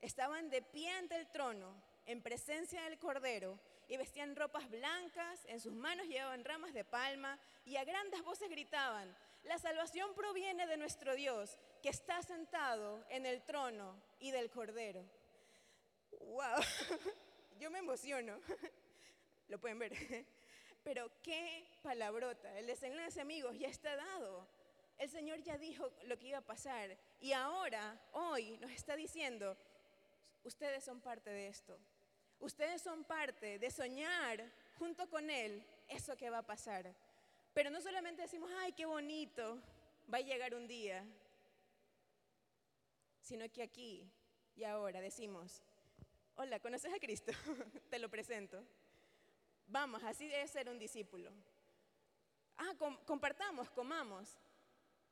Estaban 0.00 0.50
de 0.50 0.62
pie 0.62 0.90
ante 0.90 1.16
el 1.16 1.26
trono, 1.30 1.74
en 2.06 2.22
presencia 2.22 2.82
del 2.84 2.98
Cordero, 2.98 3.58
y 3.92 3.98
vestían 3.98 4.34
ropas 4.34 4.70
blancas, 4.70 5.44
en 5.44 5.60
sus 5.60 5.74
manos 5.74 6.06
llevaban 6.06 6.46
ramas 6.46 6.72
de 6.72 6.82
palma, 6.82 7.38
y 7.66 7.76
a 7.76 7.84
grandes 7.84 8.22
voces 8.22 8.48
gritaban, 8.48 9.14
la 9.42 9.58
salvación 9.58 10.14
proviene 10.14 10.66
de 10.66 10.78
nuestro 10.78 11.14
Dios, 11.14 11.58
que 11.82 11.90
está 11.90 12.22
sentado 12.22 13.04
en 13.10 13.26
el 13.26 13.42
trono 13.42 14.02
y 14.18 14.30
del 14.30 14.48
Cordero. 14.48 15.04
¡Wow! 16.20 16.62
Yo 17.60 17.70
me 17.70 17.80
emociono. 17.80 18.40
Lo 19.48 19.60
pueden 19.60 19.78
ver. 19.78 19.92
Pero 20.84 21.10
qué 21.22 21.68
palabrota. 21.82 22.58
El 22.58 22.68
desenlace, 22.68 23.20
amigos, 23.20 23.58
ya 23.58 23.68
está 23.68 23.94
dado. 23.94 24.48
El 24.96 25.10
Señor 25.10 25.42
ya 25.42 25.58
dijo 25.58 25.92
lo 26.04 26.18
que 26.18 26.28
iba 26.28 26.38
a 26.38 26.46
pasar. 26.46 26.96
Y 27.20 27.34
ahora, 27.34 28.00
hoy, 28.12 28.56
nos 28.56 28.70
está 28.70 28.96
diciendo, 28.96 29.54
ustedes 30.44 30.82
son 30.82 31.02
parte 31.02 31.28
de 31.28 31.48
esto. 31.48 31.78
Ustedes 32.42 32.82
son 32.82 33.04
parte 33.04 33.60
de 33.60 33.70
soñar 33.70 34.44
junto 34.76 35.08
con 35.08 35.30
Él 35.30 35.64
eso 35.86 36.16
que 36.16 36.28
va 36.28 36.38
a 36.38 36.46
pasar. 36.46 36.92
Pero 37.54 37.70
no 37.70 37.80
solamente 37.80 38.22
decimos, 38.22 38.50
ay, 38.58 38.72
qué 38.72 38.84
bonito, 38.84 39.62
va 40.12 40.18
a 40.18 40.22
llegar 40.22 40.52
un 40.52 40.66
día, 40.66 41.04
sino 43.20 43.48
que 43.48 43.62
aquí 43.62 44.10
y 44.56 44.64
ahora 44.64 45.00
decimos, 45.00 45.62
hola, 46.34 46.58
¿conoces 46.58 46.92
a 46.92 46.98
Cristo? 46.98 47.30
Te 47.90 48.00
lo 48.00 48.08
presento. 48.08 48.60
Vamos, 49.68 50.02
así 50.02 50.26
debe 50.26 50.48
ser 50.48 50.68
un 50.68 50.80
discípulo. 50.80 51.30
Ah, 52.56 52.74
compartamos, 53.06 53.70
comamos, 53.70 54.36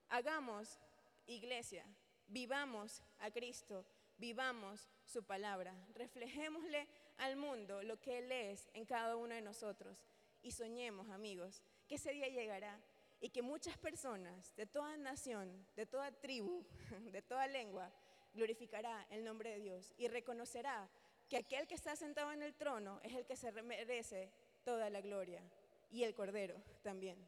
hagamos 0.08 0.80
iglesia, 1.26 1.86
vivamos 2.26 3.04
a 3.20 3.30
Cristo, 3.30 3.86
vivamos 4.18 4.88
su 5.04 5.22
palabra, 5.22 5.72
reflejémosle 5.94 6.88
al 7.20 7.36
mundo 7.36 7.82
lo 7.82 8.00
que 8.00 8.18
Él 8.18 8.32
es 8.32 8.68
en 8.72 8.84
cada 8.84 9.16
uno 9.16 9.34
de 9.34 9.42
nosotros 9.42 9.96
y 10.42 10.52
soñemos, 10.52 11.08
amigos, 11.10 11.62
que 11.86 11.96
ese 11.96 12.12
día 12.12 12.28
llegará 12.28 12.80
y 13.20 13.28
que 13.28 13.42
muchas 13.42 13.76
personas 13.76 14.54
de 14.56 14.66
toda 14.66 14.96
nación, 14.96 15.66
de 15.76 15.86
toda 15.86 16.10
tribu, 16.10 16.64
de 17.12 17.22
toda 17.22 17.46
lengua, 17.46 17.92
glorificará 18.32 19.06
el 19.10 19.24
nombre 19.24 19.50
de 19.50 19.60
Dios 19.60 19.92
y 19.98 20.08
reconocerá 20.08 20.88
que 21.28 21.36
aquel 21.36 21.66
que 21.66 21.74
está 21.74 21.94
sentado 21.94 22.32
en 22.32 22.42
el 22.42 22.54
trono 22.54 23.00
es 23.02 23.14
el 23.14 23.26
que 23.26 23.36
se 23.36 23.52
merece 23.62 24.30
toda 24.64 24.88
la 24.88 25.00
gloria 25.00 25.42
y 25.90 26.04
el 26.04 26.14
Cordero 26.14 26.54
también. 26.82 27.18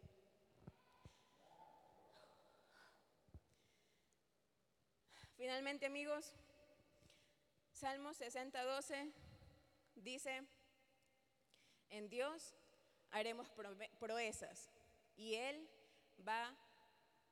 Finalmente, 5.36 5.86
amigos, 5.86 6.32
Salmo 7.72 8.14
60, 8.14 8.62
12 8.64 9.12
dice, 9.96 10.46
en 11.90 12.08
Dios 12.08 12.54
haremos 13.10 13.50
proezas 13.98 14.70
y 15.16 15.34
Él 15.34 15.68
va 16.26 16.56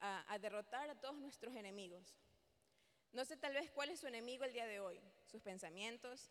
a, 0.01 0.39
derrotar 0.39 0.89
a 0.91 1.01
todos 1.01 1.17
nuestros 1.17 1.55
enemigos. 1.55 2.15
No 3.13 3.25
sé 3.25 3.37
tal 3.37 3.55
vez 3.55 3.71
cuál 3.71 3.91
es 3.91 4.01
su 4.01 4.07
enemigo 4.07 4.45
el 4.45 4.53
día 4.53 4.67
de 4.67 4.81
hoy, 4.81 5.01
sus 5.27 5.43
pensamientos, 5.43 6.31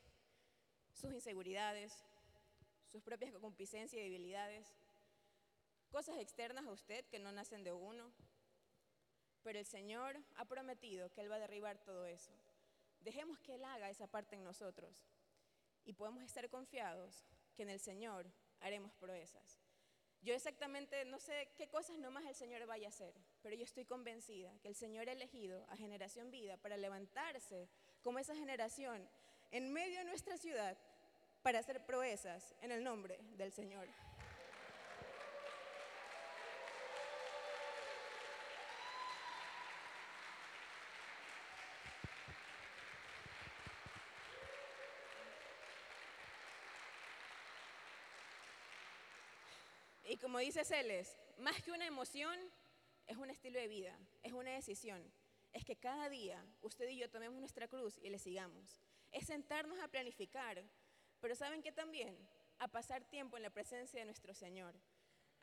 sus 0.94 1.14
inseguridades, 1.14 1.94
sus 2.88 3.04
propias 3.04 3.32
concupiscencias 3.34 4.00
y 4.00 4.04
debilidades, 4.04 4.68
cosas 5.92 6.18
externas 6.18 6.66
a 6.66 6.72
usted 6.72 7.06
que 7.06 7.20
no 7.20 7.32
nacen 7.32 7.64
de 7.64 7.74
uno. 7.74 8.12
Pero 9.44 9.60
el 9.60 9.66
Señor 9.66 10.18
ha 10.36 10.46
prometido 10.46 11.12
que 11.12 11.22
Él 11.22 11.32
va 11.32 11.36
a 11.36 11.40
derribar 11.40 11.78
todo 11.80 12.06
eso. 12.06 12.32
Dejemos 13.02 13.40
que 13.40 13.56
Él 13.56 13.64
haga 13.64 13.90
esa 13.90 14.08
parte 14.08 14.36
en 14.36 14.44
nosotros 14.44 15.04
y 15.86 15.94
podemos 15.94 16.24
estar 16.24 16.50
confiados 16.50 17.26
que 17.56 17.64
en 17.64 17.70
el 17.70 17.80
Señor 17.80 18.32
haremos 18.60 18.94
proezas. 18.94 19.60
Yo 20.22 20.34
exactamente 20.34 21.06
no 21.06 21.20
sé 21.20 21.50
qué 21.58 21.70
cosas 21.70 21.98
nomás 21.98 22.26
el 22.26 22.36
Señor 22.36 22.66
vaya 22.66 22.88
a 22.88 22.90
hacer, 22.90 23.14
pero 23.42 23.56
yo 23.56 23.64
estoy 23.64 23.86
convencida 23.86 24.52
que 24.60 24.68
el 24.68 24.76
Señor 24.76 25.08
ha 25.08 25.14
elegido 25.14 25.66
a 25.70 25.78
Generación 25.78 26.30
Vida 26.30 26.58
para 26.58 26.76
levantarse 26.76 27.70
como 28.02 28.20
esa 28.20 28.36
generación 28.36 29.08
en 29.52 29.72
medio 29.72 30.00
de 30.00 30.06
nuestra 30.06 30.38
ciudad 30.38 30.78
para 31.42 31.60
hacer 31.60 31.86
proezas 31.86 32.54
en 32.62 32.72
el 32.72 32.84
nombre 32.84 33.18
del 33.38 33.54
Señor. 33.54 33.88
Y 50.10 50.18
dice 50.40 50.66
Celes, 50.66 51.18
más 51.38 51.62
que 51.62 51.72
una 51.72 51.86
emoción, 51.86 52.38
es 53.08 53.18
un 53.18 53.30
estilo 53.30 53.60
de 53.60 53.68
vida, 53.68 53.98
es 54.24 54.34
una 54.34 54.52
decisión. 54.52 55.02
Es 55.54 55.66
que 55.66 55.76
cada 55.76 56.10
día 56.10 56.46
usted 56.62 56.88
y 56.90 56.98
yo 56.98 57.10
tomemos 57.10 57.40
nuestra 57.40 57.68
cruz 57.68 57.98
y 58.02 58.10
le 58.10 58.20
sigamos. 58.20 58.82
Es 59.12 59.26
sentarnos 59.26 59.80
a 59.80 59.88
planificar, 59.88 60.64
pero 61.20 61.36
¿saben 61.36 61.64
qué 61.64 61.72
también? 61.72 62.16
A 62.60 62.68
pasar 62.68 63.04
tiempo 63.04 63.38
en 63.38 63.44
la 63.44 63.50
presencia 63.50 64.00
de 64.00 64.06
nuestro 64.06 64.34
Señor. 64.34 64.76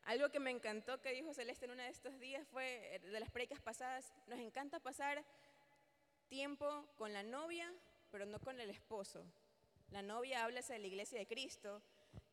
Algo 0.04 0.30
que 0.30 0.38
me 0.38 0.52
encantó 0.52 1.00
que 1.00 1.12
dijo 1.12 1.34
Celeste 1.34 1.64
en 1.64 1.72
uno 1.72 1.82
de 1.82 1.88
estos 1.88 2.20
días 2.20 2.46
fue, 2.48 2.94
eh, 2.94 3.00
de 3.00 3.18
las 3.18 3.30
predicas 3.30 3.60
pasadas, 3.60 4.12
nos 4.28 4.38
encanta 4.38 4.78
pasar 4.78 5.24
tiempo 6.28 6.86
con 6.96 7.12
la 7.12 7.24
novia, 7.24 7.72
pero 8.12 8.24
no 8.26 8.38
con 8.38 8.60
el 8.60 8.70
esposo. 8.70 9.24
La 9.90 10.02
novia 10.02 10.44
habla 10.44 10.60
de 10.60 10.78
la 10.78 10.86
iglesia 10.86 11.18
de 11.18 11.26
Cristo 11.26 11.82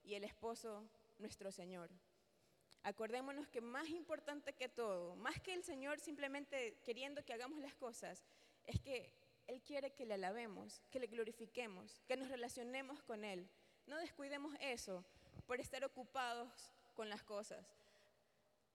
y 0.03 0.13
el 0.13 0.23
esposo 0.23 0.87
nuestro 1.17 1.51
Señor. 1.51 1.89
Acordémonos 2.83 3.47
que 3.47 3.61
más 3.61 3.89
importante 3.89 4.53
que 4.53 4.69
todo, 4.69 5.15
más 5.15 5.39
que 5.41 5.53
el 5.53 5.63
Señor 5.63 5.99
simplemente 5.99 6.77
queriendo 6.83 7.23
que 7.23 7.33
hagamos 7.33 7.59
las 7.59 7.73
cosas, 7.75 8.23
es 8.65 8.79
que 8.79 9.11
él 9.47 9.61
quiere 9.61 9.91
que 9.91 10.05
le 10.05 10.13
alabemos, 10.13 10.81
que 10.89 10.99
le 10.99 11.07
glorifiquemos, 11.07 12.01
que 12.07 12.17
nos 12.17 12.29
relacionemos 12.29 13.01
con 13.03 13.23
Él. 13.23 13.47
No 13.87 13.97
descuidemos 13.97 14.55
eso 14.59 15.03
por 15.45 15.59
estar 15.59 15.83
ocupados 15.83 16.49
con 16.93 17.09
las 17.09 17.23
cosas 17.23 17.65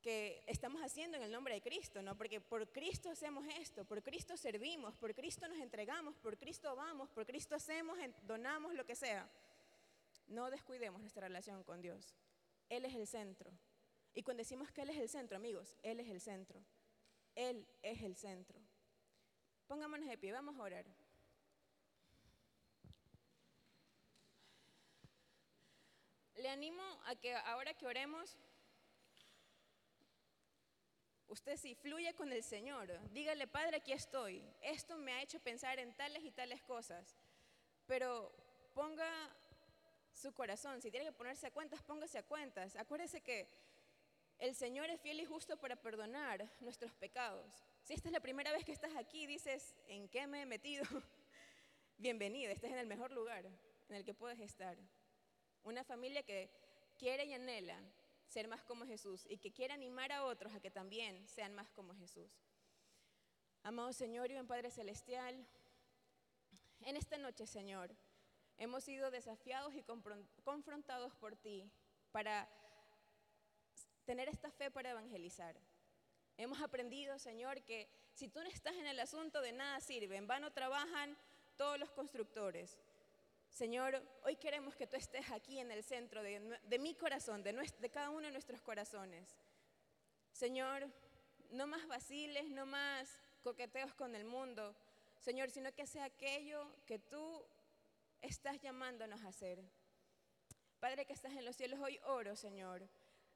que 0.02 0.44
estamos 0.46 0.80
haciendo 0.82 1.16
en 1.16 1.24
el 1.24 1.32
nombre 1.32 1.54
de 1.54 1.61
Cristo, 1.61 2.02
¿no? 2.02 2.16
Porque 2.16 2.40
por 2.40 2.70
Cristo 2.70 3.11
hacemos 3.11 3.44
esto, 3.59 3.84
por 3.84 4.02
Cristo 4.02 4.36
servimos, 4.36 4.94
por 4.94 5.14
Cristo 5.14 5.48
nos 5.48 5.59
entregamos, 5.59 6.14
por 6.16 6.38
Cristo 6.38 6.74
vamos, 6.76 7.09
por 7.11 7.26
Cristo 7.26 7.56
hacemos, 7.56 7.98
donamos, 8.22 8.74
lo 8.74 8.86
que 8.86 8.94
sea. 8.94 9.28
No 10.28 10.50
descuidemos 10.50 11.00
nuestra 11.00 11.26
relación 11.26 11.64
con 11.64 11.80
Dios. 11.82 12.14
Él 12.68 12.84
es 12.84 12.94
el 12.94 13.06
centro. 13.06 13.50
Y 14.19 14.25
cuando 14.25 14.41
decimos 14.41 14.73
que 14.73 14.83
Él 14.83 14.91
es 14.91 14.97
el 14.97 15.09
centro, 15.09 15.37
amigos, 15.37 15.77
Él 15.81 16.01
es 16.01 16.09
el 16.09 16.21
centro. 16.21 16.61
Él 17.37 17.64
es 17.83 18.03
el 18.03 18.16
centro. 18.16 18.59
Pongámonos 19.69 20.09
de 20.09 20.19
pie, 20.19 20.33
vamos 20.33 20.59
a 20.59 20.62
orar. 20.62 20.85
Le 26.35 26.49
animo 26.49 26.83
a 27.07 27.14
que 27.14 27.33
ahora 27.33 27.75
que 27.75 27.87
oremos, 27.87 28.37
usted 31.29 31.57
si 31.57 31.77
fluye 31.77 32.12
con 32.14 32.33
el 32.33 32.43
Señor, 32.43 32.91
dígale, 33.11 33.47
Padre, 33.47 33.77
aquí 33.77 33.93
estoy. 33.93 34.45
Esto 34.62 34.97
me 34.97 35.12
ha 35.12 35.23
hecho 35.23 35.39
pensar 35.39 35.79
en 35.79 35.95
tales 35.95 36.25
y 36.25 36.33
tales 36.33 36.61
cosas. 36.64 37.16
Pero 37.87 38.33
ponga 38.75 39.09
su 40.12 40.35
corazón, 40.35 40.83
si 40.83 40.91
tiene 40.91 41.07
que 41.07 41.12
ponerse 41.12 41.47
a 41.47 41.53
cuentas, 41.53 41.81
póngase 41.83 42.19
a 42.19 42.25
cuentas. 42.25 42.75
Acuérdese 42.75 43.21
que 43.21 43.47
el 44.39 44.55
Señor 44.55 44.89
es 44.91 45.01
fiel 45.01 45.20
y 45.20 45.24
justo 45.24 45.57
para 45.57 45.76
perdonar 45.76 46.49
nuestros 46.61 46.95
pecados. 46.95 47.64
Si 47.82 47.95
esta 47.95 48.09
es 48.09 48.12
la 48.12 48.20
primera 48.20 48.53
vez 48.53 48.64
que 48.64 48.72
estás 48.72 48.95
aquí, 48.97 49.26
dices, 49.26 49.74
¿en 49.86 50.09
qué 50.09 50.26
me 50.26 50.43
he 50.43 50.47
metido? 50.47 50.84
Bienvenido, 51.99 52.53
estás 52.53 52.70
en 52.70 52.78
el 52.78 52.86
mejor 52.86 53.11
lugar 53.11 53.47
en 53.89 53.97
el 53.97 54.05
que 54.05 54.14
puedes 54.14 54.39
estar. 54.39 54.78
Una 55.64 55.82
familia 55.82 56.22
que 56.22 56.51
quiere 56.97 57.24
y 57.24 57.34
anhela 57.34 57.80
ser 58.28 58.47
más 58.47 58.62
como 58.62 58.86
Jesús 58.86 59.26
y 59.28 59.39
que 59.39 59.53
quiere 59.53 59.74
animar 59.74 60.12
a 60.12 60.24
otros 60.24 60.55
a 60.55 60.61
que 60.61 60.70
también 60.70 61.26
sean 61.26 61.55
más 61.55 61.70
como 61.70 61.95
Jesús. 61.95 62.30
Amado 63.64 63.93
Señor 63.93 64.30
y 64.30 64.34
buen 64.34 64.47
Padre 64.47 64.70
Celestial, 64.70 65.47
en 66.82 66.97
esta 66.97 67.18
noche, 67.18 67.47
Señor, 67.47 67.91
hemos 68.57 68.84
sido 68.84 69.11
desafiados 69.11 69.74
y 69.74 69.82
confrontados 69.82 71.14
por 71.16 71.34
ti 71.34 71.72
para 72.12 72.49
tener 74.09 74.30
esta 74.30 74.50
fe 74.50 74.70
para 74.70 74.92
evangelizar. 74.92 75.54
Hemos 76.38 76.62
aprendido, 76.62 77.18
Señor, 77.18 77.62
que 77.62 77.90
si 78.14 78.26
tú 78.26 78.42
no 78.42 78.48
estás 78.48 78.74
en 78.76 78.86
el 78.86 78.98
asunto 79.00 79.42
de 79.42 79.52
nada 79.52 79.82
sirve, 79.82 80.16
en 80.16 80.26
vano 80.26 80.50
trabajan 80.50 81.14
todos 81.59 81.78
los 81.78 81.90
constructores. 81.90 82.78
Señor, 83.50 84.02
hoy 84.24 84.36
queremos 84.36 84.74
que 84.76 84.86
tú 84.86 84.96
estés 84.96 85.30
aquí 85.30 85.59
en 85.59 85.70
el 85.70 85.84
centro 85.84 86.22
de, 86.22 86.78
mi 86.80 86.94
corazón, 86.94 87.42
de, 87.42 87.52
de 87.52 87.90
cada 87.90 88.09
uno 88.09 88.22
de 88.22 88.32
nuestros 88.32 88.62
corazones. 88.62 89.28
Señor, 90.32 90.88
no 91.50 91.66
más 91.66 91.86
vaciles, 91.86 92.48
no 92.48 92.64
más 92.64 93.18
coqueteos 93.42 93.92
con 93.92 94.14
el 94.14 94.24
mundo, 94.24 94.74
Señor, 95.18 95.50
sino 95.50 95.70
que 95.74 95.86
sea 95.86 96.04
aquello 96.04 96.66
que 96.86 96.98
tú 96.98 97.44
estás 98.22 98.59
llamándonos 98.62 99.22
a 99.22 99.28
hacer. 99.28 99.62
Padre 100.80 101.04
que 101.04 101.12
estás 101.12 101.34
en 101.34 101.44
los 101.44 101.56
cielos, 101.56 101.78
hoy 101.80 102.00
oro, 102.04 102.36
Señor. 102.36 102.88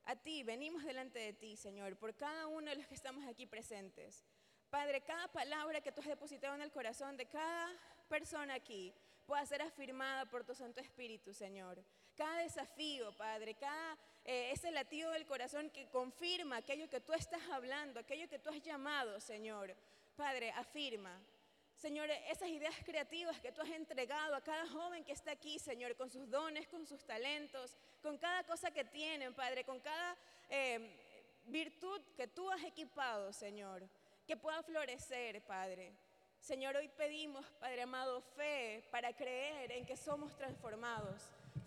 A 0.04 0.16
ti, 0.16 0.42
venimos 0.42 0.84
delante 0.84 1.18
de 1.18 1.32
ti, 1.32 1.56
Señor, 1.56 1.96
por 1.96 2.14
cada 2.14 2.46
uno 2.48 2.70
de 2.70 2.76
los 2.76 2.86
que 2.86 2.94
estamos 2.94 3.24
aquí 3.26 3.46
presentes. 3.46 4.24
Padre, 4.68 5.00
cada 5.02 5.28
palabra 5.28 5.80
que 5.80 5.92
tú 5.92 6.00
has 6.00 6.06
depositado 6.06 6.54
en 6.54 6.62
el 6.62 6.72
corazón 6.72 7.16
de 7.16 7.26
cada 7.26 7.72
persona 8.08 8.54
aquí 8.54 8.92
pueda 9.26 9.44
ser 9.46 9.62
afirmada 9.62 10.26
por 10.26 10.44
tu 10.44 10.54
Santo 10.54 10.80
Espíritu, 10.80 11.32
Señor. 11.32 11.82
Cada 12.16 12.38
desafío, 12.38 13.12
Padre, 13.16 13.54
cada 13.54 13.98
eh, 14.24 14.50
ese 14.52 14.70
latido 14.70 15.10
del 15.10 15.26
corazón 15.26 15.70
que 15.70 15.88
confirma 15.88 16.56
aquello 16.56 16.88
que 16.88 17.00
tú 17.00 17.12
estás 17.12 17.42
hablando, 17.50 18.00
aquello 18.00 18.28
que 18.28 18.38
tú 18.38 18.50
has 18.50 18.62
llamado, 18.62 19.20
Señor. 19.20 19.74
Padre, 20.16 20.50
afirma. 20.52 21.20
Señor, 21.76 22.08
esas 22.28 22.48
ideas 22.48 22.74
creativas 22.84 23.40
que 23.40 23.50
tú 23.50 23.60
has 23.60 23.70
entregado 23.70 24.36
a 24.36 24.40
cada 24.40 24.68
joven 24.68 25.04
que 25.04 25.12
está 25.12 25.32
aquí, 25.32 25.58
Señor, 25.58 25.96
con 25.96 26.10
sus 26.10 26.30
dones, 26.30 26.68
con 26.68 26.86
sus 26.86 27.04
talentos, 27.04 27.76
con 28.02 28.18
cada 28.18 28.44
cosa 28.44 28.70
que 28.70 28.84
tienen, 28.84 29.32
Padre, 29.32 29.64
con 29.64 29.80
cada 29.80 30.16
eh, 30.50 30.90
virtud 31.46 32.00
que 32.16 32.26
tú 32.26 32.50
has 32.50 32.62
equipado, 32.64 33.32
Señor, 33.32 33.82
que 34.26 34.36
pueda 34.36 34.62
florecer, 34.62 35.42
Padre. 35.42 35.92
Señor, 36.40 36.76
hoy 36.76 36.88
pedimos, 36.88 37.46
Padre 37.60 37.82
amado, 37.82 38.20
fe 38.20 38.84
para 38.90 39.12
creer 39.12 39.70
en 39.72 39.86
que 39.86 39.96
somos 39.96 40.36
transformados, 40.36 41.22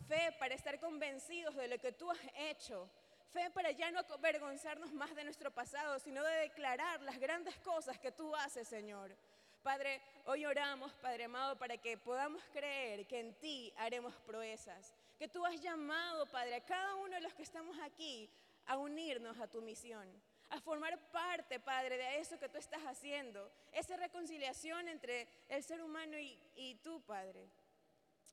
fe 0.07 0.35
para 0.37 0.53
estar 0.53 0.77
convencidos 0.79 1.55
de 1.55 1.69
lo 1.69 1.79
que 1.79 1.93
tú 1.93 2.11
has 2.11 2.19
hecho, 2.35 2.89
fe 3.31 3.49
para 3.51 3.71
ya 3.71 3.89
no 3.91 3.99
avergonzarnos 3.99 4.91
más 4.91 5.15
de 5.15 5.23
nuestro 5.23 5.49
pasado, 5.51 5.97
sino 5.99 6.21
de 6.23 6.35
declarar 6.39 7.01
las 7.01 7.17
grandes 7.17 7.57
cosas 7.59 7.97
que 7.97 8.11
tú 8.11 8.35
haces, 8.35 8.67
Señor. 8.67 9.15
Padre, 9.63 10.01
hoy 10.25 10.45
oramos, 10.45 10.91
Padre 10.93 11.23
amado, 11.23 11.57
para 11.57 11.77
que 11.77 11.97
podamos 11.97 12.43
creer 12.51 13.07
que 13.07 13.19
en 13.19 13.33
ti 13.39 13.73
haremos 13.77 14.13
proezas, 14.27 14.93
que 15.17 15.27
tú 15.27 15.45
has 15.45 15.59
llamado, 15.61 16.25
Padre, 16.27 16.55
a 16.55 16.65
cada 16.65 16.95
uno 16.95 17.15
de 17.15 17.21
los 17.21 17.33
que 17.33 17.43
estamos 17.43 17.77
aquí 17.79 18.29
a 18.65 18.77
unirnos 18.77 19.39
a 19.39 19.47
tu 19.47 19.61
misión, 19.61 20.07
a 20.49 20.59
formar 20.59 20.99
parte, 21.11 21.59
Padre, 21.59 21.97
de 21.97 22.19
eso 22.19 22.37
que 22.39 22.49
tú 22.49 22.57
estás 22.57 22.81
haciendo, 22.83 23.51
esa 23.71 23.95
reconciliación 23.97 24.87
entre 24.87 25.27
el 25.49 25.63
ser 25.63 25.81
humano 25.81 26.17
y, 26.17 26.39
y 26.55 26.75
tú, 26.75 27.01
Padre. 27.01 27.49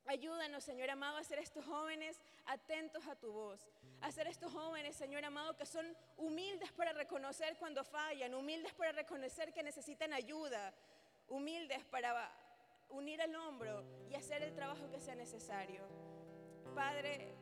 Ayúdanos, 0.07 0.65
Señor 0.65 0.91
amado, 0.91 1.17
a 1.17 1.25
ser 1.25 1.39
estos 1.39 1.65
jóvenes 1.65 2.21
atentos 2.47 3.07
a 3.07 3.15
tu 3.15 3.31
voz. 3.31 3.69
A 4.01 4.11
ser 4.11 4.27
estos 4.27 4.53
jóvenes, 4.53 4.97
Señor 4.97 5.25
amado, 5.25 5.57
que 5.57 5.65
son 5.65 5.97
humildes 6.17 6.73
para 6.73 6.93
reconocer 6.93 7.57
cuando 7.57 7.85
fallan, 7.85 8.35
humildes 8.35 8.75
para 8.75 8.91
reconocer 8.91 9.53
que 9.53 9.63
necesitan 9.63 10.13
ayuda, 10.13 10.75
humildes 11.29 11.85
para 11.85 12.33
unir 12.91 13.21
el 13.21 13.35
hombro 13.37 13.85
y 14.11 14.15
hacer 14.15 14.43
el 14.43 14.55
trabajo 14.55 14.91
que 14.91 15.01
sea 15.01 15.15
necesario. 15.15 16.12
Padre, 16.75 17.35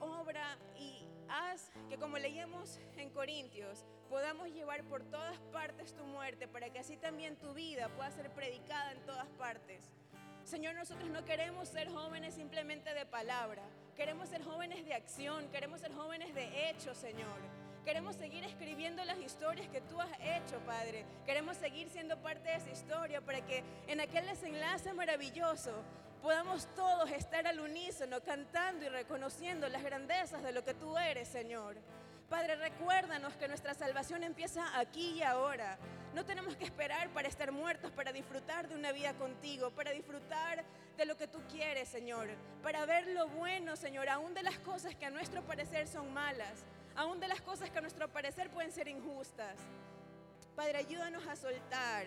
obra 0.00 0.56
y 0.78 1.06
haz 1.28 1.70
que 1.88 1.98
como 1.98 2.18
leíamos 2.18 2.80
en 2.96 3.10
Corintios, 3.10 3.84
podamos 4.08 4.48
llevar 4.48 4.84
por 4.84 5.04
todas 5.04 5.38
partes 5.52 5.94
tu 5.94 6.04
muerte 6.04 6.48
para 6.48 6.70
que 6.70 6.78
así 6.78 6.96
también 6.96 7.36
tu 7.36 7.52
vida 7.52 7.88
pueda 7.90 8.10
ser 8.10 8.30
predicada 8.30 8.92
en 8.92 9.04
todas 9.04 9.28
partes. 9.30 9.90
Señor, 10.44 10.74
nosotros 10.74 11.10
no 11.10 11.24
queremos 11.24 11.68
ser 11.68 11.90
jóvenes 11.90 12.34
simplemente 12.34 12.94
de 12.94 13.04
palabra, 13.04 13.62
queremos 13.94 14.28
ser 14.28 14.42
jóvenes 14.42 14.84
de 14.84 14.94
acción, 14.94 15.48
queremos 15.50 15.80
ser 15.80 15.92
jóvenes 15.94 16.34
de 16.34 16.70
hecho, 16.70 16.94
Señor. 16.94 17.38
Queremos 17.84 18.16
seguir 18.16 18.44
escribiendo 18.44 19.02
las 19.04 19.18
historias 19.18 19.66
que 19.68 19.80
tú 19.80 20.00
has 20.00 20.10
hecho, 20.20 20.58
Padre. 20.66 21.06
Queremos 21.24 21.56
seguir 21.56 21.88
siendo 21.88 22.20
parte 22.20 22.50
de 22.50 22.56
esa 22.56 22.70
historia 22.70 23.22
para 23.22 23.40
que 23.44 23.64
en 23.86 24.00
aquel 24.00 24.26
desenlace 24.26 24.92
maravilloso 24.92 25.82
podamos 26.22 26.66
todos 26.74 27.10
estar 27.10 27.46
al 27.46 27.60
unísono 27.60 28.20
cantando 28.22 28.84
y 28.84 28.88
reconociendo 28.88 29.68
las 29.68 29.82
grandezas 29.82 30.42
de 30.42 30.52
lo 30.52 30.64
que 30.64 30.74
tú 30.74 30.96
eres, 30.98 31.28
Señor. 31.28 31.76
Padre, 32.28 32.54
recuérdanos 32.56 33.34
que 33.34 33.48
nuestra 33.48 33.74
salvación 33.74 34.22
empieza 34.22 34.78
aquí 34.78 35.18
y 35.18 35.22
ahora. 35.22 35.78
No 36.14 36.24
tenemos 36.24 36.56
que 36.56 36.64
esperar 36.64 37.08
para 37.10 37.28
estar 37.28 37.50
muertos, 37.52 37.90
para 37.92 38.12
disfrutar 38.12 38.68
de 38.68 38.74
una 38.76 38.92
vida 38.92 39.14
contigo, 39.14 39.70
para 39.70 39.90
disfrutar 39.90 40.64
de 40.96 41.04
lo 41.06 41.16
que 41.16 41.28
tú 41.28 41.40
quieres, 41.48 41.88
Señor, 41.88 42.28
para 42.62 42.84
ver 42.84 43.08
lo 43.08 43.28
bueno, 43.28 43.76
Señor, 43.76 44.08
aún 44.08 44.34
de 44.34 44.42
las 44.42 44.58
cosas 44.58 44.94
que 44.94 45.06
a 45.06 45.10
nuestro 45.10 45.42
parecer 45.42 45.88
son 45.88 46.12
malas 46.12 46.64
aún 46.96 47.20
de 47.20 47.28
las 47.28 47.40
cosas 47.40 47.70
que 47.70 47.78
a 47.78 47.80
nuestro 47.80 48.08
parecer 48.08 48.50
pueden 48.50 48.72
ser 48.72 48.88
injustas. 48.88 49.56
Padre, 50.54 50.78
ayúdanos 50.78 51.26
a 51.26 51.36
soltar 51.36 52.06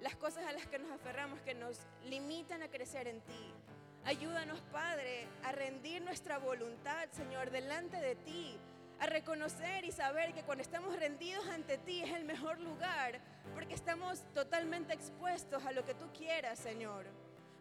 las 0.00 0.16
cosas 0.16 0.44
a 0.46 0.52
las 0.52 0.66
que 0.66 0.78
nos 0.78 0.90
aferramos 0.90 1.40
que 1.42 1.54
nos 1.54 1.78
limitan 2.04 2.62
a 2.62 2.68
crecer 2.68 3.06
en 3.08 3.20
ti. 3.20 3.54
Ayúdanos, 4.04 4.60
Padre, 4.72 5.26
a 5.44 5.52
rendir 5.52 6.02
nuestra 6.02 6.38
voluntad, 6.38 7.08
Señor, 7.10 7.50
delante 7.50 8.00
de 8.00 8.14
ti, 8.16 8.56
a 8.98 9.06
reconocer 9.06 9.84
y 9.84 9.92
saber 9.92 10.32
que 10.32 10.42
cuando 10.42 10.62
estamos 10.62 10.98
rendidos 10.98 11.46
ante 11.48 11.78
ti 11.78 12.02
es 12.02 12.12
el 12.12 12.24
mejor 12.24 12.60
lugar, 12.60 13.20
porque 13.54 13.74
estamos 13.74 14.22
totalmente 14.32 14.94
expuestos 14.94 15.64
a 15.64 15.72
lo 15.72 15.84
que 15.84 15.94
tú 15.94 16.06
quieras, 16.16 16.58
Señor. 16.58 17.06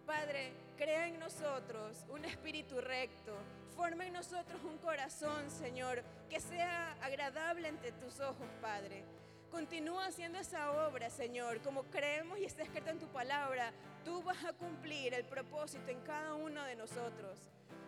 Padre, 0.05 0.53
crea 0.77 1.07
en 1.07 1.19
nosotros 1.19 2.05
un 2.09 2.25
espíritu 2.25 2.79
recto, 2.81 3.37
forma 3.75 4.05
en 4.05 4.13
nosotros 4.13 4.61
un 4.63 4.77
corazón, 4.79 5.51
Señor, 5.51 6.03
que 6.29 6.39
sea 6.39 6.93
agradable 7.01 7.67
ante 7.67 7.91
tus 7.91 8.19
ojos, 8.19 8.47
Padre. 8.61 9.03
Continúa 9.51 10.05
haciendo 10.05 10.37
esa 10.37 10.71
obra, 10.87 11.09
Señor, 11.09 11.61
como 11.61 11.83
creemos 11.83 12.37
y 12.39 12.45
está 12.45 12.63
escrito 12.63 12.91
en 12.91 12.99
tu 12.99 13.07
palabra, 13.07 13.71
tú 14.05 14.21
vas 14.21 14.43
a 14.45 14.53
cumplir 14.53 15.13
el 15.13 15.25
propósito 15.25 15.89
en 15.89 15.99
cada 16.01 16.35
uno 16.35 16.63
de 16.65 16.75
nosotros. 16.75 17.39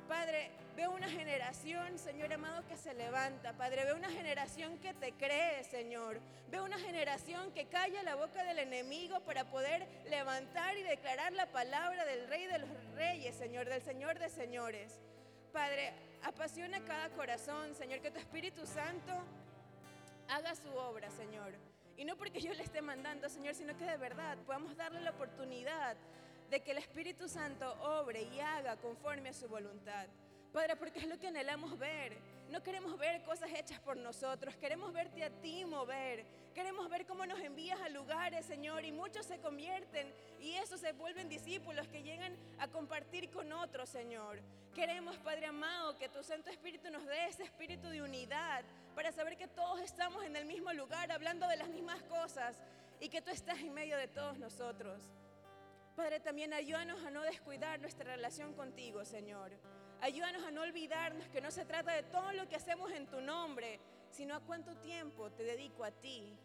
Padre, 0.07 0.51
veo 0.76 0.91
una 0.91 1.07
generación, 1.07 1.97
Señor 1.99 2.34
amado, 2.34 2.68
que 2.68 2.76
se 2.76 2.93
levanta. 2.93 3.53
Padre, 3.53 3.86
veo 3.86 3.95
una 3.95 4.09
generación 4.09 4.78
que 4.80 4.93
te 4.93 5.14
cree, 5.14 5.64
Señor. 5.64 6.20
Veo 6.49 6.66
una 6.66 6.80
generación 6.80 7.51
que 7.53 7.68
calla 7.68 8.03
la 8.03 8.16
boca 8.16 8.43
del 8.43 8.59
enemigo 8.59 9.22
para 9.22 9.45
poder 9.45 9.88
levantar 10.09 10.76
y 10.78 10.84
declarar 10.84 11.32
la 11.32 11.45
palabra 11.45 12.05
del 12.05 12.28
Rey 12.28 12.47
de 12.47 12.59
los 12.59 12.70
Reyes, 12.95 13.36
Señor, 13.36 13.70
del 13.70 13.82
Señor 13.84 14.20
de 14.20 14.30
Señores. 14.30 14.99
Padre, 15.53 15.93
apasiona 16.24 16.84
cada 16.84 17.09
corazón, 17.12 17.76
Señor, 17.76 18.01
que 18.01 18.12
tu 18.12 18.20
Espíritu 18.20 18.66
Santo 18.66 19.14
haga 20.32 20.56
su 20.56 20.70
obra, 20.76 21.10
Señor. 21.12 21.54
Y 21.98 22.06
no 22.06 22.16
porque 22.16 22.40
yo 22.40 22.54
le 22.54 22.64
esté 22.64 22.82
mandando, 22.82 23.30
Señor, 23.30 23.54
sino 23.54 23.78
que 23.78 23.86
de 23.86 23.98
verdad 23.98 24.38
podamos 24.46 24.76
darle 24.76 25.02
la 25.02 25.12
oportunidad 25.12 25.96
de 26.50 26.62
que 26.62 26.72
el 26.72 26.78
Espíritu 26.78 27.28
Santo 27.28 27.72
obre 27.82 28.24
y 28.24 28.40
haga 28.40 28.78
conforme 28.78 29.30
a 29.30 29.34
su 29.34 29.48
voluntad. 29.48 30.08
Padre, 30.52 30.76
porque 30.76 30.99
es 30.99 31.08
lo 31.08 31.18
que 31.18 31.28
anhelamos 31.28 31.78
ver. 31.80 32.18
No 32.49 32.62
queremos 32.62 32.97
ver 32.97 33.24
cosas 33.24 33.49
hechas 33.56 33.80
por 33.80 33.95
nosotros, 33.95 34.56
queremos 34.58 34.91
verte 34.91 35.24
a 35.24 35.30
ti 35.30 35.64
mover. 35.64 36.26
Queremos 36.54 36.89
ver 36.89 37.06
cómo 37.06 37.26
nos 37.26 37.39
envías 37.39 37.80
a 37.80 37.88
lugares, 37.88 38.45
Señor, 38.45 38.84
y 38.84 38.91
muchos 38.91 39.26
se 39.26 39.39
convierten 39.39 40.14
y 40.41 40.56
esos 40.56 40.82
se 40.82 40.91
vuelven 40.91 41.30
discípulos 41.30 41.88
que 41.88 42.04
llegan 42.04 42.36
a 42.60 42.68
compartir 42.68 43.30
con 43.30 43.54
otros, 43.54 43.88
Señor. 43.88 44.41
Queremos, 44.76 45.16
Padre 45.18 45.45
amado, 45.45 45.97
que 45.97 46.10
tu 46.10 46.22
Santo 46.24 46.49
Espíritu 46.49 46.89
nos 46.91 47.06
dé 47.06 47.28
ese 47.28 47.43
espíritu 47.43 47.88
de 47.88 48.02
unidad 48.02 48.66
para 48.95 49.14
saber 49.14 49.38
que 49.38 49.47
todos 49.47 49.80
estamos 49.80 50.26
en 50.26 50.36
el 50.36 50.45
mismo 50.45 50.74
lugar, 50.74 51.10
hablando 51.14 51.47
de 51.47 51.56
las 51.56 51.70
mismas 51.70 52.04
cosas 52.04 52.60
y 52.99 53.08
que 53.08 53.22
tú 53.22 53.32
estás 53.32 53.60
en 53.60 53.74
medio 53.74 53.95
de 53.95 54.10
todos 54.10 54.38
nosotros. 54.38 55.02
Padre, 55.95 56.20
también 56.20 56.54
ayúdanos 56.54 57.02
a 57.06 57.12
no 57.12 57.22
descuidar 57.22 57.80
nuestra 57.80 58.16
relación 58.16 58.54
contigo, 58.54 59.06
Señor. 59.06 59.52
Ayúdanos 60.02 60.43
a 60.43 60.52
no 60.52 60.62
olvidarnos 60.62 61.28
que 61.30 61.41
no 61.41 61.52
se 61.52 61.64
trata 61.64 61.93
de 61.93 62.02
todo 62.02 62.34
lo 62.34 62.47
que 62.49 62.56
hacemos 62.56 62.91
en 62.91 63.06
tu 63.06 63.22
nombre, 63.22 63.80
sino 64.10 64.36
a 64.36 64.39
cuánto 64.39 64.76
tiempo 64.78 65.32
te 65.32 65.43
dedico 65.43 65.84
a 65.84 65.91
ti, 65.91 66.36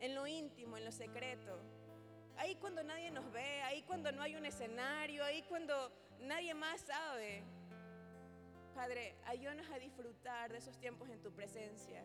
en 0.00 0.16
lo 0.16 0.26
íntimo, 0.26 0.76
en 0.76 0.84
lo 0.84 0.90
secreto. 0.90 1.60
Ahí 2.36 2.56
cuando 2.56 2.82
nadie 2.82 3.12
nos 3.12 3.30
ve, 3.30 3.62
ahí 3.62 3.82
cuando 3.82 4.10
no 4.10 4.22
hay 4.22 4.34
un 4.34 4.44
escenario, 4.44 5.24
ahí 5.24 5.42
cuando 5.42 5.92
nadie 6.20 6.54
más 6.54 6.80
sabe. 6.80 7.44
Padre, 8.74 9.14
ayúdanos 9.26 9.68
a 9.70 9.78
disfrutar 9.78 10.50
de 10.50 10.58
esos 10.58 10.76
tiempos 10.78 11.08
en 11.08 11.20
tu 11.22 11.32
presencia. 11.32 12.04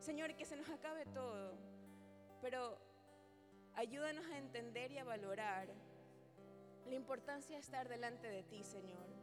Señor, 0.00 0.34
que 0.34 0.44
se 0.44 0.56
nos 0.56 0.68
acabe 0.68 1.06
todo, 1.06 1.54
pero 2.40 2.78
ayúdanos 3.74 4.24
a 4.26 4.38
entender 4.38 4.90
y 4.90 4.98
a 4.98 5.04
valorar 5.04 5.68
la 6.84 6.94
importancia 6.94 7.56
de 7.56 7.62
estar 7.62 7.88
delante 7.88 8.28
de 8.28 8.42
ti, 8.42 8.62
Señor. 8.62 9.15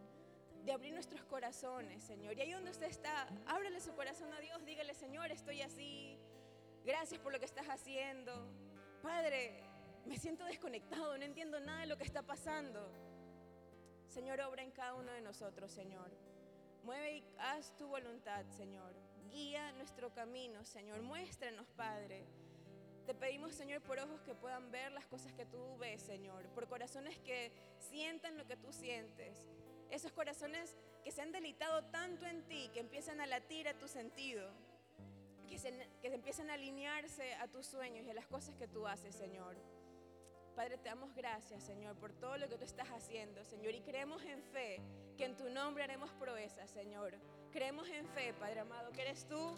De 0.66 0.72
abrir 0.72 0.94
nuestros 0.94 1.24
corazones, 1.26 2.04
Señor. 2.04 2.38
Y 2.38 2.42
ahí 2.42 2.52
donde 2.52 2.72
usted 2.72 2.88
está, 2.88 3.28
ábrele 3.46 3.82
su 3.82 3.94
corazón 3.94 4.34
a 4.34 4.40
Dios. 4.40 4.64
Dígale, 4.66 4.94
Señor, 4.94 5.32
estoy 5.32 5.62
así. 5.62 6.18
Gracias 6.86 7.20
por 7.20 7.34
lo 7.34 7.40
que 7.40 7.46
estás 7.46 7.68
haciendo. 7.68 8.34
Padre, 9.02 9.62
me 10.06 10.18
siento 10.18 10.46
desconectado, 10.46 11.18
no 11.18 11.24
entiendo 11.24 11.60
nada 11.60 11.82
de 11.82 11.88
lo 11.88 11.98
que 11.98 12.04
está 12.04 12.22
pasando. 12.24 12.92
Señor, 14.08 14.40
obra 14.42 14.64
en 14.64 14.72
cada 14.72 14.94
uno 14.94 15.12
de 15.12 15.22
nosotros, 15.22 15.72
Señor. 15.72 16.12
Mueve 16.84 17.18
y 17.18 17.24
haz 17.40 17.76
tu 17.78 17.88
voluntad, 17.88 18.46
Señor. 18.50 18.94
Guía 19.32 19.72
nuestro 19.74 20.14
camino, 20.14 20.64
Señor. 20.66 21.02
Muéstranos, 21.02 21.68
Padre. 21.76 22.26
Te 23.06 23.14
pedimos, 23.14 23.56
Señor, 23.56 23.82
por 23.82 24.00
ojos 24.00 24.22
que 24.22 24.36
puedan 24.36 24.72
ver 24.72 24.92
las 24.92 25.08
cosas 25.08 25.34
que 25.34 25.46
tú 25.46 25.78
ves, 25.78 26.02
Señor. 26.02 26.48
Por 26.50 26.68
corazones 26.68 27.18
que 27.20 27.52
sientan 27.80 28.38
lo 28.38 28.46
que 28.46 28.56
tú 28.56 28.72
sientes. 28.72 29.50
Esos 29.90 30.12
corazones 30.12 30.76
que 31.04 31.12
se 31.12 31.22
han 31.22 31.32
delitado 31.32 31.84
tanto 31.86 32.26
en 32.26 32.44
ti, 32.44 32.70
que 32.74 32.80
empiezan 32.80 33.22
a 33.22 33.28
latir 33.28 33.68
a 33.68 33.74
tu 33.74 33.88
sentido. 33.88 34.50
Que 35.48 35.60
se, 35.60 35.72
que 36.02 36.08
empiezan 36.08 36.50
a 36.50 36.54
alinearse 36.54 37.36
a 37.36 37.48
tus 37.48 37.68
sueños 37.68 38.06
y 38.06 38.10
a 38.10 38.14
las 38.14 38.28
cosas 38.28 38.56
que 38.56 38.68
tú 38.68 38.88
haces, 38.88 39.16
Señor. 39.16 39.56
Padre, 40.56 40.78
te 40.78 40.90
damos 40.90 41.14
gracias, 41.16 41.64
Señor, 41.64 41.96
por 41.96 42.14
todo 42.14 42.38
lo 42.38 42.48
que 42.48 42.58
tú 42.58 42.64
estás 42.64 42.88
haciendo, 42.90 43.44
Señor. 43.44 43.74
Y 43.74 43.82
creemos 43.82 44.24
en 44.24 44.42
fe 44.44 44.80
que 45.18 45.26
en 45.26 45.36
tu 45.36 45.50
nombre 45.50 45.84
haremos 45.84 46.12
proezas, 46.12 46.70
Señor. 46.70 47.16
Creemos 47.52 47.88
en 47.90 48.08
fe, 48.10 48.34
Padre 48.34 48.60
amado, 48.60 48.92
que 48.92 49.02
eres 49.02 49.28
tú 49.28 49.56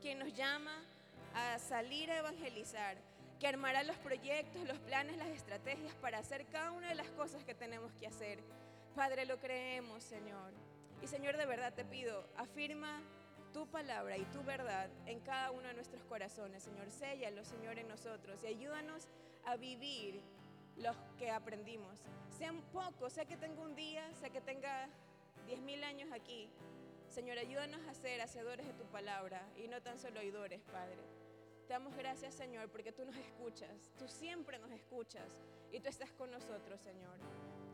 quien 0.00 0.18
nos 0.18 0.32
llama 0.34 0.84
a 1.34 1.58
salir 1.58 2.10
a 2.10 2.18
evangelizar, 2.18 2.96
que 3.38 3.46
armará 3.48 3.82
los 3.82 3.96
proyectos, 3.98 4.66
los 4.66 4.78
planes, 4.78 5.16
las 5.16 5.28
estrategias 5.28 5.94
para 5.96 6.18
hacer 6.18 6.46
cada 6.46 6.72
una 6.72 6.88
de 6.88 6.94
las 6.94 7.10
cosas 7.10 7.44
que 7.44 7.54
tenemos 7.54 7.92
que 7.94 8.06
hacer. 8.06 8.38
Padre, 8.94 9.24
lo 9.24 9.38
creemos, 9.38 10.02
Señor. 10.02 10.52
Y 11.02 11.06
Señor, 11.06 11.36
de 11.36 11.46
verdad 11.46 11.72
te 11.72 11.84
pido, 11.84 12.24
afirma 12.36 13.02
tu 13.52 13.66
palabra 13.66 14.16
y 14.16 14.24
tu 14.26 14.42
verdad 14.42 14.88
en 15.06 15.20
cada 15.20 15.50
uno 15.50 15.68
de 15.68 15.74
nuestros 15.74 16.02
corazones, 16.04 16.62
Señor. 16.62 16.90
Séllalo, 16.90 17.44
Señor, 17.44 17.78
en 17.78 17.88
nosotros 17.88 18.42
y 18.44 18.48
ayúdanos 18.48 19.08
a 19.46 19.56
vivir 19.56 20.20
los 20.76 20.96
que 21.18 21.30
aprendimos. 21.30 21.98
Sean 22.36 22.60
pocos, 22.72 23.12
sea 23.12 23.24
que 23.24 23.36
tenga 23.36 23.60
un 23.62 23.74
día, 23.74 24.12
sea 24.14 24.30
que 24.30 24.40
tenga 24.40 24.88
diez 25.46 25.60
mil 25.60 25.82
años 25.84 26.10
aquí. 26.12 26.48
Señor, 27.08 27.38
ayúdanos 27.38 27.80
a 27.88 27.94
ser 27.94 28.20
hacedores 28.20 28.66
de 28.66 28.72
tu 28.74 28.84
palabra 28.84 29.42
y 29.56 29.66
no 29.68 29.82
tan 29.82 29.98
solo 29.98 30.20
oidores, 30.20 30.62
Padre. 30.70 31.02
Te 31.66 31.72
damos 31.72 31.96
gracias, 31.96 32.34
Señor, 32.34 32.68
porque 32.70 32.92
tú 32.92 33.04
nos 33.04 33.16
escuchas, 33.16 33.90
tú 33.98 34.06
siempre 34.08 34.58
nos 34.58 34.70
escuchas 34.70 35.42
y 35.72 35.80
tú 35.80 35.88
estás 35.88 36.12
con 36.12 36.30
nosotros, 36.30 36.80
Señor. 36.80 37.18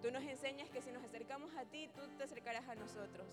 Tú 0.07 0.13
nos 0.13 0.23
enseñas 0.23 0.71
que 0.71 0.81
si 0.81 0.93
nos 0.93 1.03
acercamos 1.03 1.53
a 1.57 1.65
ti, 1.65 1.91
tú 1.93 2.01
te 2.17 2.23
acercarás 2.23 2.69
a 2.69 2.77
nosotros 2.77 3.27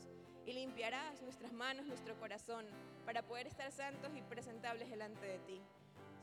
y 0.43 0.53
limpiarás 0.53 1.21
nuestras 1.21 1.53
manos, 1.53 1.85
nuestro 1.85 2.19
corazón, 2.19 2.65
para 3.05 3.21
poder 3.21 3.45
estar 3.45 3.71
santos 3.71 4.09
y 4.15 4.23
presentables 4.23 4.89
delante 4.89 5.23
de 5.23 5.37
ti. 5.37 5.61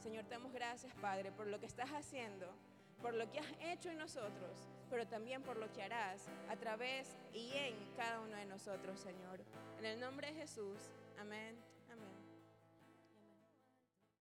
Señor, 0.03 0.25
te 0.25 0.31
damos 0.31 0.53
gracias, 0.53 0.93
Padre, 0.95 1.31
por 1.31 1.47
lo 1.47 1.61
que 1.61 1.67
estás 1.67 1.91
haciendo, 1.91 2.53
por 3.01 3.15
lo 3.15 3.31
que 3.31 3.39
has 3.39 3.53
hecho 3.61 3.91
en 3.91 3.99
nosotros, 3.99 4.69
pero 4.91 5.07
también 5.07 5.41
por 5.41 5.57
lo 5.57 5.73
que 5.73 5.85
harás 5.85 6.29
a 6.49 6.57
través 6.57 7.17
y 7.33 7.53
en 7.55 7.77
cada 7.97 8.19
uno 8.19 8.37
de 8.37 8.47
nosotros, 8.47 8.99
Señor. 8.99 9.45
En 9.79 9.85
el 9.85 10.01
nombre 10.01 10.33
de 10.33 10.41
Jesús, 10.41 10.91
amén 11.21 11.70